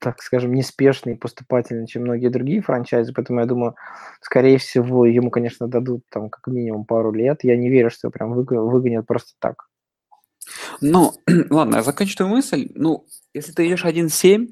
так 0.00 0.22
скажем, 0.22 0.54
неспешный 0.54 1.14
и 1.14 1.18
поступательный, 1.18 1.86
чем 1.86 2.02
многие 2.02 2.28
другие 2.28 2.62
франчайзы, 2.62 3.12
поэтому 3.12 3.40
я 3.40 3.46
думаю, 3.46 3.74
скорее 4.20 4.58
всего, 4.58 5.06
ему, 5.06 5.30
конечно, 5.30 5.66
дадут 5.68 6.04
там 6.08 6.30
как 6.30 6.46
минимум 6.46 6.84
пару 6.84 7.12
лет. 7.12 7.40
Я 7.42 7.56
не 7.56 7.68
верю, 7.68 7.90
что 7.90 8.10
прям 8.10 8.32
выгонят 8.32 9.06
просто 9.06 9.32
так. 9.40 9.68
Ну, 10.80 11.12
ладно, 11.50 11.76
я 11.76 11.82
заканчиваю 11.82 12.30
мысль. 12.30 12.70
Ну, 12.74 13.06
если 13.34 13.52
ты 13.52 13.66
идешь 13.66 13.84
1-7, 13.84 14.48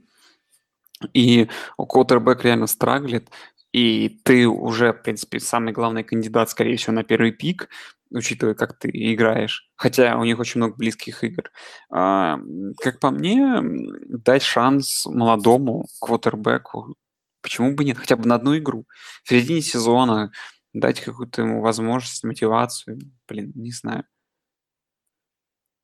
и 1.15 1.49
квотербек 1.77 2.45
реально 2.45 2.67
страглит, 2.67 3.29
и 3.73 4.21
ты 4.25 4.47
уже, 4.47 4.93
в 4.93 5.03
принципе, 5.03 5.41
самый 5.41 5.73
главный 5.73 6.03
кандидат, 6.03 6.51
скорее 6.51 6.77
всего, 6.77 6.93
на 6.93 7.05
первый 7.05 7.33
пик, 7.33 7.69
учитывая, 8.11 8.55
как 8.55 8.79
ты 8.79 8.91
играешь. 8.93 9.71
Хотя 9.77 10.19
у 10.19 10.25
них 10.25 10.39
очень 10.39 10.59
много 10.59 10.75
близких 10.75 11.23
игр. 11.23 11.51
А, 11.91 12.39
как 12.83 12.99
по 12.99 13.11
мне, 13.11 13.61
дать 14.09 14.43
шанс 14.43 15.07
молодому 15.07 15.87
квотербеку 16.01 16.97
Почему 17.43 17.75
бы 17.75 17.85
нет? 17.85 17.99
Хотя 17.99 18.17
бы 18.17 18.27
на 18.27 18.35
одну 18.35 18.57
игру. 18.59 18.87
В 19.25 19.29
середине 19.29 19.63
сезона 19.63 20.31
дать 20.73 21.01
какую-то 21.01 21.43
ему 21.43 21.63
возможность, 21.63 22.25
мотивацию. 22.25 22.99
Блин, 23.29 23.53
не 23.55 23.73
знаю. 23.73 24.05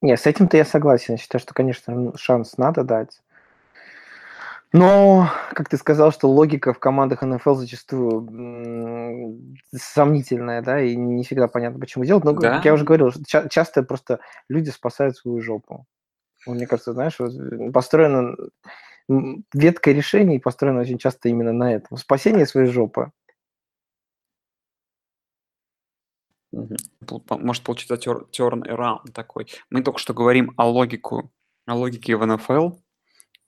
Не, 0.02 0.16
с 0.16 0.26
этим-то 0.26 0.56
я 0.56 0.64
согласен. 0.64 1.14
Я 1.14 1.18
считаю, 1.18 1.40
что, 1.40 1.54
конечно, 1.54 2.12
шанс 2.16 2.58
надо 2.58 2.84
дать. 2.84 3.20
Но, 4.72 5.30
как 5.52 5.68
ты 5.68 5.76
сказал, 5.76 6.12
что 6.12 6.28
логика 6.28 6.72
в 6.72 6.78
командах 6.78 7.22
НФЛ 7.22 7.54
зачастую 7.54 8.28
сомнительная, 9.74 10.60
да, 10.60 10.80
и 10.80 10.96
не 10.96 11.24
всегда 11.24 11.48
понятно, 11.48 11.80
почему 11.80 12.04
делать. 12.04 12.24
Но, 12.24 12.32
да. 12.32 12.56
как 12.56 12.64
я 12.64 12.74
уже 12.74 12.84
говорил, 12.84 13.10
ча- 13.26 13.48
часто 13.48 13.82
просто 13.82 14.20
люди 14.48 14.70
спасают 14.70 15.16
свою 15.16 15.40
жопу. 15.40 15.86
Мне 16.46 16.66
кажется, 16.66 16.92
знаешь, 16.92 17.16
построено 17.72 18.36
ветка 19.08 19.92
решений 19.92 20.40
построена 20.40 20.80
очень 20.80 20.98
часто 20.98 21.28
именно 21.28 21.52
на 21.52 21.72
этом. 21.72 21.96
Спасение 21.96 22.46
своей 22.46 22.68
жопы. 22.68 23.10
Может 27.30 27.62
получиться 27.62 27.94
turn 27.94 28.62
around 28.66 29.12
такой. 29.12 29.46
Мы 29.70 29.82
только 29.82 29.98
что 29.98 30.14
говорим 30.14 30.52
о 30.56 30.68
логику, 30.68 31.30
о 31.66 31.74
логике 31.74 32.16
в 32.16 32.26
НФЛ, 32.26 32.70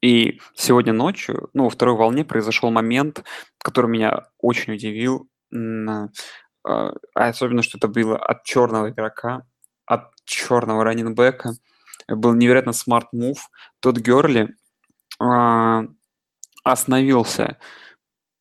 и 0.00 0.40
сегодня 0.54 0.92
ночью, 0.92 1.50
ну, 1.54 1.64
во 1.64 1.70
второй 1.70 1.96
волне 1.96 2.24
произошел 2.24 2.70
момент, 2.70 3.24
который 3.58 3.90
меня 3.90 4.28
очень 4.38 4.74
удивил, 4.74 5.28
а, 6.64 6.92
особенно, 7.14 7.62
что 7.62 7.78
это 7.78 7.88
было 7.88 8.16
от 8.16 8.44
черного 8.44 8.90
игрока, 8.90 9.42
от 9.86 10.12
черного 10.24 10.84
раннинбека. 10.84 11.52
Был 12.08 12.34
невероятно 12.34 12.72
smart 12.72 13.12
move. 13.12 13.50
Тодд 13.80 13.98
Герли 13.98 14.54
а, 15.18 15.84
остановился 16.62 17.58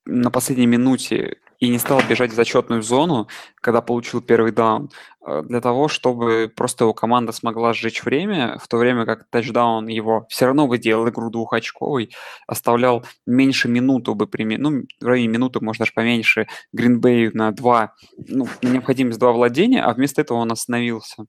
на 0.05 0.30
последней 0.30 0.68
минуте 0.68 1.39
и 1.60 1.70
не 1.70 1.80
стал 1.80 2.01
бежать 2.08 2.32
в 2.32 2.36
зачетную 2.36 2.84
зону, 2.84 3.28
когда 3.55 3.82
получил 3.82 4.22
первый 4.22 4.51
даун, 4.51 4.91
э, 5.26 5.41
для 5.43 5.60
того, 5.60 5.88
чтобы 5.88 6.51
просто 6.55 6.84
его 6.84 6.93
команда 6.93 7.32
смогла 7.32 7.74
сжечь 7.74 8.03
время, 8.03 8.58
в 8.60 8.68
то 8.68 8.78
время 8.78 9.05
как 9.05 9.28
тачдаун 9.30 9.88
его 9.88 10.26
все 10.30 10.45
равно 10.45 10.68
бы 10.68 10.80
делал 10.80 11.09
игру 11.10 11.30
двухочковой, 11.30 12.12
оставлял 12.47 13.05
меньше 13.26 13.68
минуты 13.68 14.14
бы 14.14 14.28
примерно, 14.28 14.70
ну, 14.70 14.84
в 15.01 15.05
районе 15.05 15.28
минуты, 15.30 15.60
может, 15.60 15.80
даже 15.80 15.93
поменьше, 15.93 16.47
Гринбею 16.74 17.32
на 17.36 17.51
два, 17.51 17.93
ну, 18.18 18.47
на 18.62 18.70
необходимость 18.70 19.20
два 19.20 19.32
владения, 19.32 19.82
а 19.82 19.93
вместо 19.93 20.22
этого 20.22 20.38
он 20.38 20.51
остановился 20.51 21.26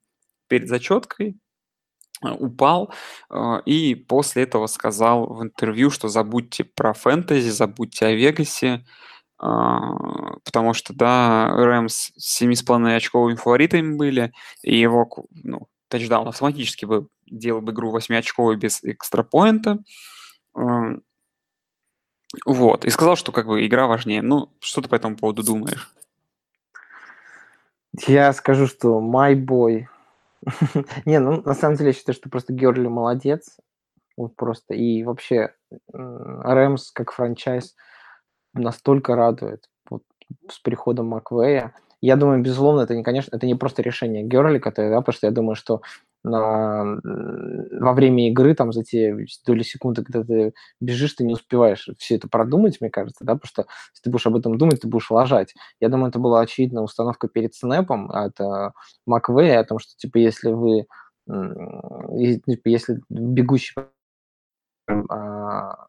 перед 0.48 0.68
зачеткой, 0.68 1.38
э, 2.22 2.30
упал 2.30 2.92
э, 3.30 3.62
и 3.64 3.94
после 3.94 4.42
этого 4.42 4.66
сказал 4.66 5.26
в 5.26 5.42
интервью, 5.42 5.90
что 5.90 6.08
забудьте 6.08 6.64
про 6.64 6.92
фэнтези, 6.92 7.48
забудьте 7.48 8.06
о 8.06 8.12
Вегасе, 8.12 8.84
потому 9.38 10.74
что, 10.74 10.92
да, 10.94 11.48
Рэмс 11.54 12.12
с 12.16 12.42
7,5 12.42 12.96
очковыми 12.96 13.36
фаворитами 13.36 13.94
были, 13.94 14.32
и 14.62 14.76
его 14.76 15.08
ну, 15.30 15.68
тачдаун 15.88 16.28
автоматически 16.28 16.84
бы 16.84 17.08
делал 17.26 17.60
бы 17.60 17.72
игру 17.72 17.96
8-очковой 17.96 18.56
без 18.56 18.82
экстрапоинта. 18.82 19.78
Вот, 22.44 22.84
и 22.84 22.90
сказал, 22.90 23.16
что 23.16 23.32
как 23.32 23.46
бы 23.46 23.64
игра 23.64 23.86
важнее. 23.86 24.22
Ну, 24.22 24.52
что 24.60 24.82
ты 24.82 24.88
по 24.88 24.96
этому 24.96 25.16
поводу 25.16 25.42
думаешь? 25.42 25.90
Я 28.06 28.32
скажу, 28.32 28.66
что 28.66 29.00
my 29.00 29.34
boy. 29.34 29.86
Не, 31.06 31.20
ну, 31.20 31.42
на 31.42 31.54
самом 31.54 31.76
деле, 31.76 31.90
я 31.90 31.94
считаю, 31.94 32.14
что 32.14 32.28
просто 32.28 32.52
Герли 32.52 32.86
молодец. 32.86 33.56
Вот 34.16 34.36
просто. 34.36 34.74
И 34.74 35.04
вообще, 35.04 35.54
Рэмс 35.92 36.90
как 36.90 37.12
франчайз– 37.12 37.76
настолько 38.58 39.16
радует 39.16 39.68
вот, 39.90 40.02
с 40.50 40.58
приходом 40.58 41.06
Маквея. 41.06 41.74
Я 42.00 42.16
думаю, 42.16 42.42
безусловно, 42.42 42.82
это 42.82 42.94
не, 42.94 43.02
конечно, 43.02 43.34
это 43.34 43.46
не 43.46 43.56
просто 43.56 43.82
решение 43.82 44.22
Герли, 44.22 44.58
которое, 44.58 44.90
да, 44.90 45.00
потому 45.00 45.14
что 45.14 45.26
я 45.26 45.32
думаю, 45.32 45.56
что 45.56 45.82
на, 46.22 47.00
во 47.02 47.92
время 47.92 48.28
игры, 48.28 48.54
там, 48.54 48.72
за 48.72 48.84
те 48.84 49.16
доли 49.46 49.62
секунды, 49.62 50.04
когда 50.04 50.22
ты 50.22 50.52
бежишь, 50.80 51.14
ты 51.14 51.24
не 51.24 51.34
успеваешь 51.34 51.88
все 51.98 52.16
это 52.16 52.28
продумать, 52.28 52.80
мне 52.80 52.90
кажется, 52.90 53.24
да, 53.24 53.34
потому 53.34 53.48
что 53.48 53.66
если 53.92 54.02
ты 54.04 54.10
будешь 54.10 54.26
об 54.26 54.36
этом 54.36 54.58
думать, 54.58 54.80
ты 54.80 54.88
будешь 54.88 55.10
лажать. 55.10 55.54
Я 55.80 55.88
думаю, 55.88 56.10
это 56.10 56.18
была 56.18 56.40
очевидная 56.40 56.82
установка 56.82 57.28
перед 57.28 57.54
снэпом 57.54 58.10
от 58.10 58.36
Маквея, 59.06 59.60
о 59.60 59.64
том, 59.64 59.78
что, 59.78 59.96
типа, 59.96 60.18
если 60.18 60.52
вы, 60.52 60.86
типа, 61.26 62.68
если 62.68 63.00
бегущий 63.08 63.74
а, 65.08 65.86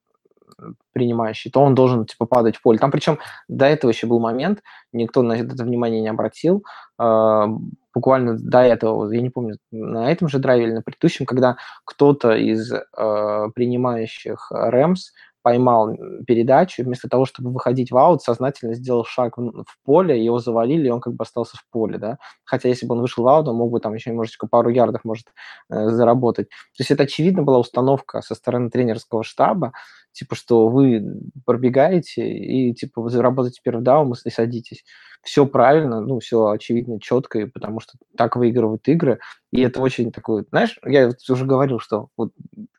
принимающий, 0.94 1.52
то 1.52 1.62
он 1.62 1.76
должен 1.76 2.06
типа 2.06 2.26
падать 2.26 2.58
в 2.58 2.62
поле. 2.62 2.80
Там 2.80 2.92
причем 2.92 3.20
до 3.48 3.66
этого 3.66 3.92
еще 3.92 4.08
был 4.08 4.20
момент, 4.20 4.62
никто 4.92 5.22
на 5.22 5.34
это 5.34 5.64
внимание 5.64 6.02
не 6.02 6.10
обратил. 6.10 6.64
Э, 7.00 7.46
буквально 7.94 8.38
до 8.38 8.60
этого, 8.60 9.12
я 9.12 9.22
не 9.22 9.30
помню, 9.30 9.58
на 9.72 10.12
этом 10.12 10.28
же 10.28 10.40
драйве 10.40 10.66
или 10.66 10.74
на 10.74 10.82
предыдущем, 10.82 11.26
когда 11.26 11.58
кто-то 11.86 12.34
из 12.34 12.72
э, 12.72 13.48
принимающих 13.56 14.52
Рэмс 14.52 15.12
поймал 15.42 15.96
передачу, 16.28 16.84
вместо 16.84 17.08
того, 17.08 17.26
чтобы 17.26 17.52
выходить 17.52 17.92
в 17.92 17.98
аут, 17.98 18.22
сознательно 18.22 18.74
сделал 18.76 19.06
шаг 19.06 19.38
в 19.38 19.78
поле, 19.86 20.24
его 20.24 20.40
завалили, 20.40 20.88
и 20.88 20.92
он 20.92 21.00
как 21.00 21.14
бы 21.14 21.24
остался 21.24 21.58
в 21.58 21.66
поле, 21.72 21.98
да. 21.98 22.18
Хотя 22.44 22.70
если 22.70 22.86
бы 22.86 22.96
он 22.96 23.02
вышел 23.02 23.24
в 23.24 23.28
аут, 23.28 23.48
он 23.48 23.56
мог 23.56 23.72
бы 23.72 23.80
там 23.80 23.94
еще 23.94 24.10
немножечко 24.10 24.48
пару 24.48 24.70
ярдов, 24.70 25.04
может, 25.04 25.28
э, 25.70 25.90
заработать. 25.90 26.50
То 26.50 26.80
есть 26.80 26.92
это, 26.92 27.04
очевидно, 27.04 27.44
была 27.44 27.60
установка 27.60 28.22
со 28.22 28.36
стороны 28.36 28.70
тренерского 28.70 29.24
штаба, 29.24 29.72
типа, 30.20 30.36
что 30.36 30.68
вы 30.68 31.02
пробегаете 31.46 32.30
и, 32.30 32.74
типа, 32.74 33.02
вы 33.02 33.10
заработаете 33.10 33.62
первый 33.64 33.82
даун 33.82 34.14
и 34.26 34.30
садитесь. 34.30 34.84
Все 35.24 35.46
правильно, 35.46 36.02
ну, 36.02 36.20
все 36.20 36.48
очевидно, 36.48 37.00
четко, 37.00 37.48
потому 37.48 37.80
что 37.80 37.94
так 38.18 38.36
выигрывают 38.36 38.88
игры, 38.88 39.20
и 39.52 39.62
это 39.62 39.82
очень 39.82 40.12
такое, 40.12 40.46
знаешь, 40.50 40.78
я 40.86 41.12
уже 41.30 41.46
говорил, 41.46 41.80
что 41.80 42.10
вот 42.18 42.32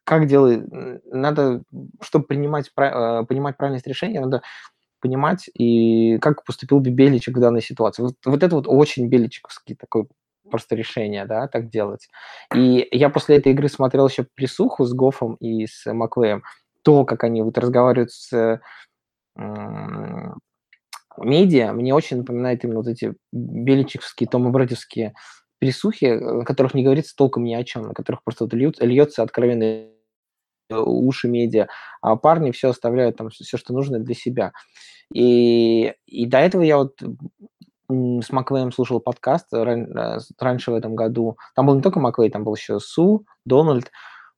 как 0.04 0.26
делать, 0.26 0.62
надо, 1.06 1.62
чтобы 2.00 2.26
принимать, 2.26 2.70
э, 2.76 3.24
понимать 3.28 3.56
правильность 3.56 3.86
решения, 3.86 4.20
надо 4.20 4.42
понимать, 5.00 5.48
и 5.54 6.18
как 6.18 6.44
поступил 6.44 6.80
бы 6.80 6.90
Беличек 6.90 7.36
в 7.36 7.40
данной 7.40 7.62
ситуации. 7.62 8.02
Вот, 8.02 8.14
вот 8.24 8.42
это 8.42 8.54
вот 8.54 8.66
очень 8.68 9.08
беличековский 9.08 9.76
такой 9.76 10.08
просто 10.50 10.74
решение, 10.74 11.24
да, 11.24 11.46
так 11.48 11.70
делать. 11.70 12.08
И 12.54 12.86
я 12.90 13.08
после 13.08 13.36
этой 13.36 13.52
игры 13.52 13.68
смотрел 13.68 14.08
еще 14.08 14.26
присуху 14.34 14.84
с 14.84 14.92
Гофом 14.92 15.36
и 15.36 15.66
с 15.66 15.90
Маквеем, 15.90 16.42
то, 16.82 17.04
как 17.04 17.24
они 17.24 17.42
вот 17.42 17.58
разговаривают 17.58 18.10
с 18.10 18.60
медиа, 21.18 21.72
мне 21.72 21.94
очень 21.94 22.18
напоминает 22.18 22.64
именно 22.64 22.78
вот 22.78 22.88
эти 22.88 23.14
беличевские, 23.32 24.28
томобродевские 24.28 25.14
присухи, 25.58 26.06
о 26.06 26.44
которых 26.44 26.74
не 26.74 26.82
говорится 26.82 27.14
толком 27.16 27.44
ни 27.44 27.54
о 27.54 27.64
чем, 27.64 27.82
на 27.82 27.94
которых 27.94 28.22
просто 28.24 28.44
вот 28.44 28.54
льют, 28.54 28.80
льется 28.80 29.22
откровенный 29.22 29.90
уши 30.70 31.28
медиа, 31.28 31.66
а 32.00 32.16
парни 32.16 32.52
все 32.52 32.70
оставляют 32.70 33.16
там 33.16 33.30
все, 33.30 33.56
что 33.56 33.72
нужно 33.72 33.98
для 33.98 34.14
себя. 34.14 34.52
И, 35.12 35.92
и 36.06 36.26
до 36.26 36.38
этого 36.38 36.62
я 36.62 36.78
вот 36.78 37.02
с 37.90 38.30
Маквеем 38.30 38.70
слушал 38.70 39.00
подкаст 39.00 39.52
э, 39.52 39.64
раньше 40.38 40.70
в 40.70 40.74
этом 40.74 40.94
году. 40.94 41.36
Там 41.56 41.66
был 41.66 41.74
не 41.74 41.82
только 41.82 41.98
Маквей, 41.98 42.30
там 42.30 42.44
был 42.44 42.54
еще 42.54 42.78
Су, 42.78 43.26
Дональд. 43.44 43.90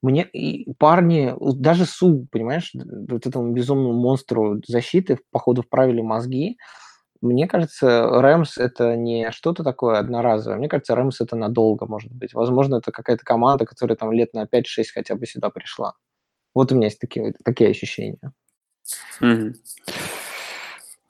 Мне 0.03 0.25
и 0.25 0.73
парни, 0.75 1.33
даже 1.39 1.87
Су, 1.87 2.27
понимаешь, 2.31 2.73
вот 2.75 3.27
этому 3.27 3.53
безумному 3.53 3.95
монстру 3.95 4.61
защиты, 4.67 5.19
походу, 5.31 5.63
вправили 5.63 6.01
мозги. 6.01 6.59
Мне 7.21 7.47
кажется, 7.47 8.09
Rams 8.21 8.59
это 8.59 8.97
не 8.97 9.31
что-то 9.31 9.63
такое 9.63 10.01
одноразовое. 10.01 10.59
Мне 10.59 10.69
кажется, 10.69 10.97
Rams 10.97 11.21
это 11.21 11.37
надолго, 11.37 11.87
может 11.87 12.11
быть. 12.11 12.35
Возможно, 12.35 12.77
это 12.77 12.91
какая-то 12.91 13.25
команда, 13.25 13.65
которая 13.65 13.97
там 13.97 14.11
лет 14.11 14.35
на 14.35 14.45
5-6 14.45 14.87
хотя 14.93 15.15
бы 15.15 15.25
сюда 15.25 15.51
пришла. 15.51 15.95
Вот 16.53 16.73
у 16.73 16.75
меня 16.75 16.87
есть 16.87 16.99
такие, 16.99 17.33
такие 17.45 17.71
ощущения. 17.71 18.33
Mm-hmm. 19.21 19.55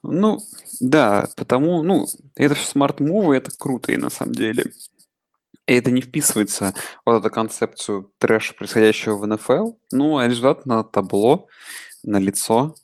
Ну, 0.03 0.39
да, 0.81 1.29
потому, 1.37 1.83
ну, 1.83 2.07
это 2.37 2.55
все 2.57 2.67
smart 2.67 2.99
move 2.99 3.24
ы, 3.24 3.37
это 3.37 3.51
круто 3.57 3.93
и 3.93 3.97
на 3.97 4.11
самом 4.11 4.35
деле. 4.35 4.65
И 5.67 5.75
это 5.75 5.91
не 5.91 6.01
вписывается 6.01 6.75
в 7.05 7.11
вот 7.11 7.21
эту 7.21 7.31
концепцию 7.31 8.11
трэша, 8.19 8.55
происходящего 8.55 9.17
в 9.17 9.27
НФЛ. 9.27 9.73
Ну, 9.93 10.19
а 10.19 10.27
результат 10.27 10.67
на 10.67 10.83
табло, 10.83 11.47
на 12.03 12.19
лицо. 12.19 12.75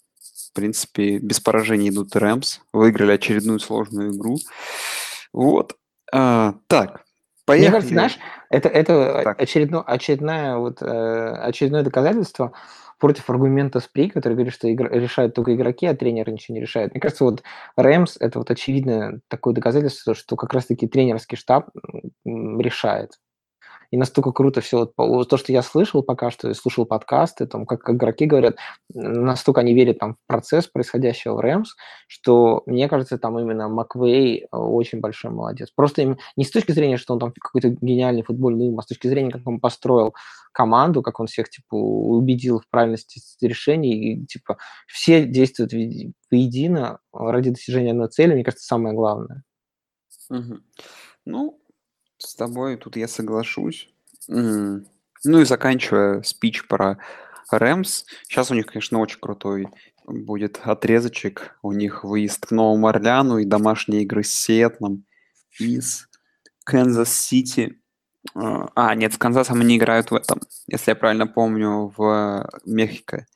В 0.51 0.53
принципе, 0.55 1.19
без 1.19 1.41
поражений 1.41 1.91
идут 1.91 2.15
Рэмс. 2.15 2.61
Выиграли 2.73 3.13
очередную 3.13 3.59
сложную 3.61 4.13
игру. 4.13 4.37
Вот. 5.33 5.77
А, 6.13 6.55
так, 6.69 7.05
поехали. 7.45 7.69
Мне 7.69 7.73
кажется, 7.73 7.95
знаешь, 7.95 8.19
это, 8.51 8.69
это 8.69 9.31
очередно, 9.33 9.83
очередное, 9.83 10.57
вот, 10.57 10.81
э, 10.81 11.31
очередное 11.43 11.83
доказательство 11.83 12.53
против 12.99 13.31
аргумента 13.31 13.81
СПРИ, 13.81 14.11
который 14.11 14.35
говорит, 14.35 14.53
что 14.53 14.69
игр... 14.69 14.91
решают 14.91 15.35
только 15.35 15.55
игроки, 15.55 15.87
а 15.87 15.95
тренеры 15.95 16.33
ничего 16.33 16.55
не 16.55 16.61
решают. 16.61 16.93
Мне 16.93 17.01
кажется, 17.01 17.25
вот 17.25 17.43
Рэмс– 17.77 18.17
это 18.21 18.39
вот 18.39 18.51
очевидное 18.51 19.21
такое 19.29 19.55
доказательство, 19.55 20.15
что 20.15 20.37
как 20.37 20.53
раз-таки 20.53 20.87
тренерский 20.87 21.37
штаб 21.37 21.71
решает. 22.25 23.19
И 23.91 23.97
настолько 23.97 24.33
круто 24.33 24.61
все, 24.61 24.91
вот, 24.97 25.29
то, 25.29 25.37
что 25.37 25.53
я 25.53 25.63
слышал 25.63 26.03
пока 26.03 26.31
что, 26.31 26.53
слушал 26.55 26.85
подкасты, 26.85 27.47
там, 27.47 27.65
как, 27.65 27.81
как 27.81 27.97
игроки 27.97 28.27
говорят, 28.27 28.57
настолько 28.93 29.61
они 29.61 29.75
верят 29.75 29.99
там, 29.99 30.15
в 30.15 30.19
процесс 30.27 30.67
происходящего 30.67 31.35
в 31.35 31.41
Рэмс, 31.41 31.75
что 32.07 32.63
мне 32.67 32.89
кажется, 32.89 33.19
там 33.19 33.39
именно 33.39 33.69
Маквей 33.69 34.43
э, 34.43 34.47
очень 34.57 35.01
большой 35.01 35.31
молодец. 35.31 35.71
Просто 35.75 36.03
им, 36.03 36.19
не 36.37 36.45
с 36.45 36.51
точки 36.51 36.73
зрения, 36.73 36.99
что 36.99 37.15
он 37.15 37.21
там 37.21 37.33
какой-то 37.33 37.71
гениальный 37.81 38.23
футбольный 38.23 38.67
ум, 38.67 38.79
а 38.79 38.83
с 38.83 38.87
точки 38.87 39.09
зрения, 39.09 39.31
как 39.31 39.47
он 39.47 39.61
построил 39.61 40.15
команду, 40.53 41.03
как 41.03 41.21
он 41.21 41.27
всех 41.27 41.49
типа 41.49 41.75
убедил 41.75 42.61
в 42.61 42.69
правильности 42.69 43.21
решений, 43.41 44.15
и 44.15 44.27
типа 44.27 44.59
все 44.87 45.25
действуют 45.25 45.73
воедино 46.31 46.99
ради 47.13 47.51
достижения 47.51 47.93
одной 47.93 48.09
цели, 48.09 48.35
мне 48.35 48.45
кажется, 48.45 48.67
самое 48.67 48.95
главное. 48.95 49.45
Угу. 50.31 50.59
Ну, 51.27 51.61
с 52.19 52.35
тобой 52.35 52.77
тут 52.77 52.97
я 52.97 53.09
соглашусь. 53.09 53.89
Ну 54.29 55.41
и 55.41 55.45
заканчивая 55.45 56.23
спич 56.23 56.67
про 56.69 56.99
Rams. 57.51 58.05
Сейчас 58.25 58.51
у 58.51 58.55
них, 58.55 58.67
конечно, 58.67 58.99
очень 58.99 59.21
крутой 59.21 59.69
будет 60.07 60.61
отрезочек. 60.63 61.57
У 61.63 61.73
них 61.73 62.05
выезд 62.05 62.47
к 62.47 62.51
Новому 62.51 62.89
Орлеану 62.89 63.39
и 63.39 63.45
домашние 63.45 64.03
игры 64.03 64.23
с 64.23 64.31
Сиэтлом 64.31 65.05
и 65.59 65.84
с 65.84 66.09
Канзас-Сити. 66.65 67.81
А, 68.35 68.69
а, 68.75 68.95
нет, 68.95 69.15
с 69.15 69.19
Канзасом 69.19 69.61
они 69.61 69.77
играют 69.77 70.11
в 70.11 70.15
этом, 70.15 70.41
если 70.67 70.91
я 70.91 70.97
правильно 70.97 71.27
помню, 71.27 71.93
в 71.97 72.49
Мехико. 72.65 73.27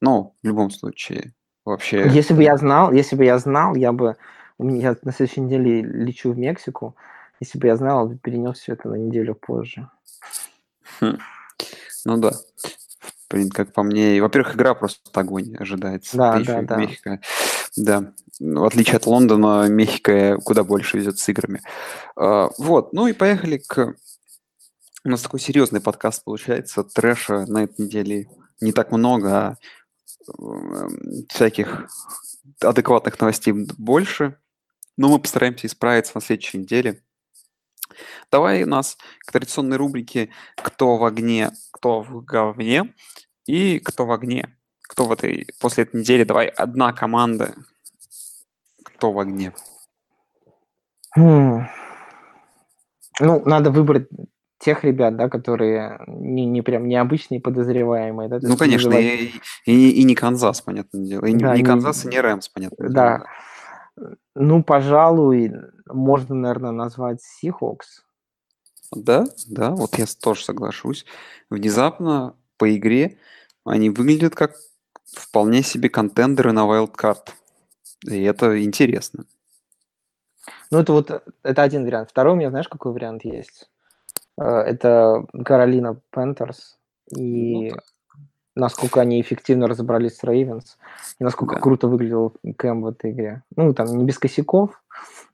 Ну, 0.00 0.36
в 0.42 0.46
любом 0.46 0.70
случае, 0.70 1.34
вообще... 1.64 2.08
Если 2.08 2.34
бы 2.34 2.42
я 2.42 2.56
знал, 2.56 2.92
если 2.92 3.16
бы 3.16 3.24
я 3.24 3.38
знал, 3.38 3.74
я 3.74 3.92
бы... 3.92 4.16
Я 4.58 4.96
на 5.02 5.12
следующей 5.12 5.42
неделе 5.42 5.82
лечу 5.82 6.32
в 6.32 6.38
Мексику. 6.38 6.96
Если 7.40 7.58
бы 7.58 7.66
я 7.66 7.76
знал, 7.76 8.16
перенес 8.22 8.58
все 8.58 8.72
это 8.72 8.88
на 8.88 8.94
неделю 8.94 9.34
позже. 9.34 9.88
Хм. 11.00 11.18
Ну 12.04 12.16
да. 12.18 12.32
Блин, 13.28 13.50
как 13.50 13.72
по 13.72 13.82
мне, 13.82 14.22
во-первых, 14.22 14.54
игра 14.54 14.74
просто 14.74 15.00
огонь 15.20 15.56
ожидается. 15.56 16.16
Да, 16.16 16.38
да, 16.38 16.62
да. 16.62 16.76
Мехико. 16.76 17.20
Да. 17.76 18.12
В 18.38 18.64
отличие 18.64 18.96
от 18.96 19.06
Лондона, 19.06 19.66
Мехико 19.68 20.38
куда 20.44 20.62
больше 20.62 20.98
везет 20.98 21.18
с 21.18 21.28
играми. 21.28 21.62
Uh, 22.16 22.50
вот, 22.58 22.92
ну 22.92 23.06
и 23.06 23.12
поехали 23.12 23.58
к... 23.58 23.94
У 25.04 25.08
нас 25.08 25.22
такой 25.22 25.40
серьезный 25.40 25.80
подкаст 25.80 26.24
получается. 26.24 26.84
Трэша 26.84 27.46
на 27.46 27.64
этой 27.64 27.86
неделе 27.86 28.28
не 28.60 28.72
так 28.72 28.92
много, 28.92 29.36
а 29.36 29.56
всяких 31.28 31.88
адекватных 32.60 33.18
новостей 33.20 33.52
больше. 33.52 34.38
Но 34.96 35.08
мы 35.08 35.18
постараемся 35.18 35.66
исправиться 35.66 36.12
на 36.14 36.20
следующей 36.20 36.58
неделе. 36.58 37.02
Давай 38.30 38.64
у 38.64 38.66
нас 38.66 38.96
к 39.20 39.32
традиционной 39.32 39.76
рубрике 39.76 40.30
«Кто 40.56 40.96
в 40.96 41.04
огне, 41.04 41.50
кто 41.72 42.02
в 42.02 42.24
говне» 42.24 42.94
и 43.46 43.78
«Кто 43.78 44.06
в 44.06 44.12
огне». 44.12 44.56
Кто 44.88 45.06
в 45.06 45.12
этой, 45.12 45.48
после 45.60 45.82
этой 45.82 46.00
недели, 46.00 46.22
давай 46.22 46.46
одна 46.46 46.92
команда, 46.92 47.54
кто 48.84 49.12
в 49.12 49.18
огне. 49.18 49.52
Хм. 51.16 51.66
Ну, 53.18 53.42
надо 53.44 53.70
выбрать 53.70 54.08
тех 54.58 54.84
ребят, 54.84 55.16
да, 55.16 55.28
которые 55.28 56.00
не, 56.06 56.46
не 56.46 56.62
прям 56.62 56.88
необычные 56.88 57.40
подозреваемые. 57.40 58.28
Да, 58.28 58.38
ну, 58.42 58.56
конечно, 58.56 58.90
называть... 58.90 59.06
и, 59.06 59.40
и, 59.66 59.90
и 60.00 60.04
не 60.04 60.14
Канзас, 60.14 60.60
понятное 60.60 61.04
дело. 61.04 61.24
И 61.26 61.34
да, 61.34 61.54
не, 61.54 61.62
не 61.62 61.64
Канзас, 61.64 62.04
и 62.04 62.08
не 62.08 62.20
Rams, 62.20 62.48
понятное 62.48 62.88
да. 62.88 63.16
дело. 63.18 63.28
Ну, 64.34 64.62
пожалуй, 64.62 65.52
можно, 65.86 66.34
наверное, 66.34 66.72
назвать 66.72 67.20
Seahawks. 67.20 68.02
Да, 68.92 69.26
да, 69.48 69.70
вот 69.70 69.98
я 69.98 70.06
тоже 70.20 70.44
соглашусь. 70.44 71.06
Внезапно 71.50 72.36
по 72.56 72.74
игре 72.76 73.18
они 73.64 73.90
выглядят 73.90 74.34
как 74.34 74.56
вполне 75.04 75.62
себе 75.62 75.88
contender 75.88 76.46
ы 76.46 76.52
на 76.52 76.66
wildcard. 76.66 77.30
И 78.06 78.22
это 78.22 78.62
интересно. 78.62 79.24
Ну, 80.70 80.78
это 80.78 80.92
вот 80.92 81.22
это 81.42 81.62
один 81.62 81.84
вариант. 81.84 82.10
Второй 82.10 82.34
у 82.34 82.36
меня, 82.36 82.50
знаешь, 82.50 82.68
какой 82.68 82.92
вариант 82.92 83.24
есть? 83.24 83.68
Э, 84.38 84.44
это 84.44 85.24
Carolina 85.44 86.00
Panthers. 86.10 86.78
И 87.16 87.70
ну, 87.70 87.76
насколько 88.56 89.00
они 89.00 89.20
эффективно 89.20 89.68
разобрались 89.68 90.16
с 90.16 90.24
Рейвенс, 90.24 90.78
и 91.20 91.24
насколько 91.24 91.54
да. 91.54 91.60
круто 91.60 91.86
выглядел 91.86 92.34
Кэм 92.56 92.82
в 92.82 92.86
этой 92.86 93.12
игре. 93.12 93.42
Ну, 93.54 93.72
там, 93.74 93.86
не 93.86 94.04
без 94.04 94.18
косяков. 94.18 94.82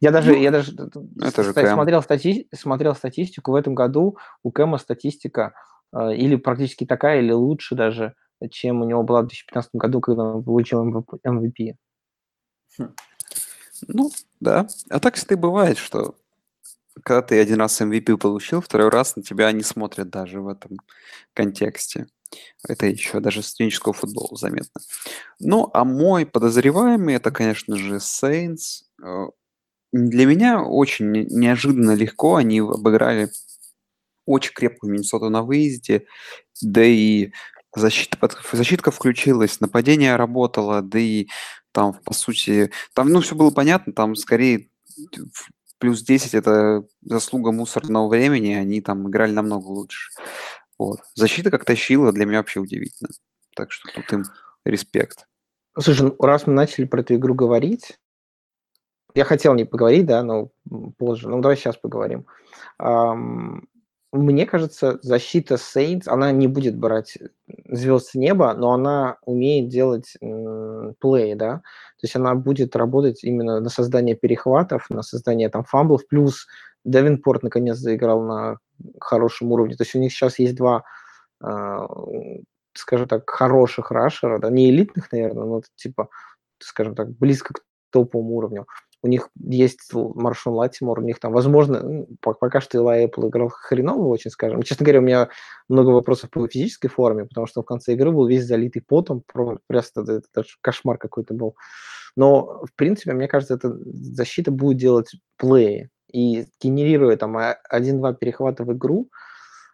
Я 0.00 0.10
даже, 0.10 0.32
ну, 0.32 0.38
я 0.38 0.50
даже 0.50 0.72
это 1.20 1.44
же 1.44 1.52
смотрел, 1.52 2.02
стати 2.02 2.48
смотрел 2.52 2.94
статистику. 2.94 3.52
В 3.52 3.54
этом 3.54 3.74
году 3.74 4.18
у 4.42 4.50
Кэма 4.50 4.78
статистика 4.78 5.54
э, 5.92 6.16
или 6.16 6.34
практически 6.34 6.84
такая, 6.84 7.20
или 7.20 7.32
лучше 7.32 7.76
даже, 7.76 8.14
чем 8.50 8.82
у 8.82 8.84
него 8.84 9.04
была 9.04 9.20
в 9.20 9.28
2015 9.28 9.70
году, 9.74 10.00
когда 10.00 10.24
он 10.24 10.42
получил 10.42 10.84
MVP. 10.84 11.74
Хм. 12.78 12.94
Ну, 13.86 14.10
да. 14.40 14.66
А 14.90 14.98
так, 14.98 15.14
кстати, 15.14 15.38
бывает, 15.38 15.78
что 15.78 16.16
когда 17.04 17.22
ты 17.22 17.40
один 17.40 17.60
раз 17.60 17.80
MVP 17.80 18.16
получил, 18.16 18.60
второй 18.60 18.88
раз 18.88 19.14
на 19.14 19.22
тебя 19.22 19.52
не 19.52 19.62
смотрят 19.62 20.10
даже 20.10 20.40
в 20.40 20.48
этом 20.48 20.78
контексте. 21.34 22.08
Это 22.66 22.86
еще 22.86 23.20
даже 23.20 23.42
студенческого 23.42 23.92
футбола 23.92 24.36
заметно. 24.36 24.80
Ну, 25.40 25.70
а 25.72 25.84
мой 25.84 26.26
подозреваемый, 26.26 27.14
это, 27.14 27.30
конечно 27.30 27.76
же, 27.76 27.96
Saints. 27.96 28.84
Э, 29.02 29.26
для 29.92 30.26
меня 30.26 30.62
очень 30.62 31.10
неожиданно 31.10 31.94
легко 31.94 32.36
они 32.36 32.60
обыграли 32.60 33.30
очень 34.26 34.54
крепкую 34.54 34.92
Миннесоту 34.92 35.28
на 35.28 35.42
выезде, 35.42 36.06
да 36.62 36.84
и 36.84 37.32
защита, 37.74 38.18
защитка 38.52 38.90
включилась, 38.90 39.60
нападение 39.60 40.16
работало, 40.16 40.82
да 40.82 40.98
и 40.98 41.26
там, 41.72 41.94
по 42.04 42.14
сути, 42.14 42.70
там, 42.94 43.08
ну, 43.08 43.20
все 43.20 43.34
было 43.34 43.50
понятно, 43.50 43.92
там 43.92 44.14
скорее 44.14 44.68
плюс 45.78 46.02
10 46.02 46.34
это 46.34 46.84
заслуга 47.00 47.50
мусорного 47.50 48.08
времени, 48.08 48.52
они 48.52 48.80
там 48.80 49.08
играли 49.08 49.32
намного 49.32 49.66
лучше. 49.66 50.12
Вот. 50.86 51.00
Защита 51.14 51.50
как 51.50 51.64
тащила, 51.64 52.12
для 52.12 52.26
меня 52.26 52.38
вообще 52.38 52.60
удивительно. 52.60 53.10
Так 53.54 53.70
что 53.70 53.88
тут 53.94 54.12
им 54.12 54.24
респект. 54.64 55.26
Слушай, 55.78 56.08
ну, 56.08 56.16
раз 56.18 56.46
мы 56.46 56.52
начали 56.52 56.84
про 56.84 57.00
эту 57.00 57.14
игру 57.14 57.34
говорить, 57.34 57.98
я 59.14 59.24
хотел 59.24 59.54
не 59.54 59.64
поговорить, 59.64 60.06
да, 60.06 60.22
но 60.22 60.50
позже. 60.98 61.28
Ну, 61.28 61.40
давай 61.40 61.56
сейчас 61.56 61.76
поговорим. 61.76 62.26
Um, 62.80 63.62
мне 64.12 64.44
кажется, 64.44 64.98
защита 65.02 65.54
Saints, 65.54 66.04
она 66.06 66.32
не 66.32 66.46
будет 66.46 66.76
брать 66.76 67.16
звезд 67.68 68.10
с 68.10 68.14
неба, 68.14 68.54
но 68.54 68.72
она 68.72 69.16
умеет 69.24 69.68
делать 69.68 70.16
плей, 71.00 71.34
да. 71.34 71.56
То 71.98 72.04
есть 72.04 72.16
она 72.16 72.34
будет 72.34 72.76
работать 72.76 73.24
именно 73.24 73.60
на 73.60 73.70
создание 73.70 74.14
перехватов, 74.14 74.90
на 74.90 75.02
создание 75.02 75.48
там 75.48 75.64
фамблов, 75.64 76.06
плюс 76.06 76.46
Девинпорт 76.84 77.42
наконец 77.42 77.76
заиграл 77.76 78.22
на 78.22 78.58
хорошем 79.00 79.52
уровне. 79.52 79.76
То 79.76 79.82
есть 79.82 79.94
у 79.94 79.98
них 79.98 80.12
сейчас 80.12 80.38
есть 80.38 80.54
два, 80.54 80.84
э, 81.44 81.86
скажем 82.74 83.08
так, 83.08 83.28
хороших 83.28 83.90
рашера, 83.90 84.38
да, 84.38 84.50
не 84.50 84.70
элитных, 84.70 85.10
наверное, 85.12 85.44
но 85.44 85.62
типа, 85.76 86.08
скажем 86.58 86.94
так, 86.94 87.10
близко 87.10 87.54
к 87.54 87.60
топовому 87.90 88.36
уровню. 88.36 88.66
У 89.04 89.08
них 89.08 89.30
есть 89.36 89.80
Маршал 89.92 90.54
Латимор, 90.54 91.00
у 91.00 91.02
них 91.02 91.18
там, 91.18 91.32
возможно, 91.32 92.06
пока 92.20 92.60
что 92.60 92.78
Илай 92.78 93.06
Apple 93.06 93.28
играл 93.28 93.48
хреново 93.48 94.06
очень, 94.06 94.30
скажем. 94.30 94.62
Честно 94.62 94.84
говоря, 94.84 95.00
у 95.00 95.02
меня 95.02 95.28
много 95.68 95.88
вопросов 95.88 96.30
по 96.30 96.46
физической 96.46 96.86
форме, 96.86 97.24
потому 97.24 97.48
что 97.48 97.62
в 97.62 97.64
конце 97.64 97.94
игры 97.94 98.12
был 98.12 98.28
весь 98.28 98.44
залитый 98.44 98.80
потом, 98.80 99.24
просто 99.66 100.02
это, 100.02 100.22
это 100.32 100.44
кошмар 100.60 100.98
какой-то 100.98 101.34
был. 101.34 101.56
Но, 102.14 102.64
в 102.64 102.74
принципе, 102.76 103.12
мне 103.12 103.26
кажется, 103.26 103.54
эта 103.54 103.76
защита 103.84 104.52
будет 104.52 104.78
делать 104.78 105.10
плей 105.36 105.88
и 106.12 106.46
генерируя 106.60 107.16
там 107.16 107.36
один-два 107.68 108.12
перехвата 108.12 108.64
в 108.64 108.72
игру, 108.72 109.08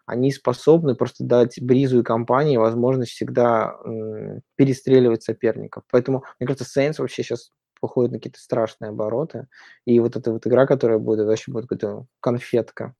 они 0.05 0.31
способны 0.31 0.95
просто 0.95 1.23
дать 1.23 1.61
Бризу 1.61 1.99
и 1.99 2.03
компании 2.03 2.57
возможность 2.57 3.11
всегда 3.11 3.77
перестреливать 4.55 5.23
соперников. 5.23 5.83
Поэтому, 5.91 6.23
мне 6.39 6.47
кажется, 6.47 6.65
Saints 6.65 6.95
вообще 6.97 7.21
сейчас 7.21 7.51
выходит 7.81 8.11
на 8.11 8.17
какие-то 8.17 8.39
страшные 8.39 8.89
обороты. 8.89 9.47
И 9.85 9.99
вот 9.99 10.15
эта 10.15 10.31
вот 10.31 10.47
игра, 10.47 10.65
которая 10.65 10.97
будет, 10.97 11.19
это 11.19 11.29
вообще 11.29 11.51
будет 11.51 11.67
какая-то 11.67 12.05
конфетка. 12.19 12.95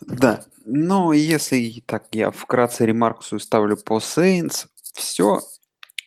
Да, 0.00 0.44
но 0.64 1.12
если 1.12 1.82
так 1.84 2.06
я 2.12 2.30
вкратце 2.30 2.86
ремарку 2.86 3.24
ставлю 3.40 3.76
по 3.76 3.98
Saints, 3.98 4.66
все 4.94 5.40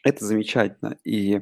это 0.03 0.25
замечательно. 0.25 0.95
И 1.03 1.41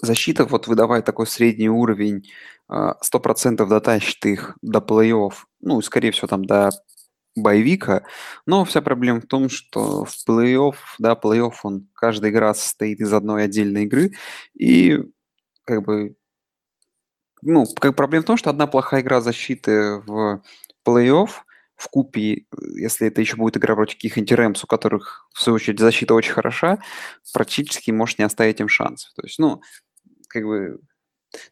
защита 0.00 0.44
вот 0.44 0.66
выдавая 0.66 1.02
такой 1.02 1.26
средний 1.26 1.68
уровень, 1.68 2.28
100% 2.70 3.62
а, 3.62 3.66
дотащит 3.66 4.24
их 4.26 4.56
до 4.62 4.80
плей-офф, 4.80 5.32
ну, 5.60 5.80
скорее 5.80 6.10
всего, 6.10 6.28
там 6.28 6.44
до 6.44 6.70
боевика, 7.36 8.04
но 8.46 8.64
вся 8.64 8.82
проблема 8.82 9.20
в 9.20 9.26
том, 9.26 9.48
что 9.48 10.04
в 10.04 10.12
плей-офф, 10.28 10.74
да, 10.98 11.12
плей-офф, 11.14 11.54
он, 11.62 11.88
каждая 11.94 12.30
игра 12.30 12.54
состоит 12.54 13.00
из 13.00 13.12
одной 13.12 13.44
отдельной 13.44 13.84
игры, 13.84 14.12
и 14.54 14.98
как 15.64 15.84
бы, 15.84 16.16
ну, 17.42 17.66
как 17.80 17.96
проблема 17.96 18.22
в 18.22 18.26
том, 18.26 18.36
что 18.36 18.50
одна 18.50 18.66
плохая 18.66 19.00
игра 19.00 19.20
защиты 19.20 20.02
в 20.06 20.42
плей-офф 20.86 21.30
в 21.78 21.88
купе, 21.88 22.44
если 22.74 23.06
это 23.06 23.20
еще 23.20 23.36
будет 23.36 23.56
игра 23.56 23.76
против 23.76 23.94
каких-нибудь 23.94 24.32
Рэмс, 24.32 24.64
у 24.64 24.66
которых, 24.66 25.28
в 25.32 25.40
свою 25.40 25.54
очередь, 25.56 25.78
защита 25.78 26.12
очень 26.12 26.32
хороша, 26.32 26.80
практически 27.32 27.92
может 27.92 28.18
не 28.18 28.24
оставить 28.24 28.60
им 28.60 28.68
шансов. 28.68 29.12
То 29.14 29.22
есть, 29.22 29.38
ну, 29.38 29.62
как 30.26 30.44
бы, 30.44 30.80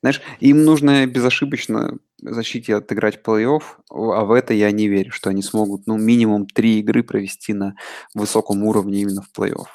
знаешь, 0.01 0.21
им 0.41 0.65
нужно 0.65 1.07
безошибочно 1.07 1.99
защите 2.21 2.75
отыграть 2.75 3.23
плей-офф, 3.23 3.63
а 3.89 4.25
в 4.25 4.33
это 4.33 4.53
я 4.53 4.73
не 4.73 4.89
верю, 4.89 5.13
что 5.13 5.31
они 5.31 5.43
смогут, 5.43 5.87
ну, 5.87 5.97
минимум 5.97 6.47
три 6.49 6.81
игры 6.81 7.05
провести 7.05 7.53
на 7.53 7.77
высоком 8.13 8.65
уровне 8.65 9.03
именно 9.03 9.23
в 9.23 9.31
плей-офф. 9.33 9.69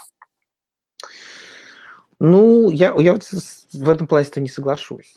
Ну, 2.19 2.69
я, 2.69 2.93
я 2.99 3.13
вот 3.13 3.23
в 3.23 3.89
этом 3.89 4.05
плане-то 4.05 4.41
не 4.41 4.49
соглашусь. 4.49 5.15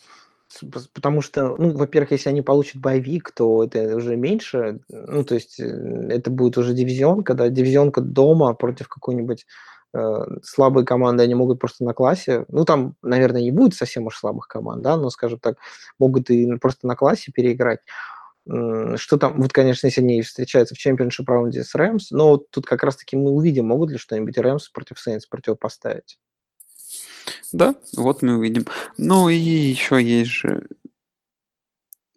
Потому 0.93 1.21
что, 1.21 1.57
ну, 1.57 1.71
во-первых, 1.77 2.13
если 2.13 2.29
они 2.29 2.43
получат 2.43 2.77
боевик, 2.81 3.33
то 3.33 3.65
это 3.65 3.97
уже 3.97 4.17
меньше. 4.17 4.81
Ну, 4.89 5.25
то 5.25 5.35
есть 5.35 5.61
э, 5.61 5.65
это 6.11 6.31
будет 6.31 6.59
уже 6.59 6.75
дивизион, 6.75 7.25
когда 7.25 7.49
дивизионка 7.49 8.01
дома 8.01 8.55
против 8.55 8.89
какой-нибудь 8.89 9.47
э, 9.95 9.99
слабой 10.43 10.85
команды, 10.85 11.23
они 11.23 11.35
могут 11.35 11.61
просто 11.61 11.85
на 11.85 11.95
классе, 11.95 12.45
ну, 12.49 12.65
там, 12.65 12.95
наверное, 13.03 13.43
не 13.43 13.51
будет 13.51 13.75
совсем 13.75 14.07
уж 14.07 14.17
слабых 14.17 14.49
команд, 14.49 14.83
да, 14.83 14.97
но, 14.97 15.11
скажем 15.11 15.39
так, 15.39 15.57
могут 15.99 16.31
и 16.31 16.57
просто 16.57 16.87
на 16.87 16.97
классе 16.97 17.33
переиграть. 17.33 17.81
Что 18.47 19.17
там, 19.17 19.41
вот, 19.41 19.55
конечно, 19.55 19.87
если 19.87 20.03
они 20.03 20.21
встречаются 20.21 20.75
в 20.75 20.79
чемпионшип 20.79 21.27
раунде 21.27 21.65
с 21.65 21.75
Рэмс, 21.75 22.11
но 22.11 22.37
тут 22.37 22.67
как 22.67 22.83
раз-таки 22.83 23.17
мы 23.17 23.31
увидим, 23.31 23.67
могут 23.69 23.91
ли 23.91 23.97
что-нибудь 23.97 24.37
Рэмс 24.37 24.69
против 24.69 25.01
Сейнс 25.01 25.25
противопоставить. 25.25 26.19
Да, 27.53 27.75
вот 27.97 28.23
мы 28.23 28.37
увидим. 28.39 28.67
Ну 28.99 29.29
и 29.29 29.37
еще 29.37 30.03
есть 30.03 30.31
же, 30.31 30.69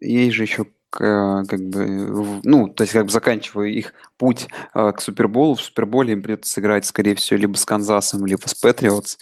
есть 0.00 0.34
же 0.34 0.44
еще 0.44 0.66
как 0.90 1.60
бы, 1.68 2.40
ну, 2.44 2.68
то 2.68 2.82
есть 2.82 2.94
как 2.94 3.04
бы 3.04 3.12
заканчивая 3.12 3.68
их 3.68 3.92
путь 4.16 4.48
э, 4.74 4.92
к 4.92 5.02
Суперболу, 5.02 5.54
в 5.54 5.60
Суперболе 5.60 6.14
им 6.14 6.22
придется 6.22 6.50
сыграть, 6.50 6.86
скорее 6.86 7.14
всего, 7.14 7.38
либо 7.38 7.56
с 7.56 7.66
Канзасом, 7.66 8.24
либо 8.24 8.46
с 8.46 8.54
Патриотс. 8.54 9.18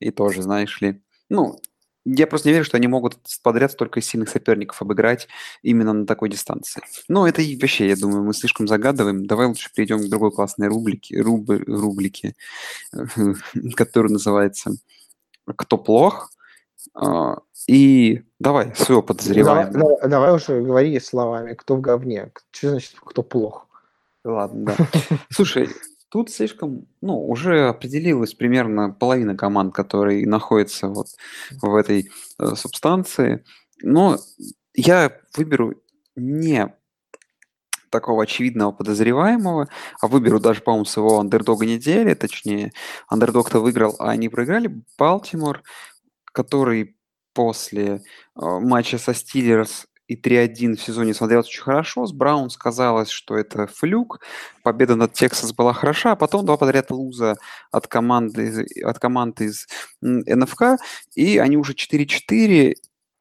И 0.00 0.10
тоже, 0.10 0.42
знаешь 0.42 0.80
ли, 0.80 1.02
ну, 1.28 1.60
я 2.04 2.26
просто 2.26 2.48
не 2.48 2.54
верю, 2.54 2.64
что 2.64 2.76
они 2.76 2.88
могут 2.88 3.18
подряд 3.42 3.72
столько 3.72 4.00
сильных 4.00 4.28
соперников 4.28 4.80
обыграть 4.82 5.28
именно 5.62 5.92
на 5.92 6.06
такой 6.06 6.30
дистанции. 6.30 6.82
Ну, 7.08 7.26
это 7.26 7.42
и 7.42 7.56
вообще, 7.56 7.88
я 7.88 7.96
думаю, 7.96 8.24
мы 8.24 8.34
слишком 8.34 8.66
загадываем. 8.66 9.26
Давай 9.26 9.46
лучше 9.46 9.70
перейдем 9.72 10.00
к 10.00 10.08
другой 10.10 10.32
классной 10.32 10.68
рубрике, 10.68 11.20
руб, 11.20 11.48
рубрике, 11.48 12.34
которая 13.76 14.12
называется 14.12 14.72
кто 15.56 15.78
плох. 15.78 16.30
А, 16.94 17.38
и 17.66 18.22
давай 18.38 18.74
своего 18.74 19.02
подозреваемого. 19.02 19.72
Давай, 19.72 19.96
давай, 19.96 20.10
давай 20.10 20.34
уже 20.34 20.60
говори 20.60 20.98
словами, 21.00 21.54
кто 21.54 21.76
в 21.76 21.80
говне. 21.80 22.32
Что 22.50 22.70
значит, 22.70 22.96
кто 23.00 23.22
плох? 23.22 23.66
Ладно, 24.24 24.76
да. 24.78 24.86
Слушай, 25.30 25.68
тут 26.08 26.30
слишком, 26.30 26.86
ну, 27.00 27.26
уже 27.26 27.68
определилась 27.68 28.34
примерно 28.34 28.90
половина 28.90 29.36
команд, 29.36 29.74
которые 29.74 30.26
находятся 30.26 30.88
вот 30.88 31.08
в 31.60 31.74
этой 31.74 32.10
э, 32.38 32.54
субстанции. 32.54 33.44
Но 33.82 34.18
я 34.74 35.12
выберу 35.36 35.74
не 36.14 36.74
такого 37.92 38.24
очевидного 38.24 38.72
подозреваемого, 38.72 39.68
а 40.00 40.08
выберу 40.08 40.40
даже, 40.40 40.62
по-моему, 40.62 40.84
своего 40.86 41.20
андердога 41.20 41.64
недели, 41.66 42.14
точнее, 42.14 42.72
андердог-то 43.08 43.60
выиграл, 43.60 43.94
а 44.00 44.10
они 44.10 44.28
проиграли, 44.28 44.82
Балтимор, 44.98 45.62
который 46.24 46.96
после 47.34 47.84
э, 47.84 47.98
матча 48.34 48.98
со 48.98 49.14
Стиллерс 49.14 49.86
и 50.08 50.16
3-1 50.16 50.76
в 50.76 50.82
сезоне 50.82 51.14
смотрелся 51.14 51.48
очень 51.48 51.62
хорошо. 51.62 52.06
С 52.06 52.12
Браунс 52.12 52.56
казалось, 52.56 53.08
что 53.08 53.36
это 53.36 53.66
флюк. 53.66 54.20
Победа 54.62 54.96
над 54.96 55.12
Тексас 55.12 55.52
была 55.52 55.72
хороша, 55.72 56.12
а 56.12 56.16
потом 56.16 56.44
два 56.44 56.56
подряд 56.56 56.90
луза 56.90 57.36
от 57.70 57.86
команды, 57.86 58.66
от 58.84 58.98
команды 58.98 59.46
из 59.46 59.66
НФК. 60.02 60.78
И 61.14 61.38
они 61.38 61.56
уже 61.56 61.72
4-4, 61.72 62.74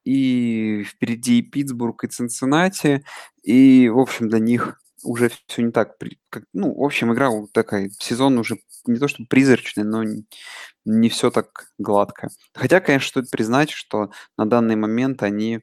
и 0.03 0.83
впереди 0.83 1.39
и 1.39 1.41
Питтсбург, 1.41 2.03
и 2.03 2.07
Цинциннати, 2.07 3.03
и, 3.43 3.89
в 3.89 3.99
общем, 3.99 4.29
для 4.29 4.39
них 4.39 4.81
уже 5.03 5.31
все 5.47 5.61
не 5.63 5.71
так, 5.71 5.97
как, 6.29 6.43
ну, 6.53 6.73
в 6.73 6.83
общем, 6.83 7.13
игра 7.13 7.29
такая, 7.53 7.89
сезон 7.99 8.37
уже 8.37 8.57
не 8.85 8.99
то 8.99 9.07
что 9.07 9.23
призрачный, 9.29 9.83
но 9.83 10.03
не, 10.03 10.25
не 10.85 11.09
все 11.09 11.31
так 11.31 11.71
гладко. 11.77 12.29
Хотя, 12.53 12.79
конечно, 12.79 13.09
стоит 13.09 13.31
признать, 13.31 13.71
что 13.71 14.11
на 14.37 14.45
данный 14.45 14.75
момент 14.75 15.23
они 15.23 15.59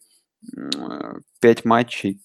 пять 1.41 1.65
матчей 1.65 2.21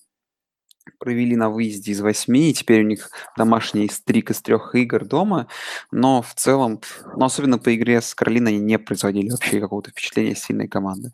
провели 1.00 1.36
на 1.36 1.50
выезде 1.50 1.92
из 1.92 2.02
восьми, 2.02 2.50
и 2.50 2.54
теперь 2.54 2.84
у 2.84 2.88
них 2.88 3.10
домашний 3.38 3.90
стрик 3.90 4.32
из 4.32 4.42
трех 4.42 4.76
игр 4.76 5.06
дома, 5.06 5.48
но 5.92 6.22
в 6.22 6.34
целом, 6.36 6.82
но 7.16 7.26
особенно 7.26 7.58
по 7.58 7.74
игре 7.74 8.02
с 8.02 8.14
Каролиной 8.14 8.58
не 8.58 8.78
производили 8.78 9.30
вообще 9.30 9.60
какого-то 9.60 9.92
впечатления 9.92 10.36
сильной 10.36 10.68
команды. 10.68 11.14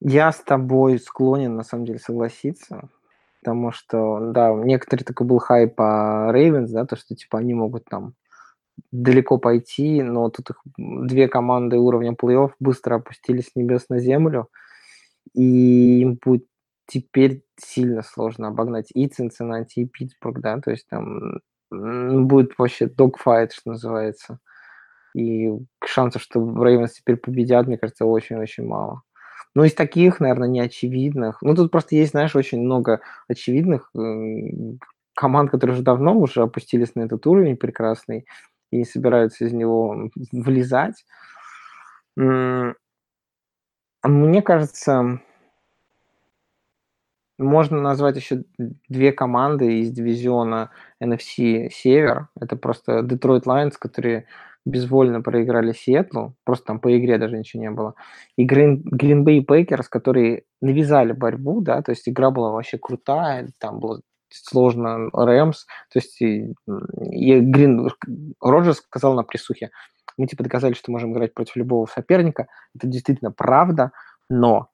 Я 0.00 0.30
с 0.30 0.40
тобой 0.40 0.98
склонен, 0.98 1.56
на 1.56 1.64
самом 1.64 1.84
деле, 1.84 1.98
согласиться, 1.98 2.88
потому 3.40 3.72
что, 3.72 4.30
да, 4.32 4.52
некоторые 4.54 5.04
такой 5.04 5.26
был 5.26 5.38
хайп 5.38 5.74
по 5.74 6.30
Рейвенс, 6.32 6.70
да, 6.70 6.86
то, 6.86 6.96
что, 6.96 7.16
типа, 7.16 7.38
они 7.38 7.54
могут 7.54 7.84
там 7.86 8.14
далеко 8.92 9.38
пойти, 9.38 10.02
но 10.02 10.30
тут 10.30 10.50
их 10.50 10.62
две 10.76 11.28
команды 11.28 11.78
уровня 11.78 12.12
плей-офф 12.12 12.52
быстро 12.60 12.96
опустились 12.96 13.48
с 13.48 13.56
небес 13.56 13.88
на 13.88 13.98
землю, 14.00 14.48
и 15.34 16.00
им 16.00 16.18
будет 16.24 16.46
теперь 16.86 17.44
сильно 17.58 18.02
сложно 18.02 18.48
обогнать 18.48 18.90
и 18.94 19.08
Цинциннати, 19.08 19.80
и 19.80 19.86
Питтсбург, 19.86 20.40
да, 20.40 20.60
то 20.60 20.70
есть 20.70 20.88
там 20.88 21.40
будет 21.70 22.58
вообще 22.58 22.86
догфайт, 22.86 23.52
что 23.52 23.70
называется. 23.72 24.38
И 25.14 25.50
шансов, 25.84 26.22
что 26.22 26.40
Рейвенс 26.64 26.94
теперь 26.94 27.16
победят, 27.16 27.66
мне 27.66 27.78
кажется, 27.78 28.06
очень-очень 28.06 28.66
мало. 28.66 29.02
Ну, 29.58 29.64
из 29.64 29.74
таких, 29.74 30.20
наверное, 30.20 30.46
неочевидных. 30.46 31.42
Ну, 31.42 31.52
тут 31.56 31.72
просто 31.72 31.96
есть, 31.96 32.12
знаешь, 32.12 32.36
очень 32.36 32.60
много 32.60 33.00
очевидных 33.26 33.90
команд, 35.14 35.50
которые 35.50 35.74
уже 35.74 35.82
давно 35.82 36.16
уже 36.16 36.42
опустились 36.42 36.94
на 36.94 37.00
этот 37.00 37.26
уровень 37.26 37.56
прекрасный 37.56 38.24
и 38.70 38.76
не 38.76 38.84
собираются 38.84 39.44
из 39.46 39.52
него 39.52 40.10
влезать. 40.30 41.04
Мне 42.14 42.76
кажется, 44.44 45.20
можно 47.36 47.80
назвать 47.80 48.14
еще 48.14 48.44
две 48.88 49.10
команды 49.10 49.80
из 49.80 49.90
дивизиона 49.90 50.70
NFC 51.02 51.68
Север. 51.70 52.28
Это 52.40 52.54
просто 52.54 53.00
Detroit 53.00 53.42
Lions, 53.42 53.74
которые 53.76 54.26
безвольно 54.68 55.22
проиграли 55.22 55.72
Сиэтлу, 55.72 56.34
просто 56.44 56.66
там 56.66 56.80
по 56.80 56.96
игре 56.96 57.18
даже 57.18 57.38
ничего 57.38 57.62
не 57.62 57.70
было, 57.70 57.94
и 58.36 58.46
Bay 58.46 59.44
Packers, 59.44 59.86
которые 59.90 60.42
навязали 60.60 61.12
борьбу, 61.12 61.60
да, 61.60 61.82
то 61.82 61.92
есть 61.92 62.08
игра 62.08 62.30
была 62.30 62.50
вообще 62.50 62.78
крутая, 62.78 63.48
там 63.58 63.80
было 63.80 64.02
сложно 64.30 65.08
Рэмс, 65.12 65.64
то 65.92 65.98
есть 65.98 66.20
и, 66.20 66.52
и 67.10 67.40
Грин, 67.40 67.90
Роджерс 68.42 68.78
сказал 68.78 69.14
на 69.14 69.22
присухе, 69.22 69.70
мы 70.18 70.26
типа 70.26 70.44
доказали, 70.44 70.74
что 70.74 70.92
можем 70.92 71.12
играть 71.12 71.32
против 71.32 71.56
любого 71.56 71.86
соперника, 71.86 72.46
это 72.74 72.86
действительно 72.86 73.32
правда, 73.32 73.92
но 74.28 74.68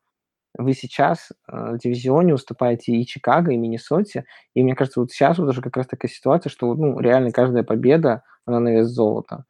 вы 0.56 0.72
сейчас 0.72 1.30
э, 1.30 1.72
в 1.74 1.78
дивизионе 1.78 2.34
уступаете 2.34 2.92
и 2.92 3.06
Чикаго, 3.06 3.52
и 3.52 3.56
Миннесоте, 3.56 4.24
и 4.54 4.62
мне 4.62 4.74
кажется, 4.74 5.00
вот 5.00 5.12
сейчас 5.12 5.38
вот 5.38 5.48
уже 5.48 5.60
как 5.60 5.76
раз 5.76 5.86
такая 5.86 6.10
ситуация, 6.10 6.50
что 6.50 6.74
ну, 6.74 6.98
реально 6.98 7.30
каждая 7.30 7.62
победа, 7.62 8.22
она 8.46 8.60
на 8.60 8.68
вес 8.70 8.88
золота. 8.88 9.44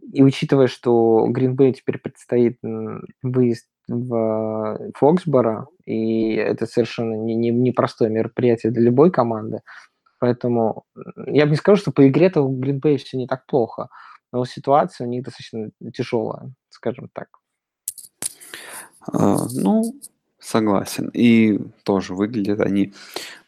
И 0.00 0.22
учитывая, 0.22 0.66
что 0.66 1.26
Гринбей 1.28 1.72
теперь 1.72 1.98
предстоит 1.98 2.58
выезд 3.22 3.66
в 3.88 4.92
Фоксборо, 4.94 5.66
и 5.84 6.34
это 6.34 6.66
совершенно 6.66 7.14
не, 7.14 7.34
не, 7.34 7.50
непростое 7.50 8.10
мероприятие 8.10 8.72
для 8.72 8.82
любой 8.82 9.10
команды, 9.10 9.60
поэтому 10.18 10.84
я 11.26 11.44
бы 11.44 11.50
не 11.50 11.56
скажу, 11.56 11.80
что 11.80 11.92
по 11.92 12.08
игре-то 12.08 12.42
у 12.42 12.56
Гринбей 12.56 12.96
все 12.96 13.18
не 13.18 13.26
так 13.26 13.46
плохо, 13.46 13.88
но 14.32 14.44
ситуация 14.44 15.06
у 15.06 15.10
них 15.10 15.24
достаточно 15.24 15.70
тяжелая, 15.92 16.52
скажем 16.70 17.10
так. 17.12 17.28
А, 19.12 19.46
ну, 19.52 19.82
согласен. 20.38 21.10
И 21.12 21.58
тоже 21.84 22.14
выглядят 22.14 22.60
они 22.60 22.94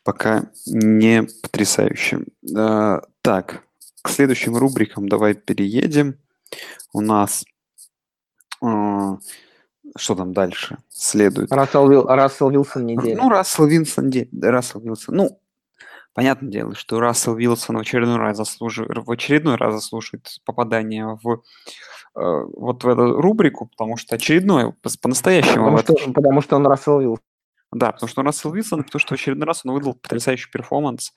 пока 0.02 0.50
не 0.66 1.26
потрясающе. 1.42 2.24
А, 2.56 3.02
так, 3.22 3.64
к 4.02 4.10
следующим 4.10 4.56
рубрикам 4.56 5.08
давай 5.08 5.34
переедем 5.34 6.18
у 6.92 7.00
нас 7.00 7.44
э, 8.62 9.16
что 9.96 10.14
там 10.14 10.32
дальше 10.32 10.78
следует? 10.88 11.52
Рассел, 11.52 11.88
Вил, 11.88 12.04
Рассел 12.06 12.50
Вилсон 12.50 12.86
неделя. 12.86 13.16
Ну, 13.16 13.28
Рассел 13.28 13.66
Вилсон, 13.66 14.12
Рассел 14.42 14.80
Вилсон. 14.80 15.16
Ну, 15.16 15.40
понятное 16.14 16.50
дело, 16.50 16.74
что 16.74 17.00
Рассел 17.00 17.34
Вилсон 17.34 17.76
в 17.76 17.80
очередной 17.80 18.16
раз 18.16 18.36
заслуживает, 18.36 19.06
в 19.06 19.10
очередной 19.10 19.56
раз 19.56 19.74
заслуживает 19.74 20.28
попадания 20.44 21.18
в 21.22 21.32
э, 21.32 21.38
вот 22.14 22.84
в 22.84 22.88
эту 22.88 23.20
рубрику, 23.20 23.66
потому 23.66 23.96
что 23.96 24.16
очередное, 24.16 24.74
по-настоящему... 25.00 25.76
Потому, 25.76 25.98
что, 25.98 26.12
потому 26.12 26.40
что 26.40 26.56
он 26.56 26.66
Рассел 26.66 27.00
Вилсон. 27.00 27.24
Да, 27.74 27.90
потому 27.90 28.08
что 28.08 28.22
Рассел 28.22 28.52
Уилсон, 28.52 28.84
потому 28.84 29.00
что 29.00 29.16
в 29.16 29.18
очередной 29.18 29.46
раз 29.46 29.62
он 29.64 29.74
выдал 29.74 29.94
потрясающий 29.94 30.48
перформанс. 30.50 31.12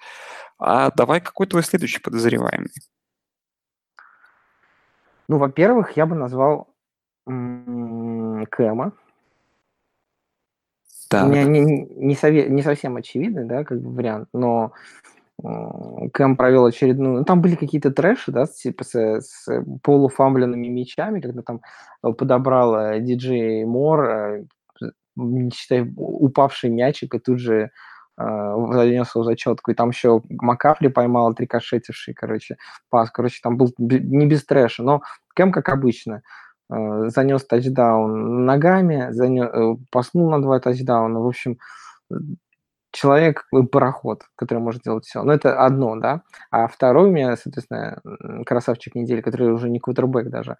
А 0.57 0.91
давай 0.91 1.21
какой 1.21 1.45
твой 1.45 1.63
следующий 1.63 1.99
подозреваемый? 1.99 2.71
Ну, 5.27 5.37
во-первых, 5.37 5.97
я 5.97 6.05
бы 6.05 6.15
назвал 6.15 6.67
м, 7.27 8.45
Кэма. 8.49 8.93
У 11.13 11.15
меня 11.25 11.43
Так. 11.43 11.49
не, 11.49 11.61
не, 11.61 12.15
сове- 12.15 12.49
не 12.49 12.61
совсем 12.61 12.97
очевидный, 12.97 13.45
да, 13.45 13.63
как 13.63 13.81
бы 13.81 13.91
вариант, 13.91 14.29
но 14.33 14.73
м, 15.43 16.09
Кэм 16.11 16.35
провел 16.37 16.65
очередную... 16.65 17.19
Ну, 17.19 17.23
там 17.25 17.41
были 17.41 17.55
какие-то 17.55 17.91
трэши, 17.91 18.31
да, 18.31 18.45
типа 18.45 18.83
с, 18.83 19.21
с 19.21 19.63
полуфамбленными 19.83 20.67
мячами, 20.67 21.19
когда 21.21 21.41
там 21.41 21.61
подобрал 22.01 22.75
э, 22.75 22.99
диджей 23.01 23.65
Мор, 23.65 24.05
э, 24.05 24.43
не 25.15 25.49
считай, 25.51 25.89
упавший 25.97 26.69
мячик, 26.69 27.15
и 27.15 27.19
тут 27.19 27.39
же 27.39 27.71
э, 28.17 28.23
занес 28.71 29.15
его 29.15 29.23
зачетку. 29.23 29.71
И 29.71 29.73
там 29.75 29.89
еще 29.89 30.21
Макафли 30.29 30.87
поймал 30.87 31.29
отрикошетивший, 31.29 32.13
короче, 32.13 32.57
пас. 32.89 33.11
Короче, 33.11 33.39
там 33.43 33.57
был 33.57 33.73
не 33.77 34.25
без 34.27 34.45
трэша, 34.45 34.83
но 34.83 35.01
Кэм, 35.35 35.51
как 35.51 35.69
обычно, 35.69 36.21
э, 36.71 37.09
занес 37.09 37.45
тачдаун 37.45 38.45
ногами, 38.45 39.11
занес, 39.11 39.77
паснул 39.91 40.29
на 40.31 40.41
два 40.41 40.59
тачдауна. 40.59 41.19
В 41.21 41.27
общем, 41.27 41.57
э, 42.11 42.15
человек 42.97 43.45
э, 43.53 43.61
пароход, 43.63 44.23
который 44.35 44.59
может 44.59 44.81
делать 44.81 45.05
все. 45.05 45.21
Но 45.21 45.31
это 45.33 45.63
одно, 45.63 45.95
да. 45.95 46.23
А 46.49 46.67
второй 46.67 47.09
у 47.09 47.11
меня, 47.11 47.35
соответственно, 47.37 48.01
красавчик 48.45 48.95
недели, 48.95 49.21
который 49.21 49.53
уже 49.53 49.69
не 49.69 49.79
квотербек 49.79 50.29
даже. 50.29 50.57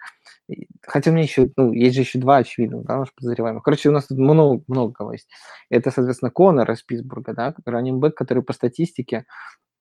Хотя 0.85 1.09
у 1.09 1.13
меня 1.15 1.23
еще, 1.23 1.49
ну, 1.57 1.73
есть 1.73 1.95
же 1.95 2.01
еще 2.01 2.19
два 2.19 2.38
очевидных, 2.38 2.85
да, 2.85 2.99
наш 2.99 3.13
подозреваемых. 3.15 3.63
Короче, 3.63 3.89
у 3.89 3.91
нас 3.91 4.05
тут 4.05 4.19
много, 4.19 4.63
много 4.67 4.93
кого 4.93 5.13
есть. 5.13 5.27
Это, 5.71 5.89
соответственно, 5.89 6.29
Конор 6.29 6.69
из 6.71 6.83
Питтсбурга, 6.83 7.33
да, 7.33 7.55
раннинбэк, 7.65 8.15
который 8.15 8.43
по 8.43 8.53
статистике 8.53 9.25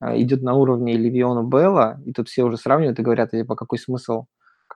а, 0.01 0.19
идет 0.19 0.43
на 0.43 0.55
уровне 0.55 0.97
Левиона 0.97 1.47
Белла, 1.47 2.01
и 2.07 2.13
тут 2.13 2.29
все 2.29 2.45
уже 2.45 2.57
сравнивают 2.57 2.99
и 2.99 3.03
говорят, 3.03 3.33
типа, 3.33 3.55
какой 3.55 3.79
смысл, 3.79 4.27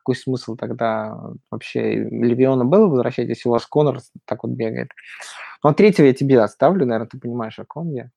какой 0.01 0.17
смысл 0.17 0.57
тогда 0.57 1.17
вообще 1.51 1.95
Левиона 1.95 2.65
Белла 2.65 2.89
возвращать, 2.89 3.29
если 3.29 3.49
у 3.49 3.53
вас 3.53 3.67
Конор 3.67 4.01
так 4.25 4.43
вот 4.43 4.53
бегает. 4.53 4.91
Ну, 5.63 5.71
а 5.71 5.75
третьего 5.75 6.07
я 6.07 6.15
тебе 6.15 6.41
оставлю, 6.41 6.87
наверное, 6.87 7.09
ты 7.09 7.19
понимаешь, 7.19 7.59
о 7.59 7.65
ком 7.65 7.93
я. 7.93 8.11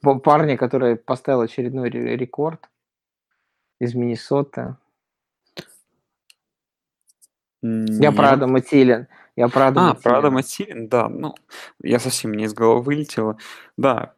П- 0.00 0.18
Парня, 0.20 0.56
который 0.56 0.96
поставил 0.96 1.40
очередной 1.42 1.90
ре- 1.90 2.16
рекорд 2.16 2.68
из 3.80 3.94
Миннесоты. 3.94 4.76
Я 7.62 8.12
про 8.12 8.24
Нет. 8.24 8.32
Адама 8.34 8.60
Тилен. 8.60 9.06
Я 9.36 9.48
про 9.48 9.68
Адама 9.68 9.90
А, 9.90 9.94
про 9.94 10.18
Адама. 10.18 10.42
Тилен, 10.42 10.88
да. 10.88 11.08
Ну, 11.08 11.34
я 11.82 11.98
совсем 11.98 12.32
не 12.34 12.44
из 12.44 12.54
головы 12.54 12.82
вылетело. 12.82 13.38
Да, 13.76 14.14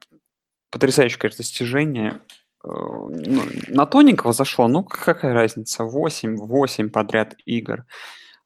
потрясающее, 0.71 1.19
конечно, 1.19 1.39
достижение. 1.39 2.21
Ну, 2.67 3.43
на 3.69 3.85
тоненького 3.87 4.33
зашло, 4.33 4.69
ну 4.69 4.83
какая 4.85 5.35
разница, 5.35 5.85
8, 5.85 6.37
8 6.37 6.89
подряд 6.91 7.35
игр 7.45 7.85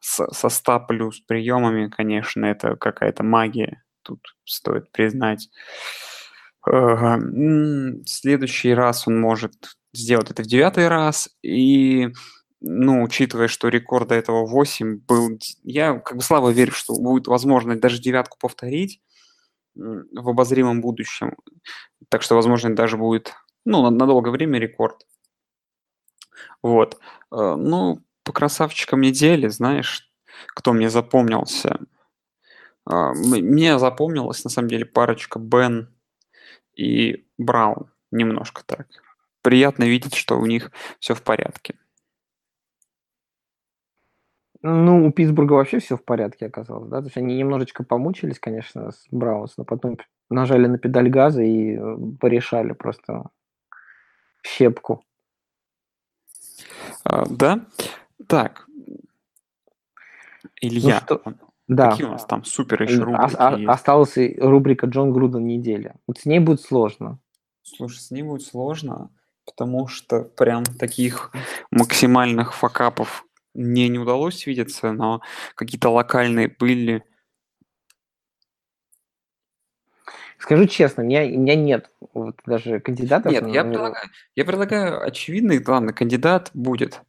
с- 0.01 0.27
со 0.33 0.49
100 0.49 0.81
плюс 0.81 1.21
приемами, 1.21 1.89
конечно, 1.89 2.45
это 2.45 2.77
какая-то 2.77 3.23
магия, 3.23 3.85
тут 4.03 4.35
стоит 4.45 4.91
признать. 4.91 5.49
Следующий 8.07 8.75
раз 8.75 9.07
он 9.07 9.21
может 9.21 9.55
сделать 9.93 10.31
это 10.31 10.43
в 10.43 10.47
девятый 10.47 10.89
раз, 10.89 11.31
и, 11.43 12.09
ну, 12.61 13.03
учитывая, 13.03 13.49
что 13.49 13.69
рекорд 13.69 14.09
до 14.09 14.17
этого 14.17 14.47
8 14.47 14.99
был, 15.07 15.39
я 15.63 15.95
как 16.01 16.17
бы 16.17 16.23
слабо 16.23 16.51
верю, 16.51 16.73
что 16.73 16.95
будет 16.95 17.27
возможность 17.27 17.81
даже 17.81 18.01
девятку 18.01 18.37
повторить 18.39 19.01
в 19.75 20.29
обозримом 20.29 20.81
будущем. 20.81 21.37
Так 22.09 22.23
что, 22.23 22.35
возможно, 22.35 22.75
даже 22.75 22.97
будет, 22.97 23.35
ну, 23.69 23.83
на, 23.83 23.91
на 23.91 24.07
долгое 24.07 24.31
время 24.31 24.59
рекорд. 24.59 25.07
Вот. 26.63 26.99
Э, 27.31 27.55
Ну, 27.57 28.03
по 28.25 28.33
красавчикам 28.33 29.01
недели, 29.01 29.49
знаешь, 29.49 30.11
кто 30.49 30.73
мне 30.73 30.91
запомнился? 30.91 31.79
А, 32.87 33.13
Мне 33.13 33.79
запомнилась, 33.79 34.45
на 34.45 34.51
самом 34.51 34.69
деле, 34.69 34.87
парочка 34.87 35.39
Бен 35.39 35.95
и 36.75 37.27
Браун. 37.39 37.91
Немножко 38.11 38.63
так. 38.65 38.87
Приятно 39.43 39.85
видеть, 39.85 40.15
что 40.15 40.39
у 40.39 40.47
них 40.47 40.73
все 40.99 41.15
в 41.15 41.23
порядке. 41.23 41.75
Ну, 44.63 45.07
у 45.07 45.13
Питтсбурга 45.13 45.53
вообще 45.53 45.79
все 45.79 45.97
в 45.97 46.05
порядке 46.05 46.47
оказалось, 46.47 46.89
да? 46.89 46.99
То 47.01 47.07
есть 47.07 47.17
они 47.17 47.37
немножечко 47.37 47.85
помучились, 47.85 48.41
конечно, 48.41 48.91
с 48.91 49.07
Браунс, 49.11 49.57
но 49.57 49.65
потом 49.65 49.99
нажали 50.31 50.67
на 50.67 50.79
педаль 50.79 51.09
газа 51.11 51.43
и 51.43 51.77
э, 51.77 51.97
порешали 52.21 52.73
просто 52.73 53.31
щепку. 54.49 55.03
А, 57.05 57.27
Да? 57.27 57.61
Так, 58.27 58.67
Ну 58.69 60.59
Илья, 60.61 61.01
что, 61.01 61.23
а 61.25 61.35
да, 61.69 61.91
какие 61.91 62.07
у 62.07 62.11
нас 62.11 62.25
там 62.25 62.45
супер 62.45 62.83
еще 62.83 63.03
рубрики 63.03 63.37
а- 63.39 63.57
есть? 63.57 63.69
осталась 63.69 64.17
рубрика 64.39 64.87
Джон 64.87 65.13
Груден 65.13 65.47
недели. 65.47 65.95
Вот 66.07 66.19
с 66.19 66.27
ней 66.27 66.41
будет 66.41 66.61
сложно. 66.61 67.19
Слушай, 67.63 67.99
с 67.99 68.11
ней 68.11 68.23
будет 68.23 68.43
сложно, 68.43 69.11
потому 69.45 69.87
что 69.87 70.23
прям 70.23 70.65
таких 70.65 71.31
максимальных 71.71 72.55
факапов 72.55 73.25
мне 73.55 73.89
не 73.89 73.99
удалось 73.99 74.47
видеться, 74.47 74.93
но 74.93 75.21
какие-то 75.55 75.91
локальные 75.91 76.55
были. 76.59 77.05
Скажу 80.39 80.67
честно, 80.67 81.03
у 81.03 81.07
меня, 81.07 81.23
у 81.25 81.41
меня 81.41 81.57
нет 81.57 81.91
вот 82.15 82.37
даже 82.47 82.81
кандидатов. 82.81 83.33
Нет, 83.33 83.47
я 83.49 83.65
предлагаю, 83.65 84.09
я 84.37 84.45
предлагаю 84.45 85.05
очевидный, 85.05 85.63
ладно, 85.67 85.93
кандидат 85.93 86.51
будет. 86.55 87.01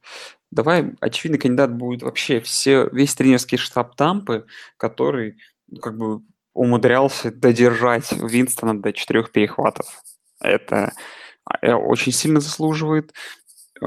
Давай, 0.50 0.94
очевидный 1.00 1.38
кандидат 1.38 1.72
будет 1.72 2.02
вообще 2.02 2.40
все, 2.40 2.88
весь 2.90 3.14
тренерский 3.14 3.56
штаб 3.56 3.94
Тампы, 3.94 4.46
который 4.76 5.38
ну, 5.68 5.78
как 5.80 5.96
бы 5.96 6.22
умудрялся 6.54 7.30
додержать 7.30 8.12
Винстона 8.12 8.80
до 8.80 8.92
четырех 8.92 9.30
перехватов. 9.30 10.02
Это 10.40 10.92
э, 11.62 11.72
очень 11.72 12.12
сильно 12.12 12.40
заслуживает 12.40 13.12
э, 13.80 13.86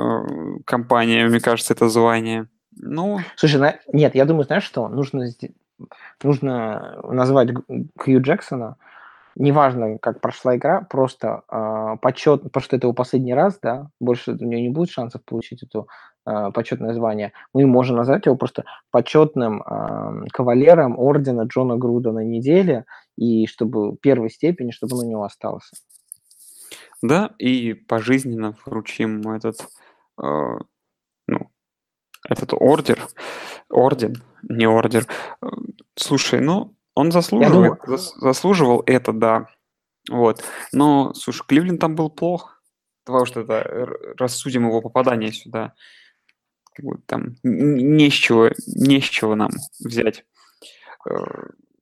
компания, 0.66 1.28
мне 1.28 1.42
кажется, 1.42 1.74
это 1.74 1.90
звание. 1.90 2.48
Ну, 2.76 3.20
Слушай, 3.36 3.60
на- 3.60 3.80
нет, 3.92 4.16
я 4.16 4.24
думаю, 4.26 4.46
знаешь 4.46 4.64
что? 4.64 4.88
Нужно, 4.88 5.30
нужно 6.24 7.02
назвать 7.04 7.50
Хью 7.98 8.22
Джексона. 8.22 8.78
Неважно, 9.36 9.98
как 10.00 10.22
прошла 10.22 10.56
игра, 10.56 10.82
просто 10.82 11.44
э, 11.50 11.98
почет, 12.02 12.44
потому 12.44 12.64
что 12.64 12.76
это 12.76 12.88
его 12.88 12.94
последний 12.94 13.34
раз, 13.34 13.60
да, 13.62 13.90
больше 14.00 14.32
у 14.32 14.46
него 14.46 14.62
не 14.62 14.70
будет 14.70 14.90
шансов 14.90 15.24
получить 15.26 15.64
это 15.64 15.86
почетное 16.26 16.94
звание. 16.94 17.34
Мы 17.54 17.66
можем 17.66 17.98
назвать 17.98 18.28
его 18.28 18.38
просто 18.38 18.64
почетным 18.92 19.62
э, 19.62 20.26
кавалером 20.32 20.98
ордена 20.98 21.42
Джона 21.42 21.76
Груда 21.76 22.14
на 22.14 22.24
неделе, 22.24 22.86
и 23.18 23.46
чтобы 23.46 23.98
первой 23.98 24.30
степени, 24.30 24.72
чтобы 24.72 24.98
он 24.98 25.06
у 25.06 25.10
него 25.10 25.24
остался. 25.24 25.76
да, 27.02 27.32
и 27.38 27.74
пожизненно 27.74 28.56
вручим 28.66 29.22
этот, 29.34 29.68
э, 30.22 30.58
ну, 31.28 31.52
этот 32.30 32.54
ордер, 32.54 33.06
орден, 33.70 34.16
не 34.44 34.66
ордер. 34.66 35.06
Э, 35.42 35.48
Слушай, 35.96 36.40
ну, 36.40 36.74
он 36.96 37.12
заслуживает, 37.12 37.54
думаю- 37.54 37.98
зас- 38.00 38.14
заслуживал 38.20 38.84
это, 38.86 39.12
да. 39.14 39.48
Вот. 40.10 40.44
Но, 40.72 41.14
слушай, 41.14 41.44
Кливленд 41.48 41.80
там 41.80 41.96
был 41.96 42.10
плох. 42.10 42.62
Давай 43.06 43.24
уж 43.24 43.32
это 43.32 43.88
рассудим 44.18 44.68
его 44.68 44.82
попадание 44.82 45.32
сюда. 45.32 45.74
Как 46.76 46.86
бы 46.86 46.98
там 47.06 47.36
не 47.44 48.10
с 48.10 48.14
чего, 48.14 48.50
не 48.68 49.00
с 49.02 49.04
чего 49.06 49.36
нам 49.36 49.52
взять. 49.80 50.26
Э, 51.10 51.14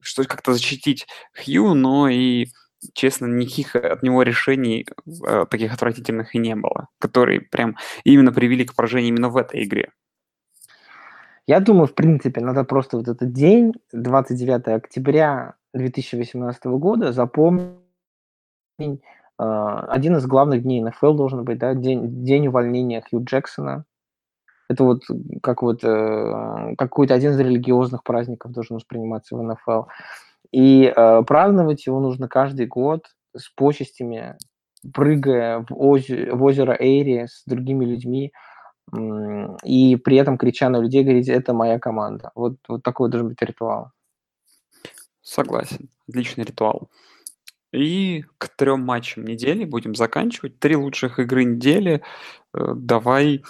Что 0.01 0.23
как-то 0.25 0.53
защитить 0.53 1.07
Хью, 1.33 1.73
но 1.75 2.09
и, 2.09 2.47
честно, 2.93 3.27
никаких 3.27 3.75
от 3.75 4.01
него 4.03 4.23
решений 4.23 4.85
э, 5.27 5.45
таких 5.49 5.73
отвратительных 5.73 6.33
и 6.35 6.39
не 6.39 6.55
было, 6.55 6.87
которые 6.99 7.41
прям 7.41 7.77
именно 8.03 8.33
привели 8.33 8.65
к 8.65 8.75
поражению 8.75 9.09
именно 9.09 9.29
в 9.29 9.37
этой 9.37 9.63
игре. 9.63 9.91
Я 11.51 11.59
думаю, 11.59 11.85
в 11.85 11.95
принципе, 11.95 12.39
надо 12.39 12.63
просто 12.63 12.95
вот 12.95 13.09
этот 13.09 13.33
день, 13.33 13.73
29 13.91 14.69
октября 14.69 15.55
2018 15.73 16.63
года, 16.79 17.11
запомнить 17.11 17.75
э, 18.79 18.93
один 19.37 20.15
из 20.15 20.25
главных 20.25 20.63
дней 20.63 20.81
НФЛ 20.81 21.13
должен 21.13 21.43
быть, 21.43 21.57
да, 21.57 21.73
день, 21.73 22.23
день 22.23 22.47
увольнения 22.47 23.01
Хью 23.01 23.21
Джексона. 23.25 23.83
Это 24.69 24.85
вот 24.85 25.01
как 25.43 25.61
вот 25.61 25.83
э, 25.83 26.75
какой-то 26.77 27.15
один 27.15 27.31
из 27.31 27.39
религиозных 27.41 28.05
праздников 28.05 28.53
должен 28.53 28.77
восприниматься 28.77 29.35
в 29.35 29.43
НФЛ. 29.43 29.89
И 30.53 30.85
э, 30.85 31.23
праздновать 31.23 31.85
его 31.85 31.99
нужно 31.99 32.29
каждый 32.29 32.67
год 32.67 33.07
с 33.35 33.49
почестями, 33.49 34.37
прыгая 34.93 35.65
в, 35.69 35.73
озе- 35.73 36.31
в 36.33 36.41
озеро 36.45 36.77
Эйри 36.79 37.27
с 37.27 37.43
другими 37.45 37.83
людьми, 37.83 38.31
и 39.63 39.95
при 39.95 40.17
этом 40.17 40.37
крича 40.37 40.69
на 40.69 40.77
людей, 40.77 41.03
говорить, 41.03 41.29
это 41.29 41.53
моя 41.53 41.79
команда. 41.79 42.31
Вот, 42.35 42.57
вот 42.67 42.83
такой 42.83 43.09
должен 43.09 43.29
быть 43.29 43.41
ритуал. 43.41 43.91
Согласен. 45.21 45.89
Отличный 46.09 46.43
ритуал. 46.43 46.89
И 47.71 48.25
к 48.37 48.49
трем 48.49 48.81
матчам 48.81 49.23
недели 49.23 49.63
будем 49.63 49.95
заканчивать. 49.95 50.59
Три 50.59 50.75
лучших 50.75 51.19
игры 51.19 51.45
недели. 51.45 52.01
Э, 52.53 52.73
давай 52.75 53.43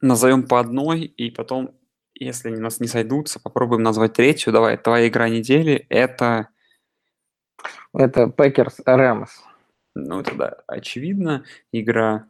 назовем 0.00 0.46
по 0.46 0.60
одной, 0.60 1.02
и 1.02 1.30
потом, 1.30 1.72
если 2.14 2.54
у 2.54 2.60
нас 2.60 2.80
не 2.80 2.86
сойдутся, 2.86 3.38
попробуем 3.38 3.82
назвать 3.82 4.14
третью. 4.14 4.52
Давай, 4.52 4.76
твоя 4.78 5.08
игра 5.08 5.28
недели– 5.28 5.86
это... 5.88 6.48
Это 7.92 8.28
Packers 8.28 8.80
Rams. 8.84 9.30
Ну, 9.94 10.20
это 10.20 10.34
да, 10.34 10.56
очевидно. 10.66 11.44
Игра 11.72 12.28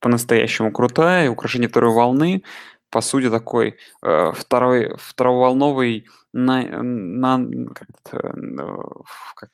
по-настоящему 0.00 0.72
крутая. 0.72 1.30
Украшение 1.30 1.68
второй 1.68 1.92
волны. 1.92 2.42
По 2.90 3.00
сути, 3.00 3.30
такой 3.30 3.76
э, 4.02 4.32
второй, 4.32 4.96
второволновый 4.96 6.06
на, 6.32 6.62
на, 6.62 7.38
как 7.74 7.88
это, 8.04 8.32
ну, 8.36 9.04
как, 9.34 9.50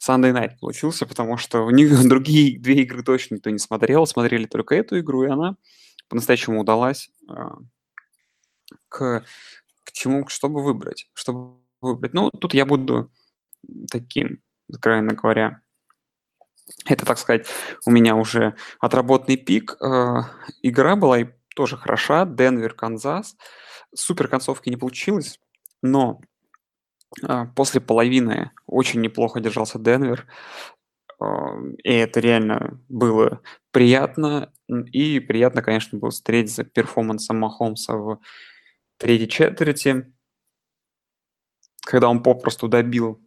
Sunday 0.00 0.32
Night 0.32 0.58
получился, 0.60 1.06
потому 1.06 1.36
что 1.36 1.62
у 1.62 1.70
них 1.70 1.90
другие 2.08 2.58
две 2.58 2.82
игры 2.82 3.02
точно 3.02 3.36
никто 3.36 3.50
не 3.50 3.58
смотрел. 3.58 4.06
Смотрели 4.06 4.46
только 4.46 4.74
эту 4.74 5.00
игру, 5.00 5.24
и 5.24 5.30
она 5.30 5.56
по-настоящему 6.08 6.60
удалась. 6.60 7.10
А, 7.28 7.56
к, 8.88 9.24
к 9.84 9.92
чему, 9.92 10.26
чтобы 10.28 10.62
выбрать. 10.62 11.08
Чтобы 11.14 11.58
выбрать. 11.80 12.14
Ну, 12.14 12.30
тут 12.30 12.54
я 12.54 12.66
буду 12.66 13.10
таким, 13.90 14.42
откровенно 14.68 15.14
говоря. 15.14 15.60
Это, 16.84 17.06
так 17.06 17.18
сказать, 17.18 17.46
у 17.84 17.90
меня 17.90 18.16
уже 18.16 18.56
отработанный 18.80 19.36
пик. 19.36 19.76
Э, 19.80 20.22
игра 20.62 20.96
была 20.96 21.20
и 21.20 21.26
тоже 21.54 21.76
хороша. 21.76 22.24
Денвер, 22.24 22.74
Канзас. 22.74 23.36
Супер 23.94 24.28
концовки 24.28 24.68
не 24.68 24.76
получилось, 24.76 25.40
но 25.82 26.20
э, 27.26 27.46
после 27.54 27.80
половины 27.80 28.50
очень 28.66 29.00
неплохо 29.00 29.40
держался 29.40 29.78
Денвер. 29.78 30.26
Э, 31.20 31.24
и 31.84 31.92
это 31.92 32.20
реально 32.20 32.80
было 32.88 33.40
приятно. 33.70 34.52
И 34.68 35.20
приятно, 35.20 35.62
конечно, 35.62 35.98
было 35.98 36.10
смотреть 36.10 36.52
за 36.52 36.64
перформансом 36.64 37.38
Махомса 37.38 37.94
в 37.94 38.20
третьей 38.96 39.28
четверти, 39.28 40.12
когда 41.82 42.08
он 42.08 42.22
попросту 42.22 42.66
добил 42.66 43.25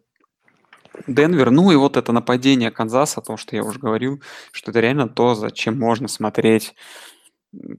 Денвер. 1.06 1.50
Ну 1.50 1.70
и 1.70 1.76
вот 1.76 1.96
это 1.96 2.12
нападение 2.12 2.70
Канзаса, 2.70 3.20
то, 3.20 3.36
что 3.36 3.56
я 3.56 3.64
уже 3.64 3.78
говорил, 3.78 4.22
что 4.52 4.70
это 4.70 4.80
реально 4.80 5.08
то, 5.08 5.34
зачем 5.34 5.78
можно 5.78 6.08
смотреть 6.08 6.74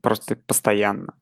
просто 0.01 0.35
постоянно. 0.35 1.13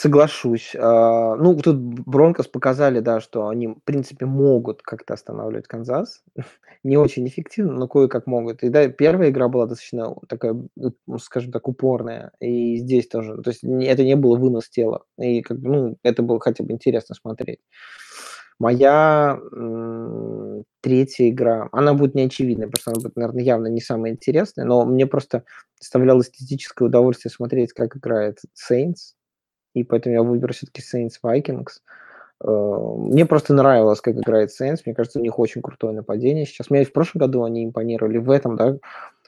Соглашусь. 0.00 0.76
А, 0.78 1.34
ну, 1.34 1.56
тут 1.56 1.76
Бронкос 1.76 2.46
показали, 2.46 3.00
да, 3.00 3.18
что 3.20 3.48
они, 3.48 3.66
в 3.66 3.82
принципе, 3.82 4.26
могут 4.26 4.80
как-то 4.80 5.14
останавливать 5.14 5.66
Канзас. 5.66 6.22
Не 6.84 6.96
очень 6.96 7.26
эффективно, 7.26 7.72
но 7.72 7.88
кое-как 7.88 8.28
могут. 8.28 8.62
И 8.62 8.68
да, 8.68 8.86
первая 8.86 9.30
игра 9.30 9.48
была 9.48 9.66
достаточно 9.66 10.14
такая, 10.28 10.56
ну, 10.76 11.18
скажем 11.18 11.50
так, 11.50 11.66
упорная. 11.66 12.30
И 12.38 12.76
здесь 12.76 13.08
тоже. 13.08 13.42
То 13.42 13.50
есть 13.50 13.64
это 13.64 14.04
не 14.04 14.14
было 14.14 14.36
вынос 14.36 14.68
тела. 14.70 15.02
И 15.18 15.42
как 15.42 15.58
бы, 15.58 15.68
ну, 15.68 15.98
это 16.04 16.22
было 16.22 16.38
хотя 16.38 16.62
бы 16.62 16.72
интересно 16.72 17.16
смотреть. 17.16 17.58
Моя 18.60 19.40
третья 20.80 21.28
игра, 21.28 21.68
она 21.72 21.94
будет 21.94 22.14
неочевидной, 22.14 22.66
потому 22.68 22.80
что 22.80 22.90
она 22.92 23.00
будет, 23.00 23.16
наверное, 23.16 23.42
явно 23.42 23.66
не 23.66 23.80
самая 23.80 24.12
интересная, 24.12 24.64
но 24.64 24.84
мне 24.84 25.08
просто 25.08 25.42
доставляло 25.80 26.20
эстетическое 26.20 26.86
удовольствие 26.86 27.32
смотреть, 27.32 27.72
как 27.72 27.96
играет 27.96 28.38
Saints, 28.54 29.14
и 29.80 29.84
поэтому 29.84 30.14
я 30.14 30.22
выберу 30.22 30.52
все-таки 30.52 30.82
Saints 30.82 31.14
Vikings. 31.22 31.80
Э, 32.44 32.94
мне 32.96 33.26
просто 33.26 33.54
нравилось, 33.54 34.00
как 34.00 34.16
играет 34.16 34.50
Saints. 34.50 34.80
Мне 34.84 34.94
кажется, 34.94 35.18
у 35.18 35.22
них 35.22 35.38
очень 35.38 35.62
крутое 35.62 35.92
нападение 35.92 36.46
сейчас. 36.46 36.70
Мне 36.70 36.84
в 36.84 36.92
прошлом 36.92 37.20
году 37.20 37.44
они 37.44 37.64
импонировали. 37.64 38.18
В 38.18 38.30
этом, 38.30 38.56
да, 38.56 38.78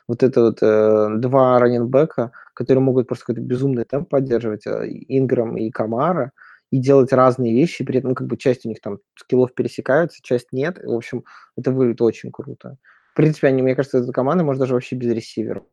вот 0.08 0.22
это 0.22 0.42
вот 0.42 0.58
э, 0.60 1.08
два 1.18 1.58
раненбека, 1.58 2.32
которые 2.54 2.82
могут 2.82 3.06
просто 3.06 3.26
какой-то 3.26 3.42
безумный 3.42 3.84
темп 3.84 4.08
поддерживать, 4.08 4.66
э, 4.66 4.86
Инграм 5.08 5.56
и 5.56 5.70
Камара, 5.70 6.32
и 6.70 6.78
делать 6.78 7.12
разные 7.12 7.52
вещи, 7.52 7.84
при 7.84 7.98
этом, 7.98 8.14
как 8.14 8.26
бы 8.26 8.36
часть 8.36 8.64
у 8.64 8.68
них 8.68 8.80
там 8.80 8.98
скиллов 9.16 9.54
пересекаются, 9.54 10.20
часть 10.22 10.52
нет. 10.52 10.78
В 10.82 10.94
общем, 10.94 11.24
это 11.56 11.72
выглядит 11.72 12.00
очень 12.00 12.30
круто. 12.30 12.76
В 13.12 13.16
принципе, 13.16 13.48
они, 13.48 13.62
мне 13.62 13.74
кажется, 13.74 13.98
эта 13.98 14.12
команда 14.12 14.44
может 14.44 14.60
даже 14.60 14.74
вообще 14.74 14.96
без 14.96 15.12
ресиверов 15.12 15.64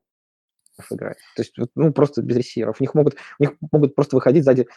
играть. 0.91 1.17
То 1.35 1.41
есть, 1.41 1.53
ну, 1.75 1.93
просто 1.93 2.21
без 2.21 2.37
ресиверов. 2.37 2.77
У 2.79 2.83
них 2.83 2.93
могут, 2.93 3.15
у 3.39 3.43
них 3.43 3.53
могут 3.71 3.95
просто 3.95 4.15
выходить 4.15 4.43
сзади 4.43 4.67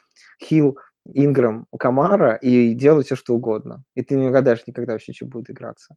Хилл, 0.43 0.79
Инграм, 1.07 1.67
Камара 1.79 2.35
и 2.35 2.75
делать 2.75 3.07
все, 3.07 3.17
что 3.17 3.35
угодно. 3.35 3.85
И 3.95 4.03
ты 4.03 4.17
не 4.17 4.29
угадаешь 4.29 4.67
никогда 4.67 4.93
вообще, 4.93 5.13
что 5.13 5.27
будет 5.27 5.51
играться. 5.51 5.97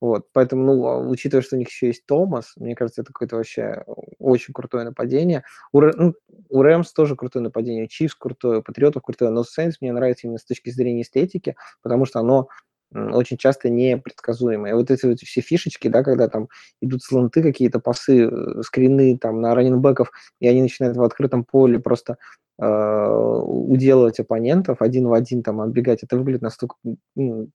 Вот, 0.00 0.26
поэтому, 0.32 0.64
ну, 0.64 0.86
а, 0.86 0.98
учитывая, 0.98 1.42
что 1.42 1.56
у 1.56 1.58
них 1.58 1.68
еще 1.68 1.88
есть 1.88 2.06
Томас, 2.06 2.54
мне 2.56 2.74
кажется, 2.74 3.02
это 3.02 3.12
какое-то 3.12 3.36
вообще 3.36 3.84
очень 4.18 4.54
крутое 4.54 4.84
нападение. 4.84 5.44
У, 5.72 5.80
ну, 5.80 6.14
у 6.48 6.62
Рэмс 6.62 6.92
тоже 6.92 7.16
крутое 7.16 7.42
нападение, 7.42 7.86
Чивс 7.86 8.14
крутое, 8.14 8.62
Патриотов 8.62 9.02
крутое, 9.02 9.30
но 9.30 9.44
Сейнс 9.44 9.76
мне 9.80 9.92
нравится 9.92 10.26
именно 10.26 10.38
с 10.38 10.44
точки 10.44 10.70
зрения 10.70 11.02
эстетики, 11.02 11.54
потому 11.82 12.06
что 12.06 12.20
оно 12.20 12.48
очень 12.92 13.36
часто 13.36 13.70
непредсказуемые. 13.70 14.74
Вот 14.74 14.90
эти 14.90 15.06
вот 15.06 15.20
все 15.20 15.40
фишечки, 15.40 15.88
да, 15.88 16.02
когда 16.02 16.28
там 16.28 16.48
идут 16.80 17.02
слонты, 17.02 17.42
какие-то 17.42 17.78
пасы, 17.78 18.24
э, 18.24 18.62
скрины 18.62 19.16
там 19.18 19.40
на 19.40 19.54
раненбеков, 19.54 20.10
и 20.40 20.48
они 20.48 20.62
начинают 20.62 20.96
в 20.96 21.02
открытом 21.02 21.44
поле 21.44 21.78
просто 21.78 22.18
э, 22.60 22.66
уделывать 22.66 24.20
оппонентов 24.20 24.82
один 24.82 25.06
в 25.06 25.12
один, 25.12 25.42
там, 25.42 25.60
отбегать, 25.60 26.02
это 26.02 26.16
выглядит 26.16 26.42
настолько 26.42 26.76
ну, 27.14 27.48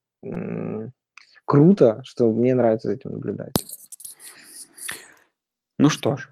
круто, 1.46 2.02
что 2.04 2.32
мне 2.32 2.56
нравится 2.56 2.88
за 2.88 2.96
этим 2.96 3.12
наблюдать. 3.12 3.54
Ну 5.78 5.90
что 5.90 6.16
ж, 6.16 6.30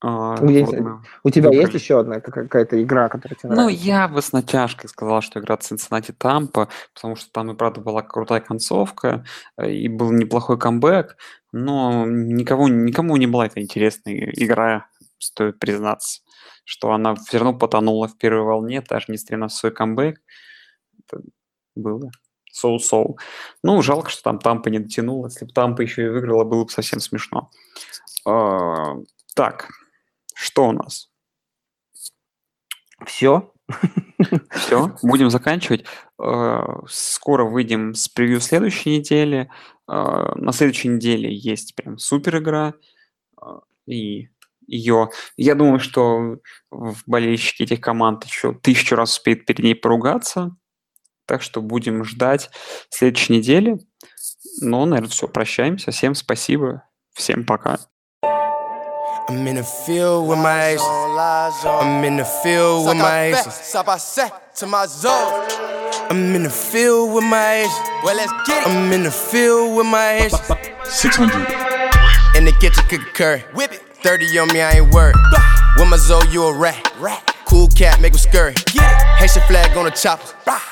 а, 0.00 0.36
у, 0.40 0.46
вот 0.46 1.00
у 1.24 1.30
тебя 1.30 1.50
есть 1.50 1.74
еще 1.74 1.98
одна 1.98 2.20
какая-то 2.20 2.80
игра, 2.80 3.08
которая 3.08 3.36
тебе 3.36 3.52
Ну, 3.52 3.68
я 3.68 4.06
бы 4.06 4.22
с 4.22 4.32
натяжкой 4.32 4.88
сказал, 4.88 5.22
что 5.22 5.40
игра 5.40 5.56
Cincinnati 5.56 6.14
Тампа, 6.16 6.68
потому 6.94 7.16
что 7.16 7.32
там 7.32 7.50
и 7.50 7.56
правда 7.56 7.80
была 7.80 8.02
крутая 8.02 8.40
концовка, 8.40 9.24
э, 9.56 9.72
и 9.72 9.88
был 9.88 10.12
неплохой 10.12 10.56
камбэк, 10.56 11.16
но 11.50 12.06
никого, 12.06 12.68
никому 12.68 13.16
не 13.16 13.26
была 13.26 13.46
эта 13.46 13.60
интересная 13.60 14.30
игра, 14.36 14.86
стоит 15.18 15.58
признаться, 15.58 16.22
что 16.64 16.92
она 16.92 17.16
все 17.16 17.38
равно 17.38 17.58
потонула 17.58 18.06
в 18.06 18.16
первой 18.16 18.42
волне, 18.42 18.84
даже 18.88 19.06
несмотря 19.08 19.38
на 19.38 19.48
свой 19.48 19.72
камбэк. 19.72 20.20
Это 21.00 21.22
было 21.74 22.10
соу-соу. 22.52 23.18
Ну, 23.62 23.82
жалко, 23.82 24.10
что 24.10 24.22
там 24.22 24.38
Тампа 24.38 24.68
не 24.68 24.78
дотянула. 24.78 25.26
Если 25.26 25.44
бы 25.44 25.52
Тампа 25.52 25.82
еще 25.82 26.04
и 26.04 26.08
выиграла, 26.08 26.44
было 26.44 26.64
бы 26.64 26.70
совсем 26.70 27.00
смешно. 27.00 27.50
А, 28.24 28.96
так, 29.34 29.68
что 30.38 30.68
у 30.68 30.72
нас? 30.72 31.10
Все. 33.04 33.52
Все, 34.50 34.96
будем 35.02 35.30
заканчивать. 35.30 35.84
Э, 36.22 36.62
скоро 36.86 37.44
выйдем 37.44 37.94
с 37.94 38.08
превью 38.08 38.40
следующей 38.40 38.98
недели. 38.98 39.50
Э, 39.90 40.32
на 40.36 40.52
следующей 40.52 40.88
неделе 40.88 41.34
есть 41.34 41.74
прям 41.74 41.98
супер 41.98 42.38
игра. 42.38 42.74
Э, 43.42 43.46
и 43.86 44.28
ее... 44.68 45.10
Я 45.36 45.56
думаю, 45.56 45.80
что 45.80 46.36
болельщики 47.06 47.64
этих 47.64 47.80
команд 47.80 48.24
еще 48.24 48.54
тысячу 48.54 48.94
раз 48.94 49.16
успеют 49.16 49.44
перед 49.44 49.64
ней 49.64 49.74
поругаться. 49.74 50.56
Так 51.26 51.42
что 51.42 51.62
будем 51.62 52.04
ждать 52.04 52.50
следующей 52.90 53.38
недели. 53.38 53.80
Но, 54.60 54.86
наверное, 54.86 55.10
все, 55.10 55.26
прощаемся. 55.26 55.90
Всем 55.90 56.14
спасибо. 56.14 56.84
Всем 57.12 57.44
пока. 57.44 57.80
I'm 59.30 59.46
in 59.46 59.56
the 59.56 59.62
field 59.62 60.26
with 60.26 60.38
my 60.38 60.68
ace. 60.68 60.80
I'm 60.82 62.02
in 62.02 62.16
the 62.16 62.24
field 62.24 62.86
with 62.86 62.96
my 62.96 63.24
ace. 63.24 63.74
to 64.54 64.66
my 64.66 64.86
zone. 64.86 65.46
I'm 66.08 66.34
in 66.34 66.44
the 66.44 66.50
field 66.50 67.14
with 67.14 67.24
my 67.24 67.56
ace. 67.56 67.78
Well, 68.02 68.16
let's 68.16 68.32
get 68.46 68.66
it. 68.66 68.68
I'm 68.70 68.90
in 68.90 69.02
the 69.02 69.10
field 69.10 69.76
with 69.76 69.84
my 69.84 70.12
ace. 70.12 70.34
600. 70.84 71.28
In 72.36 72.46
the 72.46 72.52
kitchen 72.58 72.82
cooking 72.88 73.04
curry. 73.12 73.40
Whip 73.52 73.72
it. 73.72 73.82
30 74.02 74.38
on 74.38 74.48
me, 74.48 74.62
I 74.62 74.78
ain't 74.78 74.94
worried. 74.94 75.16
With 75.76 75.88
my 75.88 75.98
Zoe, 75.98 76.26
you 76.30 76.44
a 76.44 76.56
rat. 76.56 76.94
rat. 76.98 77.34
Cool 77.44 77.68
cat, 77.68 78.00
make 78.00 78.14
him 78.14 78.18
scurry. 78.18 78.54
Haitian 79.18 79.42
flag 79.42 79.76
on 79.76 79.84
the 79.84 79.90
chopper. 79.90 80.24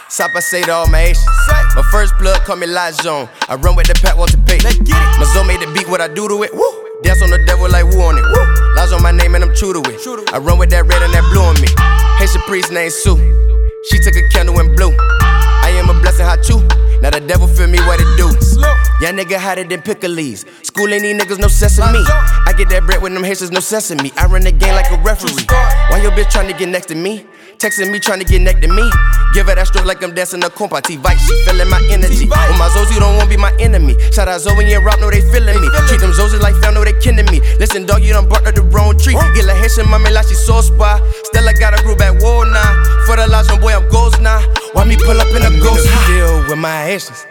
Stop, 0.09 0.31
I 0.35 0.41
say 0.41 0.63
to 0.63 0.73
all 0.73 0.87
my 0.89 1.01
Haitians. 1.01 1.27
My 1.75 1.87
first 1.93 2.17
blood, 2.19 2.41
call 2.47 2.57
me 2.57 2.67
Light 2.67 2.95
Zone. 2.95 3.29
I 3.51 3.57
run 3.57 3.77
with 3.77 3.89
the 3.89 3.95
pack, 3.95 4.17
want 4.17 4.31
to 4.31 4.39
pay. 4.39 4.61
My 4.65 5.25
Zoe 5.35 5.47
made 5.47 5.61
the 5.61 5.71
beat, 5.75 5.91
what 5.91 6.01
I 6.01 6.09
do 6.09 6.27
to 6.27 6.43
it. 6.43 6.55
Woo. 6.55 6.86
Dance 7.03 7.21
on 7.23 7.31
the 7.31 7.39
devil 7.45 7.69
like 7.69 7.85
woo 7.85 8.01
on 8.03 8.17
it. 8.17 8.25
Woo. 8.25 8.75
Lies 8.75 8.93
on 8.93 9.03
my 9.03 9.13
name 9.13 9.35
and 9.35 9.45
I'm 9.45 9.55
true 9.55 9.73
to 9.73 9.81
it. 9.91 10.01
I 10.33 10.39
run 10.39 10.59
with 10.59 10.71
that 10.71 10.87
red 10.87 11.03
and 11.03 11.13
that 11.13 11.25
blue 11.33 11.43
on 11.43 11.61
me. 11.61 11.69
Haitian 12.19 12.41
priest 12.49 12.73
named 12.73 12.93
Sue. 12.93 13.17
She 13.91 13.99
took 13.99 14.17
a 14.17 14.27
candle 14.31 14.59
and 14.59 14.75
blew. 14.75 14.97
I 15.21 15.71
am 15.77 15.91
a 15.91 16.01
blessing, 16.01 16.25
how 16.25 16.37
you? 16.49 16.67
Now 17.03 17.11
the 17.11 17.21
devil 17.21 17.47
feel 17.47 17.69
me 17.69 17.79
what 17.85 18.01
it 18.01 18.09
do. 18.17 18.33
Young 19.05 19.17
nigga 19.21 19.37
hotter 19.37 19.65
than 19.65 19.83
pickles. 19.83 20.47
School 20.63 20.89
ain't 20.89 21.03
these 21.03 21.21
niggas 21.21 21.39
no 21.39 21.49
sesame. 21.49 22.01
I 22.01 22.55
get 22.57 22.71
that 22.71 22.85
bread 22.87 23.03
with 23.03 23.13
them 23.13 23.25
Haitians 23.25 23.51
no 23.51 23.61
sesame. 23.61 24.11
I 24.17 24.25
run 24.27 24.43
the 24.43 24.53
game 24.53 24.75
like 24.75 24.91
a 24.91 24.97
referee. 25.03 25.45
Why 25.91 26.01
your 26.01 26.13
bitch 26.13 26.31
trying 26.31 26.49
to 26.49 26.57
get 26.57 26.69
next 26.69 26.87
to 26.87 26.95
me? 26.95 27.27
Texting 27.59 27.91
me 27.91 27.99
trying 27.99 28.21
to 28.21 28.25
get 28.25 28.43
next 28.43 28.61
to 28.61 28.69
me. 28.69 28.85
Give 29.33 29.49
her 29.49 29.55
that 29.57 29.67
stroke 29.69 29.87
like 29.89 30.05
I'm 30.05 30.13
dancing 30.13 30.45
a 30.45 30.49
compati 30.53 31.01
vibe. 31.01 31.17
She 31.17 31.33
feeling 31.49 31.69
my 31.73 31.81
energy. 31.89 32.29
With 32.29 32.59
my 32.61 32.69
Zoes, 32.69 32.93
you 32.93 33.01
don't 33.01 33.17
wanna 33.17 33.31
be 33.31 33.37
my 33.37 33.53
enemy. 33.57 33.97
Shout 34.13 34.29
out 34.29 34.41
Zoe 34.41 34.61
and 34.61 34.85
Rock, 34.85 35.01
know 35.01 35.11
they 35.11 35.25
feeling 35.33 35.57
me. 35.61 35.69
Treat 35.89 36.01
them 36.01 36.13
Zoes 36.13 36.37
like 36.41 36.55
fam, 36.61 36.75
know 36.75 36.85
they 36.85 36.93
kidding 37.01 37.25
me. 37.33 37.41
Listen, 37.57 37.87
dog, 37.87 38.03
you 38.05 38.13
done 38.13 38.29
barked 38.29 38.47
up 38.47 38.55
the 38.55 38.63
wrong 38.63 38.97
tree. 38.99 39.17
Get 39.33 39.49
la 39.49 39.55
Haitian 39.57 39.89
mommy 39.89 40.11
like 40.13 40.29
she 40.29 40.35
so 40.35 40.61
spy. 40.61 41.01
Stella 41.33 41.53
got 41.57 41.73
a 41.73 41.83
group 41.83 42.01
at 42.01 42.21
war 42.21 42.45
now. 42.45 43.05
For 43.09 43.17
the 43.17 43.27
last 43.27 43.51
one, 43.51 43.61
boy, 43.61 43.73
I'm 43.73 43.89
ghost 43.89 44.21
now. 44.21 44.45
Why 44.73 44.85
me 44.85 44.97
pull 44.97 45.17
up 45.17 45.29
in 45.33 45.41
a 45.41 45.51
ghost? 45.57 45.89
In 45.89 45.93
the 45.93 46.01
Field 46.05 46.49
with 46.49 46.59
my 46.59 46.85
Haitians. 46.85 47.25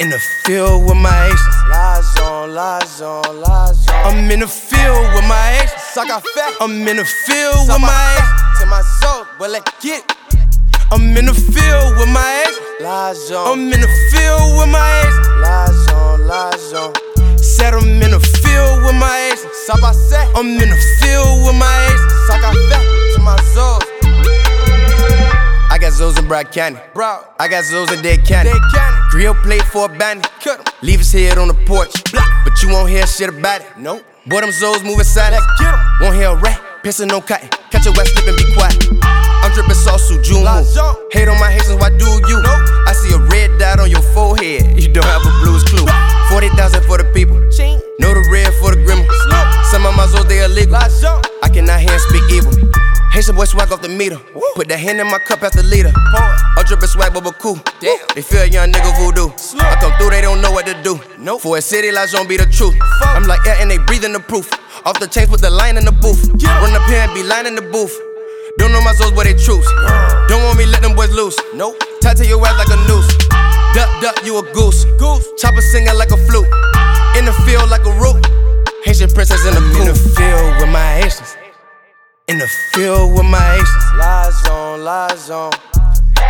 In 0.00 0.10
the 0.10 0.18
field 0.44 0.86
with 0.86 0.96
my 0.98 1.10
Haitians. 1.10 1.56
Lies 1.70 2.18
on, 2.18 2.54
lies 2.54 3.00
on, 3.02 3.40
lies 3.40 3.88
on. 3.88 4.14
I'm 4.14 4.30
in 4.30 4.40
the 4.40 4.46
field 4.46 5.14
with 5.14 5.26
my 5.26 5.46
Haitians. 5.58 5.96
I 5.96 6.06
got 6.06 6.26
fat. 6.34 6.54
I'm 6.60 6.86
in 6.86 6.98
the 6.98 7.04
field 7.04 7.68
with 7.70 7.80
my 7.80 7.86
Haitians. 7.88 8.47
To 8.58 8.66
my 8.66 8.82
soul, 9.00 9.24
but 9.38 9.50
let's 9.50 9.70
get. 9.84 10.02
I'm 10.90 11.16
in 11.16 11.26
the 11.26 11.34
field 11.34 11.98
with 11.98 12.08
my 12.08 12.44
ex. 12.44 12.58
Lies 12.80 13.30
on. 13.30 13.46
I'm 13.46 13.72
in 13.72 13.80
the 13.80 13.92
field 14.10 14.58
with 14.58 14.68
my 14.68 14.90
ex. 15.04 15.28
Lies 15.44 15.88
on, 15.92 16.26
lies 16.26 16.72
on. 16.72 16.94
Said 17.38 17.74
I'm 17.74 18.02
in 18.02 18.10
the 18.10 18.20
field 18.20 18.82
with 18.84 18.96
my 18.96 19.30
ex. 19.30 19.44
I'm 19.70 20.46
in 20.48 20.70
the 20.70 20.80
field 20.98 21.46
with 21.46 21.54
my 21.54 21.70
ex. 21.92 23.14
to 23.14 23.20
my 23.22 23.36
Zoes. 23.54 23.82
I 25.70 25.78
got 25.80 25.92
Zoes 25.92 26.18
in 26.18 26.26
Broad 26.26 26.50
County. 26.50 26.78
Bro. 26.94 27.24
I 27.38 27.48
got 27.48 27.64
Zoes 27.64 27.92
in 27.94 28.02
Dead 28.02 28.24
County. 28.24 28.50
Dead 28.50 28.62
County. 28.74 28.96
Grill 29.10 29.34
plate 29.34 29.62
for 29.62 29.84
a 29.84 29.88
bandit. 29.88 30.30
Leave 30.82 30.98
his 30.98 31.12
head 31.12 31.38
on 31.38 31.48
the 31.48 31.54
porch. 31.66 31.92
But 32.12 32.62
you 32.62 32.70
won't 32.70 32.90
hear 32.90 33.06
shit 33.06 33.28
about 33.28 33.60
it. 33.60 33.66
Nope. 33.76 34.04
Boy, 34.26 34.40
them 34.40 34.50
Zoes 34.50 34.82
moving 34.84 35.04
silent. 35.04 35.44
Won't 36.00 36.16
hear 36.16 36.30
a 36.30 36.36
rat. 36.36 36.67
Pissing 36.82 37.08
no 37.08 37.20
cotton. 37.20 37.48
Catch 37.70 37.86
a 37.86 37.92
wet 37.92 38.06
slip 38.06 38.28
and 38.28 38.36
be 38.38 38.46
quiet. 38.54 38.78
I'm 39.02 39.52
dripping 39.52 39.74
sauce 39.74 40.08
to 40.08 40.22
June. 40.22 40.46
Hate 41.10 41.28
on 41.28 41.38
my 41.40 41.50
Haitians, 41.50 41.74
why 41.80 41.90
do 41.90 42.06
you? 42.28 42.38
I 42.86 42.92
see 42.94 43.12
a 43.14 43.18
red 43.18 43.58
dot 43.58 43.80
on 43.80 43.90
your 43.90 44.02
forehead. 44.14 44.80
You 44.80 44.88
don't 44.92 45.04
have 45.04 45.22
a 45.26 45.30
blues 45.42 45.64
clue. 45.64 45.86
40,000 46.30 46.84
for 46.84 46.98
the 46.98 47.10
people. 47.12 47.36
Know 47.98 48.14
the 48.14 48.22
red 48.30 48.54
for 48.62 48.74
the 48.74 48.82
grandma. 48.84 49.04
Some 49.64 49.86
of 49.86 49.96
my 49.96 50.06
zones, 50.06 50.26
they 50.26 50.44
illegal. 50.44 50.76
I 50.76 51.48
cannot 51.48 51.80
hear 51.80 51.90
and 51.90 52.00
speak 52.00 52.22
evil. 52.30 52.54
Haitian 53.12 53.34
boy 53.34 53.44
swag 53.44 53.72
off 53.72 53.82
the 53.82 53.88
meter. 53.88 54.18
Put 54.54 54.68
that 54.68 54.78
hand 54.78 55.00
in 55.00 55.06
my 55.06 55.18
cup 55.18 55.42
after 55.42 55.62
leader. 55.62 55.92
I'm 55.94 56.64
dripping 56.66 56.88
swag, 56.88 57.12
bubble 57.12 57.32
cool. 57.32 57.58
Damn. 57.80 57.98
They 58.14 58.22
feel 58.22 58.46
young 58.46 58.72
nigga 58.72 58.92
voodoo. 58.98 59.30
I 59.58 59.76
come 59.80 59.92
through, 59.98 60.10
they 60.10 60.20
don't 60.20 60.40
know 60.40 60.52
what 60.52 60.66
to 60.66 60.74
do. 60.82 61.00
Nope. 61.18 61.40
For 61.42 61.58
a 61.58 61.62
city, 61.62 61.90
like 61.90 62.10
don't 62.10 62.28
be 62.28 62.36
the 62.36 62.46
truth. 62.46 62.76
I'm 63.02 63.24
like 63.24 63.40
yeah, 63.46 63.60
and 63.60 63.70
they 63.70 63.78
breathing 63.78 64.12
the 64.12 64.20
proof. 64.20 64.50
Off 64.84 65.00
the 65.00 65.06
chains, 65.06 65.28
put 65.28 65.40
the 65.40 65.50
line 65.50 65.76
in 65.76 65.84
the 65.84 65.92
booth. 65.92 66.28
Run 66.42 66.74
up 66.74 66.88
here 66.88 67.00
and 67.00 67.14
be 67.14 67.22
lying 67.22 67.46
in 67.46 67.54
the 67.54 67.62
booth. 67.62 67.94
Don't 68.58 68.72
know 68.72 68.82
my 68.82 68.92
souls, 68.92 69.12
but 69.12 69.24
they 69.24 69.34
truths. 69.34 69.70
Don't 70.26 70.42
want 70.42 70.58
me 70.58 70.66
let 70.66 70.82
them 70.82 70.94
boys 70.94 71.10
loose. 71.10 71.38
Nope. 71.54 71.78
Tie 72.00 72.14
to 72.14 72.26
your 72.26 72.44
ass 72.44 72.58
like 72.58 72.70
a 72.70 72.78
noose. 72.90 73.06
Duck, 73.74 73.90
duck, 74.02 74.24
you 74.26 74.36
a 74.38 74.42
goose. 74.52 74.84
Goose. 74.98 75.26
Chopper 75.38 75.62
singing 75.62 75.94
like 75.94 76.10
a 76.10 76.18
flute. 76.26 76.46
In 77.16 77.24
the 77.24 77.32
field 77.46 77.70
like 77.70 77.86
a 77.86 77.94
root. 77.98 78.18
Haitian 78.84 79.10
princess 79.10 79.46
in 79.46 79.54
the 79.54 79.60
coop. 79.72 79.86
In 79.86 79.86
the 79.86 79.94
field 79.94 80.58
with 80.58 80.70
my 80.70 80.98
Haitians. 80.98 81.37
In 82.28 82.36
the 82.36 82.46
field 82.46 83.14
with 83.14 83.24
my 83.24 83.54
aces. 83.54 83.84
Lies 83.96 84.46
on, 84.48 84.84
lies 84.84 85.30
on. 85.30 85.50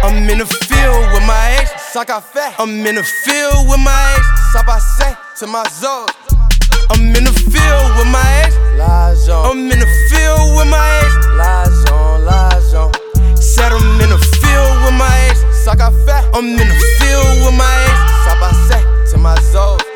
I'm 0.04 0.30
in 0.30 0.38
the 0.38 0.46
field 0.46 1.12
with 1.12 1.26
my 1.26 1.58
aces. 1.58 1.74
Saca. 1.92 2.22
I'm 2.56 2.86
in 2.86 2.94
the 2.94 3.02
field 3.02 3.68
with 3.68 3.80
my 3.80 4.14
aces. 4.14 4.54
Sabacé 4.54 5.16
to 5.40 5.48
my 5.48 5.66
zone. 5.68 6.06
I'm 6.90 7.02
in 7.02 7.24
the 7.24 7.32
field 7.32 7.88
with 7.98 8.06
my 8.14 8.22
aces. 8.46 8.78
Lies 8.78 9.28
on. 9.28 9.50
I'm 9.50 9.72
in 9.72 9.80
the 9.80 9.90
field 10.08 10.54
with 10.54 10.70
my 10.70 10.86
aces. 11.02 11.26
Lies 11.34 11.90
on, 11.90 12.24
lies 12.24 12.74
on. 12.74 12.92
Said 13.36 13.72
I'm 13.72 14.00
in 14.00 14.10
the 14.10 14.22
field 14.38 14.74
with 14.86 14.94
my 14.94 15.10
aces. 15.26 15.66
Saca. 15.66 15.90
I'm 16.32 16.46
in 16.46 16.68
the 16.68 16.78
field 17.02 17.42
with 17.42 17.58
my 17.58 17.74
aces. 17.90 18.22
Sabacé 18.22 19.10
to 19.10 19.18
my 19.18 19.34
zone. 19.50 19.87